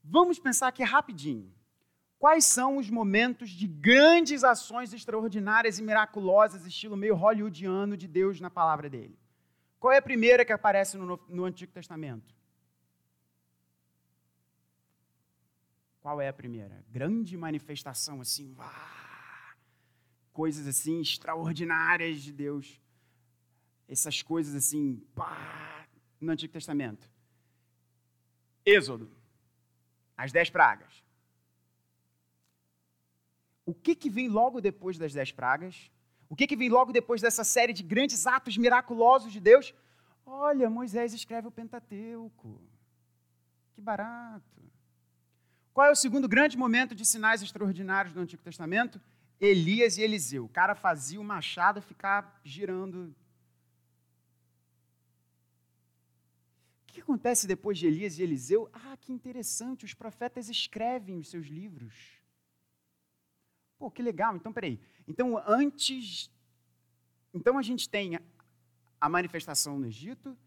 Vamos 0.04 0.40
pensar 0.40 0.68
aqui 0.68 0.84
rapidinho. 0.84 1.52
Quais 2.20 2.46
são 2.46 2.78
os 2.78 2.90
momentos 2.90 3.50
de 3.50 3.68
grandes 3.68 4.44
ações 4.44 4.94
extraordinárias 4.94 5.78
e 5.78 5.84
miraculosas, 5.84 6.66
estilo 6.66 6.96
meio 6.96 7.16
hollywoodiano 7.16 7.98
de 7.98 8.08
Deus 8.08 8.40
na 8.40 8.50
palavra 8.50 8.90
dele? 8.90 9.18
Qual 9.84 9.92
é 9.92 9.98
a 9.98 10.02
primeira 10.02 10.46
que 10.46 10.54
aparece 10.54 10.96
no, 10.96 11.20
no 11.28 11.44
Antigo 11.44 11.74
Testamento? 11.74 12.34
Qual 16.00 16.22
é 16.22 16.30
a 16.30 16.34
primeira? 16.34 16.86
Grande 16.90 17.36
manifestação 17.36 18.22
assim. 18.22 18.56
coisas 20.32 20.68
assim 20.68 21.02
extraordinárias 21.02 22.22
de 22.22 22.32
Deus. 22.32 22.82
Essas 23.86 24.22
coisas 24.22 24.56
assim, 24.56 25.06
pá, 25.14 25.86
no 26.18 26.32
Antigo 26.32 26.54
Testamento. 26.54 27.12
Êxodo, 28.66 29.12
as 30.16 30.32
dez 30.32 30.50
pragas. 30.50 31.04
O 33.66 33.74
que, 33.74 33.98
que 33.98 34.10
vem 34.10 34.30
logo 34.30 34.62
depois 34.62 34.98
das 34.98 35.12
dez 35.12 35.34
pragas? 35.34 35.92
O 36.34 36.36
que, 36.36 36.48
que 36.48 36.56
vem 36.56 36.68
logo 36.68 36.92
depois 36.92 37.22
dessa 37.22 37.44
série 37.44 37.74
de 37.74 37.84
grandes 37.84 38.26
atos 38.26 38.58
miraculosos 38.58 39.32
de 39.32 39.40
Deus? 39.40 39.72
Olha, 40.26 40.68
Moisés 40.68 41.14
escreve 41.14 41.48
o 41.48 41.52
Pentateuco. 41.52 42.60
Que 43.76 43.80
barato. 43.80 44.64
Qual 45.72 45.86
é 45.86 45.92
o 45.92 45.96
segundo 45.96 46.28
grande 46.28 46.58
momento 46.58 46.96
de 46.96 47.06
sinais 47.06 47.44
extraordinários 47.44 48.16
do 48.16 48.20
Antigo 48.20 48.42
Testamento? 48.42 49.00
Elias 49.40 50.00
e 50.00 50.02
Eliseu. 50.02 50.46
O 50.46 50.50
cara 50.50 50.74
fazia 50.74 51.22
o 51.22 51.24
machado 51.24 51.84
ficar 51.84 52.42
girando. 52.44 53.16
O 56.82 56.94
que 56.94 57.00
acontece 57.00 57.46
depois 57.46 57.78
de 57.78 57.86
Elias 57.86 58.18
e 58.18 58.24
Eliseu? 58.24 58.68
Ah, 58.74 58.98
que 58.98 59.14
interessante, 59.14 59.86
os 59.86 59.94
profetas 59.94 60.50
escrevem 60.50 61.20
os 61.20 61.30
seus 61.30 61.46
livros. 61.46 61.94
Pô, 63.78 63.92
que 63.92 64.02
legal. 64.02 64.36
Então, 64.36 64.52
peraí. 64.52 64.80
Então, 65.08 65.42
antes. 65.46 66.32
Então, 67.34 67.58
a 67.58 67.62
gente 67.62 67.90
tem 67.90 68.20
a 69.00 69.10
manifestação 69.10 69.78
no 69.80 69.86
Egito, 69.86 70.38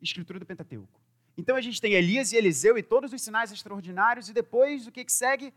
escritura 0.00 0.38
do 0.38 0.46
Pentateuco. 0.46 1.00
Então, 1.36 1.56
a 1.56 1.60
gente 1.60 1.80
tem 1.80 1.94
Elias 1.94 2.32
e 2.32 2.36
Eliseu 2.36 2.76
e 2.76 2.82
todos 2.82 3.12
os 3.12 3.22
sinais 3.22 3.50
extraordinários, 3.50 4.28
e 4.28 4.32
depois, 4.32 4.86
o 4.86 4.92
que, 4.92 5.04
que 5.04 5.12
segue? 5.12 5.52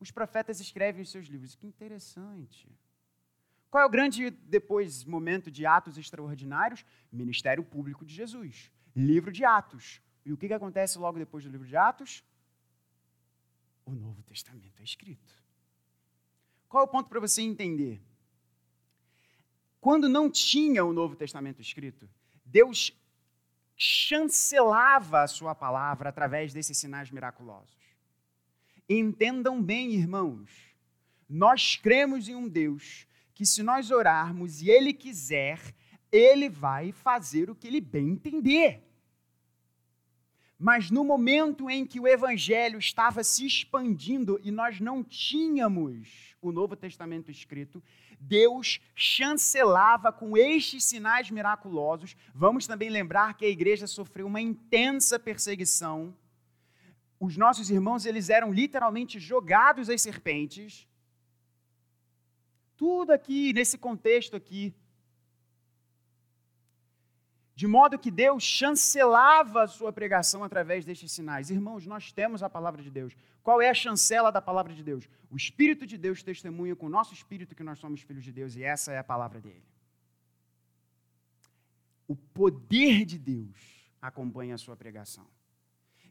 Os 0.00 0.10
profetas 0.10 0.60
escrevem 0.60 1.02
os 1.02 1.10
seus 1.10 1.26
livros. 1.26 1.54
Que 1.54 1.66
interessante. 1.66 2.68
Qual 3.70 3.84
é 3.84 3.86
o 3.86 3.90
grande, 3.90 4.30
depois, 4.30 5.04
momento 5.04 5.50
de 5.50 5.64
atos 5.64 5.96
extraordinários? 5.96 6.84
Ministério 7.12 7.62
Público 7.62 8.04
de 8.04 8.12
Jesus. 8.12 8.72
Livro 8.96 9.30
de 9.30 9.44
Atos. 9.44 10.02
E 10.24 10.32
o 10.32 10.36
que, 10.36 10.48
que 10.48 10.54
acontece 10.54 10.98
logo 10.98 11.18
depois 11.18 11.44
do 11.44 11.50
livro 11.50 11.66
de 11.66 11.76
Atos? 11.76 12.24
O 13.84 13.92
Novo 13.92 14.22
Testamento 14.24 14.80
é 14.80 14.84
escrito. 14.84 15.39
Qual 16.70 16.84
é 16.84 16.86
o 16.86 16.88
ponto 16.88 17.08
para 17.08 17.18
você 17.18 17.42
entender? 17.42 18.00
Quando 19.80 20.08
não 20.08 20.30
tinha 20.30 20.84
o 20.84 20.92
Novo 20.92 21.16
Testamento 21.16 21.60
escrito, 21.60 22.08
Deus 22.44 22.96
chancelava 23.76 25.22
a 25.22 25.26
sua 25.26 25.52
palavra 25.52 26.10
através 26.10 26.52
desses 26.52 26.78
sinais 26.78 27.10
miraculosos. 27.10 27.76
Entendam 28.88 29.60
bem, 29.60 29.94
irmãos, 29.94 30.48
nós 31.28 31.74
cremos 31.74 32.28
em 32.28 32.36
um 32.36 32.48
Deus 32.48 33.04
que, 33.34 33.44
se 33.44 33.64
nós 33.64 33.90
orarmos 33.90 34.62
e 34.62 34.70
Ele 34.70 34.92
quiser, 34.92 35.74
Ele 36.12 36.48
vai 36.48 36.92
fazer 36.92 37.50
o 37.50 37.54
que 37.56 37.66
Ele 37.66 37.80
bem 37.80 38.10
entender. 38.10 38.88
Mas 40.62 40.90
no 40.90 41.02
momento 41.02 41.70
em 41.70 41.86
que 41.86 41.98
o 41.98 42.06
Evangelho 42.06 42.78
estava 42.78 43.24
se 43.24 43.46
expandindo 43.46 44.38
e 44.44 44.50
nós 44.50 44.78
não 44.78 45.02
tínhamos 45.02 46.36
o 46.42 46.52
Novo 46.52 46.76
Testamento 46.76 47.30
escrito, 47.30 47.82
Deus 48.20 48.78
chancelava 48.94 50.12
com 50.12 50.36
estes 50.36 50.84
sinais 50.84 51.30
miraculosos. 51.30 52.14
Vamos 52.34 52.66
também 52.66 52.90
lembrar 52.90 53.38
que 53.38 53.46
a 53.46 53.48
igreja 53.48 53.86
sofreu 53.86 54.26
uma 54.26 54.38
intensa 54.38 55.18
perseguição. 55.18 56.14
Os 57.18 57.38
nossos 57.38 57.70
irmãos, 57.70 58.04
eles 58.04 58.28
eram 58.28 58.52
literalmente 58.52 59.18
jogados 59.18 59.88
às 59.88 60.02
serpentes. 60.02 60.86
Tudo 62.76 63.12
aqui, 63.12 63.54
nesse 63.54 63.78
contexto 63.78 64.36
aqui, 64.36 64.74
de 67.60 67.66
modo 67.66 67.98
que 67.98 68.10
Deus 68.10 68.42
chancelava 68.42 69.64
a 69.64 69.68
sua 69.68 69.92
pregação 69.92 70.42
através 70.42 70.82
destes 70.82 71.12
sinais. 71.12 71.50
Irmãos, 71.50 71.86
nós 71.86 72.10
temos 72.10 72.42
a 72.42 72.48
palavra 72.48 72.82
de 72.82 72.90
Deus. 72.90 73.14
Qual 73.42 73.60
é 73.60 73.68
a 73.68 73.74
chancela 73.74 74.32
da 74.32 74.40
palavra 74.40 74.72
de 74.72 74.82
Deus? 74.82 75.06
O 75.30 75.36
Espírito 75.36 75.86
de 75.86 75.98
Deus 75.98 76.22
testemunha 76.22 76.74
com 76.74 76.86
o 76.86 76.88
nosso 76.88 77.12
espírito 77.12 77.54
que 77.54 77.62
nós 77.62 77.78
somos 77.78 78.00
filhos 78.00 78.24
de 78.24 78.32
Deus 78.32 78.56
e 78.56 78.62
essa 78.62 78.92
é 78.92 78.98
a 78.98 79.04
palavra 79.04 79.42
dele. 79.42 79.62
O 82.08 82.16
poder 82.16 83.04
de 83.04 83.18
Deus 83.18 83.92
acompanha 84.00 84.54
a 84.54 84.58
sua 84.64 84.74
pregação. 84.74 85.26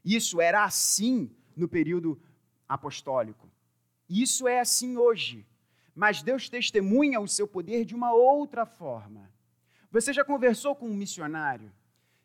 Isso 0.04 0.40
era 0.40 0.62
assim 0.62 1.34
no 1.56 1.66
período 1.66 2.16
apostólico. 2.68 3.50
Isso 4.08 4.46
é 4.46 4.60
assim 4.60 4.96
hoje. 4.96 5.44
Mas 5.96 6.22
Deus 6.22 6.48
testemunha 6.48 7.18
o 7.18 7.26
seu 7.26 7.48
poder 7.48 7.84
de 7.84 7.96
uma 7.96 8.12
outra 8.12 8.64
forma. 8.64 9.28
Você 9.90 10.12
já 10.12 10.24
conversou 10.24 10.76
com 10.76 10.88
um 10.88 10.94
missionário 10.94 11.72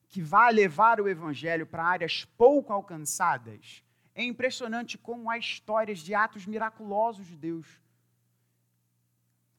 que 0.07 0.22
vai 0.22 0.53
levar 0.53 1.01
o 1.01 1.09
evangelho 1.09 1.66
para 1.66 1.84
áreas 1.84 2.24
pouco 2.38 2.72
alcançadas? 2.72 3.84
É 4.13 4.24
impressionante 4.24 4.97
como 4.97 5.30
há 5.30 5.38
histórias 5.38 5.99
de 5.99 6.13
atos 6.13 6.45
miraculosos 6.45 7.26
de 7.26 7.36
Deus. 7.36 7.68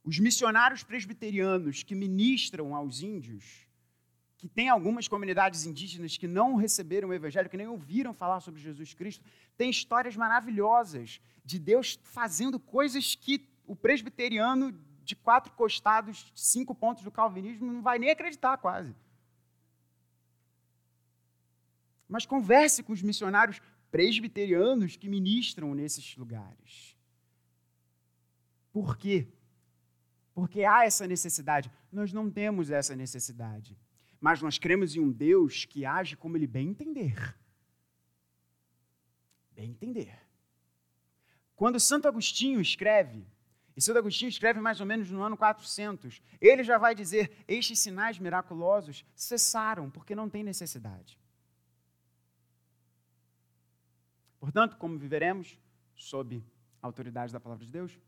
Os 0.05 0.21
missionários 0.21 0.85
presbiterianos 0.85 1.83
que 1.83 1.97
ministram 1.97 2.77
aos 2.77 3.03
índios, 3.03 3.67
que 4.39 4.49
tem 4.49 4.69
algumas 4.69 5.09
comunidades 5.09 5.67
indígenas 5.67 6.17
que 6.17 6.29
não 6.29 6.55
receberam 6.55 7.09
o 7.09 7.15
evangelho, 7.15 7.51
que 7.51 7.57
nem 7.57 7.67
ouviram 7.67 8.15
falar 8.15 8.39
sobre 8.39 8.61
Jesus 8.61 8.95
Cristo, 8.95 9.25
têm 9.57 9.69
histórias 9.69 10.15
maravilhosas 10.15 11.21
de 11.45 11.59
Deus 11.59 11.99
fazendo 12.05 12.61
coisas 12.61 13.17
que 13.17 13.49
o 13.67 13.75
presbiteriano 13.75 14.73
de 15.07 15.15
quatro 15.15 15.53
costados, 15.53 16.33
cinco 16.35 16.75
pontos 16.75 17.05
do 17.05 17.13
calvinismo, 17.13 17.73
não 17.73 17.81
vai 17.81 17.97
nem 17.97 18.11
acreditar 18.11 18.59
quase. 18.59 18.95
Mas 22.09 22.27
converse 22.27 22.83
com 22.83 22.93
os 22.93 23.03
missionários 23.03 23.63
presbiterianos 23.91 24.97
que 24.97 25.09
ministram 25.09 25.75
nesses 25.75 26.17
lugares. 26.17 26.97
Por 28.73 28.97
quê? 28.97 29.29
Porque 30.35 30.65
há 30.65 30.85
essa 30.85 31.07
necessidade. 31.07 31.71
Nós 31.91 32.13
não 32.13 32.29
temos 32.29 32.71
essa 32.71 32.97
necessidade. 32.97 33.79
Mas 34.21 34.43
nós 34.43 34.59
cremos 34.59 34.97
em 34.97 35.01
um 35.01 35.11
Deus 35.11 35.65
que 35.65 35.87
age 35.87 36.17
como 36.17 36.37
ele 36.37 36.49
bem 36.49 36.69
entender. 36.69 37.37
Bem 39.53 39.71
entender. 39.71 40.19
Quando 41.55 41.81
Santo 41.81 42.09
Agostinho 42.09 42.61
escreve 42.61 43.27
e 43.77 43.83
Santo 43.83 43.99
Agostinho 43.99 44.31
escreve 44.31 44.59
mais 44.59 44.81
ou 44.81 44.87
menos 44.87 45.11
no 45.11 45.22
ano 45.22 45.37
400. 45.37 46.22
Ele 46.41 46.64
já 46.64 46.79
vai 46.79 46.95
dizer: 46.95 47.31
estes 47.47 47.79
sinais 47.79 48.18
miraculosos 48.18 49.05
cessaram, 49.14 49.91
porque 49.91 50.14
não 50.14 50.31
tem 50.31 50.43
necessidade. 50.43 51.18
Portanto, 54.41 54.77
como 54.79 54.99
viveremos? 54.99 55.59
Sob 55.95 56.43
a 56.83 56.87
autoridade 56.87 57.33
da 57.33 57.41
palavra 57.41 57.66
de 57.66 57.72
Deus? 57.72 57.99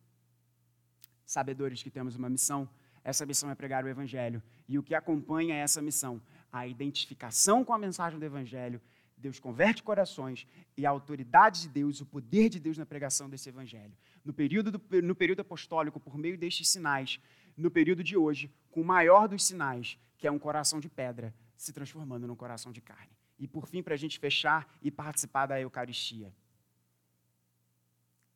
Sabedores 1.27 1.83
que 1.83 1.91
temos 1.91 2.16
uma 2.16 2.31
missão. 2.31 2.69
Essa 3.05 3.27
missão 3.27 3.51
é 3.51 3.55
pregar 3.55 3.85
o 3.85 3.89
Evangelho. 3.89 4.43
E 4.66 4.79
o 4.79 4.83
que 4.83 4.95
acompanha 4.95 5.55
essa 5.55 5.83
missão? 5.83 6.21
A 6.51 6.66
identificação 6.66 7.62
com 7.62 7.75
a 7.75 7.79
mensagem 7.79 8.19
do 8.19 8.25
Evangelho. 8.25 8.81
Deus 9.16 9.41
converte 9.41 9.83
corações 9.83 10.47
e 10.77 10.87
a 10.87 10.91
autoridade 10.91 11.62
de 11.62 11.69
Deus, 11.69 12.01
o 12.01 12.07
poder 12.07 12.49
de 12.49 12.61
Deus 12.61 12.79
na 12.79 12.87
pregação 12.87 13.29
desse 13.29 13.49
Evangelho 13.49 13.97
no 14.29 14.35
período, 14.35 14.70
do, 14.70 15.03
no 15.03 15.14
período 15.14 15.41
apostólico, 15.41 15.99
por 15.99 16.18
meio 16.18 16.37
destes 16.37 16.68
sinais, 16.68 17.18
no 17.57 17.70
período 17.70 18.05
de 18.05 18.14
hoje, 18.14 18.53
com 18.70 18.83
o 18.83 18.85
maior 18.85 19.26
dos 19.26 19.43
sinais, 19.43 19.99
que 20.18 20.26
é 20.26 20.31
um 20.31 20.39
coração 20.39 20.79
de 20.79 20.87
pedra, 20.87 21.35
se 21.57 21.72
transformando 21.72 22.26
num 22.26 22.37
coração 22.37 22.70
de 22.70 22.83
carne. 22.83 23.11
E 23.39 23.49
por 23.49 23.66
fim, 23.66 23.83
para 23.83 23.95
a 23.95 23.97
gente 23.97 24.18
fechar 24.18 24.70
e 24.83 24.91
participar 24.91 25.47
da 25.47 25.59
Eucaristia. 25.59 26.31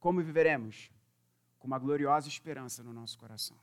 Como 0.01 0.22
viveremos? 0.22 0.90
Com 1.59 1.66
uma 1.66 1.78
gloriosa 1.78 2.26
esperança 2.26 2.82
no 2.82 2.95
nosso 2.95 3.18
coração. 3.18 3.59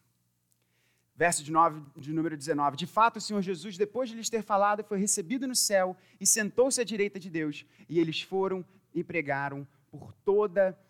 Verso 1.15 1.43
de, 1.43 1.51
nove, 1.51 1.81
de 1.97 2.13
número 2.13 2.37
19. 2.37 2.77
De 2.77 2.85
fato, 2.85 3.17
o 3.17 3.21
Senhor 3.21 3.41
Jesus, 3.41 3.75
depois 3.75 4.07
de 4.07 4.15
lhes 4.15 4.29
ter 4.29 4.43
falado, 4.43 4.83
foi 4.83 4.99
recebido 4.99 5.47
no 5.47 5.55
céu 5.55 5.97
e 6.19 6.27
sentou-se 6.27 6.79
à 6.79 6.83
direita 6.83 7.19
de 7.19 7.27
Deus. 7.27 7.65
E 7.89 7.99
eles 7.99 8.21
foram 8.21 8.63
e 8.93 9.03
pregaram 9.03 9.67
por 9.89 10.13
toda 10.23 10.69
a 10.69 10.88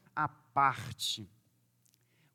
parte, 0.53 1.29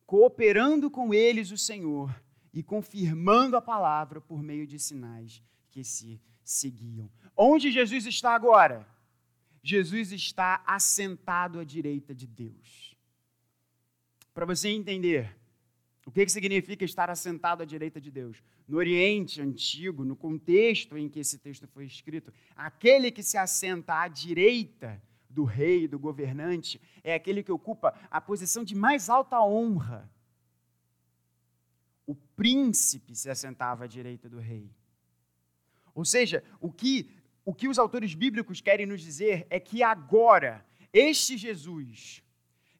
cooperando 0.06 0.90
com 0.90 1.12
eles 1.12 1.50
o 1.50 1.58
Senhor 1.58 2.14
e 2.52 2.62
confirmando 2.62 3.56
a 3.56 3.62
palavra 3.62 4.20
por 4.20 4.42
meio 4.42 4.66
de 4.66 4.78
sinais 4.78 5.42
que 5.70 5.82
se 5.82 6.20
seguiam. 6.44 7.10
Onde 7.36 7.72
Jesus 7.72 8.06
está 8.06 8.34
agora? 8.34 8.86
Jesus 9.62 10.12
está 10.12 10.62
assentado 10.66 11.58
à 11.58 11.64
direita 11.64 12.14
de 12.14 12.26
Deus. 12.26 12.96
Para 14.32 14.44
você 14.44 14.68
entender 14.68 15.34
o 16.06 16.10
que 16.10 16.28
significa 16.28 16.84
estar 16.84 17.08
assentado 17.08 17.62
à 17.62 17.66
direita 17.66 18.00
de 18.00 18.10
Deus, 18.10 18.42
no 18.68 18.76
Oriente 18.76 19.40
Antigo, 19.40 20.04
no 20.04 20.14
contexto 20.14 20.98
em 20.98 21.08
que 21.08 21.20
esse 21.20 21.38
texto 21.38 21.66
foi 21.68 21.86
escrito, 21.86 22.32
aquele 22.54 23.10
que 23.10 23.22
se 23.22 23.38
assenta 23.38 24.00
à 24.00 24.06
direita 24.06 25.02
do 25.34 25.44
rei, 25.44 25.88
do 25.88 25.98
governante, 25.98 26.80
é 27.02 27.14
aquele 27.14 27.42
que 27.42 27.52
ocupa 27.52 27.92
a 28.10 28.20
posição 28.20 28.62
de 28.64 28.74
mais 28.74 29.08
alta 29.08 29.40
honra. 29.40 30.10
o 32.06 32.14
príncipe 32.14 33.14
se 33.14 33.30
assentava 33.30 33.84
à 33.84 33.86
direita 33.86 34.28
do 34.28 34.38
rei. 34.38 34.70
Ou 35.94 36.04
seja, 36.04 36.44
o 36.60 36.70
que, 36.70 37.10
o 37.44 37.54
que 37.54 37.66
os 37.66 37.78
autores 37.78 38.14
bíblicos 38.14 38.60
querem 38.60 38.84
nos 38.84 39.00
dizer 39.00 39.46
é 39.48 39.58
que 39.58 39.82
agora, 39.82 40.62
este 40.92 41.38
Jesus, 41.38 42.22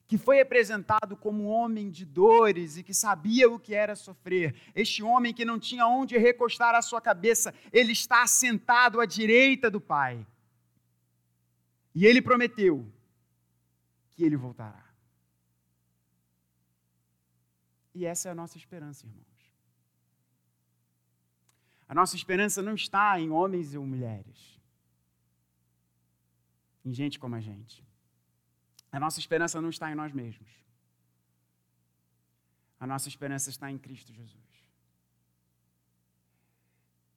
que 0.06 0.18
foi 0.18 0.40
apresentado 0.40 1.16
como 1.16 1.44
homem 1.44 1.90
de 1.90 2.04
dores 2.04 2.76
e 2.76 2.82
que 2.82 2.92
sabia 2.92 3.48
o 3.48 3.58
que 3.58 3.74
era 3.74 3.96
sofrer, 3.96 4.54
este 4.74 5.02
homem 5.02 5.32
que 5.32 5.44
não 5.44 5.58
tinha 5.58 5.86
onde 5.86 6.18
recostar 6.18 6.74
a 6.74 6.82
sua 6.82 7.00
cabeça, 7.00 7.54
ele 7.72 7.92
está 7.92 8.22
assentado 8.22 9.00
à 9.00 9.06
direita 9.06 9.70
do 9.70 9.80
Pai. 9.80 10.26
E 11.94 12.06
ele 12.06 12.20
prometeu 12.20 12.92
que 14.10 14.24
ele 14.24 14.36
voltará. 14.36 14.84
E 17.94 18.04
essa 18.04 18.28
é 18.28 18.32
a 18.32 18.34
nossa 18.34 18.58
esperança, 18.58 19.06
irmãos. 19.06 19.24
A 21.86 21.94
nossa 21.94 22.16
esperança 22.16 22.60
não 22.60 22.74
está 22.74 23.20
em 23.20 23.30
homens 23.30 23.72
e 23.74 23.78
mulheres, 23.78 24.60
em 26.84 26.92
gente 26.92 27.18
como 27.18 27.36
a 27.36 27.40
gente. 27.40 27.84
A 28.90 28.98
nossa 28.98 29.20
esperança 29.20 29.60
não 29.60 29.70
está 29.70 29.90
em 29.90 29.94
nós 29.94 30.12
mesmos. 30.12 30.50
A 32.80 32.86
nossa 32.86 33.08
esperança 33.08 33.50
está 33.50 33.70
em 33.70 33.78
Cristo 33.78 34.12
Jesus. 34.12 34.42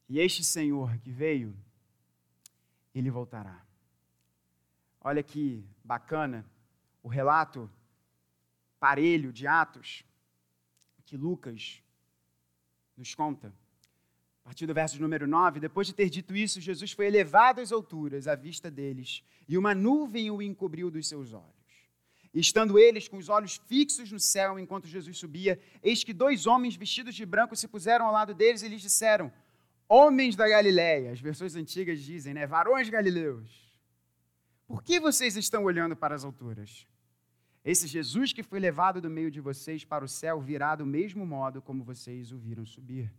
E 0.10 0.20
este 0.20 0.44
Senhor 0.44 0.98
que 1.00 1.12
veio, 1.12 1.58
ele 2.94 3.10
voltará. 3.10 3.67
Olha 5.10 5.24
que 5.24 5.64
bacana 5.86 6.46
o 7.02 7.08
relato 7.08 7.72
parelho 8.78 9.32
de 9.32 9.48
Atos 9.48 10.04
que 11.06 11.16
Lucas 11.16 11.82
nos 12.98 13.16
conta. 13.16 13.54
A 14.44 14.48
partir 14.50 14.68
do 14.68 14.74
verso 14.74 15.02
número 15.02 15.26
9, 15.26 15.62
depois 15.62 15.88
de 15.88 15.94
ter 15.94 16.10
dito 16.10 16.36
isso, 16.36 16.60
Jesus 16.60 16.92
foi 16.92 17.06
elevado 17.06 17.62
às 17.62 17.72
alturas 17.72 18.28
à 18.28 18.36
vista 18.36 18.70
deles, 18.70 19.24
e 19.48 19.58
uma 19.58 19.74
nuvem 19.74 20.30
o 20.30 20.42
encobriu 20.42 20.92
dos 20.92 21.08
seus 21.08 21.32
olhos. 21.32 21.88
E 22.34 22.42
estando 22.42 22.78
eles 22.78 23.08
com 23.08 23.16
os 23.16 23.30
olhos 23.30 23.62
fixos 23.66 24.12
no 24.12 24.20
céu 24.20 24.60
enquanto 24.60 24.90
Jesus 24.90 25.18
subia, 25.18 25.58
eis 25.82 26.04
que 26.04 26.12
dois 26.12 26.46
homens 26.46 26.76
vestidos 26.76 27.16
de 27.16 27.26
branco 27.26 27.56
se 27.56 27.70
puseram 27.70 28.08
ao 28.08 28.12
lado 28.12 28.34
deles 28.34 28.62
e 28.62 28.68
lhes 28.68 28.82
disseram: 28.82 29.32
Homens 29.88 30.36
da 30.36 30.50
Galiléia, 30.50 31.14
as 31.14 31.22
versões 31.22 31.56
antigas 31.56 32.02
dizem, 32.02 32.34
né? 32.34 32.46
Varões 32.46 32.90
galileus 32.90 33.67
por 34.68 34.84
que 34.84 35.00
vocês 35.00 35.36
estão 35.38 35.64
olhando 35.64 35.96
para 35.96 36.14
as 36.14 36.24
alturas? 36.26 36.86
Esse 37.64 37.88
Jesus 37.88 38.32
que 38.34 38.44
foi 38.44 38.60
levado 38.60 39.02
do 39.02 39.10
meio 39.10 39.32
de 39.32 39.42
vocês 39.42 39.84
para 39.84 40.04
o 40.04 40.08
céu 40.08 40.40
virá 40.40 40.76
do 40.76 40.86
mesmo 40.86 41.26
modo 41.26 41.62
como 41.62 41.84
vocês 41.84 42.32
o 42.32 42.38
viram 42.38 42.66
subir. 42.66 43.12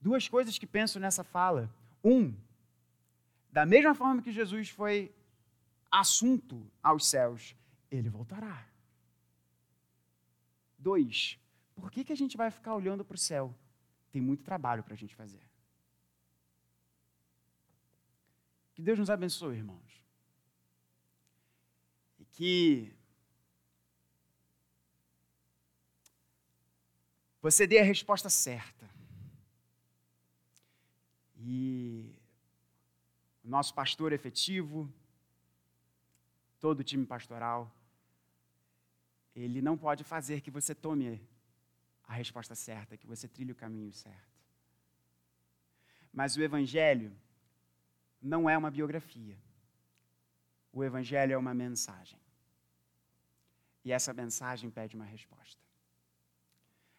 Duas 0.00 0.28
coisas 0.28 0.58
que 0.58 0.66
penso 0.66 1.00
nessa 1.00 1.24
fala. 1.24 1.72
Um, 2.02 2.34
da 3.50 3.66
mesma 3.66 3.94
forma 3.94 4.22
que 4.22 4.32
Jesus 4.32 4.68
foi 4.68 5.12
assunto 5.90 6.70
aos 6.82 7.06
céus, 7.06 7.56
ele 7.90 8.08
voltará. 8.08 8.66
Dois, 10.78 11.38
por 11.74 11.90
que, 11.90 12.04
que 12.04 12.12
a 12.12 12.16
gente 12.16 12.36
vai 12.36 12.50
ficar 12.50 12.74
olhando 12.74 13.04
para 13.04 13.16
o 13.16 13.18
céu? 13.18 13.54
Tem 14.12 14.22
muito 14.22 14.44
trabalho 14.44 14.82
para 14.82 14.94
a 14.94 14.96
gente 14.96 15.14
fazer. 15.14 15.47
Que 18.78 18.82
Deus 18.82 18.96
nos 18.96 19.10
abençoe, 19.10 19.56
irmãos. 19.56 20.04
E 22.16 22.24
que 22.24 22.94
você 27.42 27.66
dê 27.66 27.80
a 27.80 27.82
resposta 27.82 28.30
certa. 28.30 28.88
E 31.40 32.14
o 33.42 33.48
nosso 33.48 33.74
pastor 33.74 34.12
efetivo, 34.12 34.88
todo 36.60 36.78
o 36.78 36.84
time 36.84 37.04
pastoral, 37.04 37.68
ele 39.34 39.60
não 39.60 39.76
pode 39.76 40.04
fazer 40.04 40.40
que 40.40 40.52
você 40.52 40.72
tome 40.72 41.20
a 42.04 42.14
resposta 42.14 42.54
certa, 42.54 42.96
que 42.96 43.08
você 43.08 43.26
trilhe 43.26 43.50
o 43.50 43.56
caminho 43.56 43.92
certo. 43.92 44.38
Mas 46.12 46.36
o 46.36 46.42
Evangelho 46.42 47.12
não 48.20 48.48
é 48.48 48.56
uma 48.56 48.70
biografia. 48.70 49.38
O 50.72 50.84
Evangelho 50.84 51.32
é 51.32 51.36
uma 51.36 51.54
mensagem. 51.54 52.20
E 53.84 53.92
essa 53.92 54.12
mensagem 54.12 54.70
pede 54.70 54.96
uma 54.96 55.04
resposta. 55.04 55.60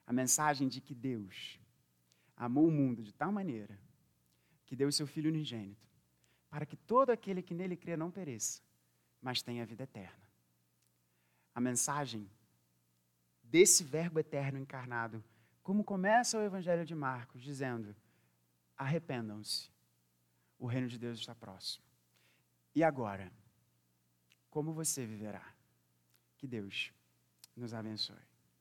A 0.07 0.13
mensagem 0.13 0.67
de 0.67 0.81
que 0.81 0.95
Deus 0.95 1.59
amou 2.35 2.67
o 2.67 2.71
mundo 2.71 3.03
de 3.03 3.13
tal 3.13 3.31
maneira 3.31 3.79
que 4.65 4.75
deu 4.75 4.87
o 4.87 4.91
seu 4.91 5.05
Filho 5.05 5.29
unigênito, 5.29 5.87
para 6.49 6.65
que 6.65 6.75
todo 6.75 7.09
aquele 7.09 7.41
que 7.41 7.53
nele 7.53 7.75
crê 7.75 7.97
não 7.97 8.09
pereça, 8.09 8.61
mas 9.21 9.41
tenha 9.41 9.65
vida 9.65 9.83
eterna. 9.83 10.29
A 11.53 11.59
mensagem 11.59 12.29
desse 13.43 13.83
Verbo 13.83 14.19
eterno 14.19 14.59
encarnado, 14.59 15.23
como 15.63 15.83
começa 15.83 16.37
o 16.37 16.41
Evangelho 16.41 16.85
de 16.85 16.95
Marcos, 16.95 17.41
dizendo: 17.41 17.95
arrependam-se 18.77 19.69
o 20.59 20.67
reino 20.67 20.87
de 20.87 20.99
Deus 20.99 21.19
está 21.19 21.33
próximo. 21.33 21.83
E 22.75 22.83
agora? 22.83 23.31
Como 24.49 24.73
você 24.73 25.05
viverá? 25.05 25.53
Que 26.37 26.47
Deus 26.47 26.93
nos 27.55 27.73
abençoe. 27.73 28.28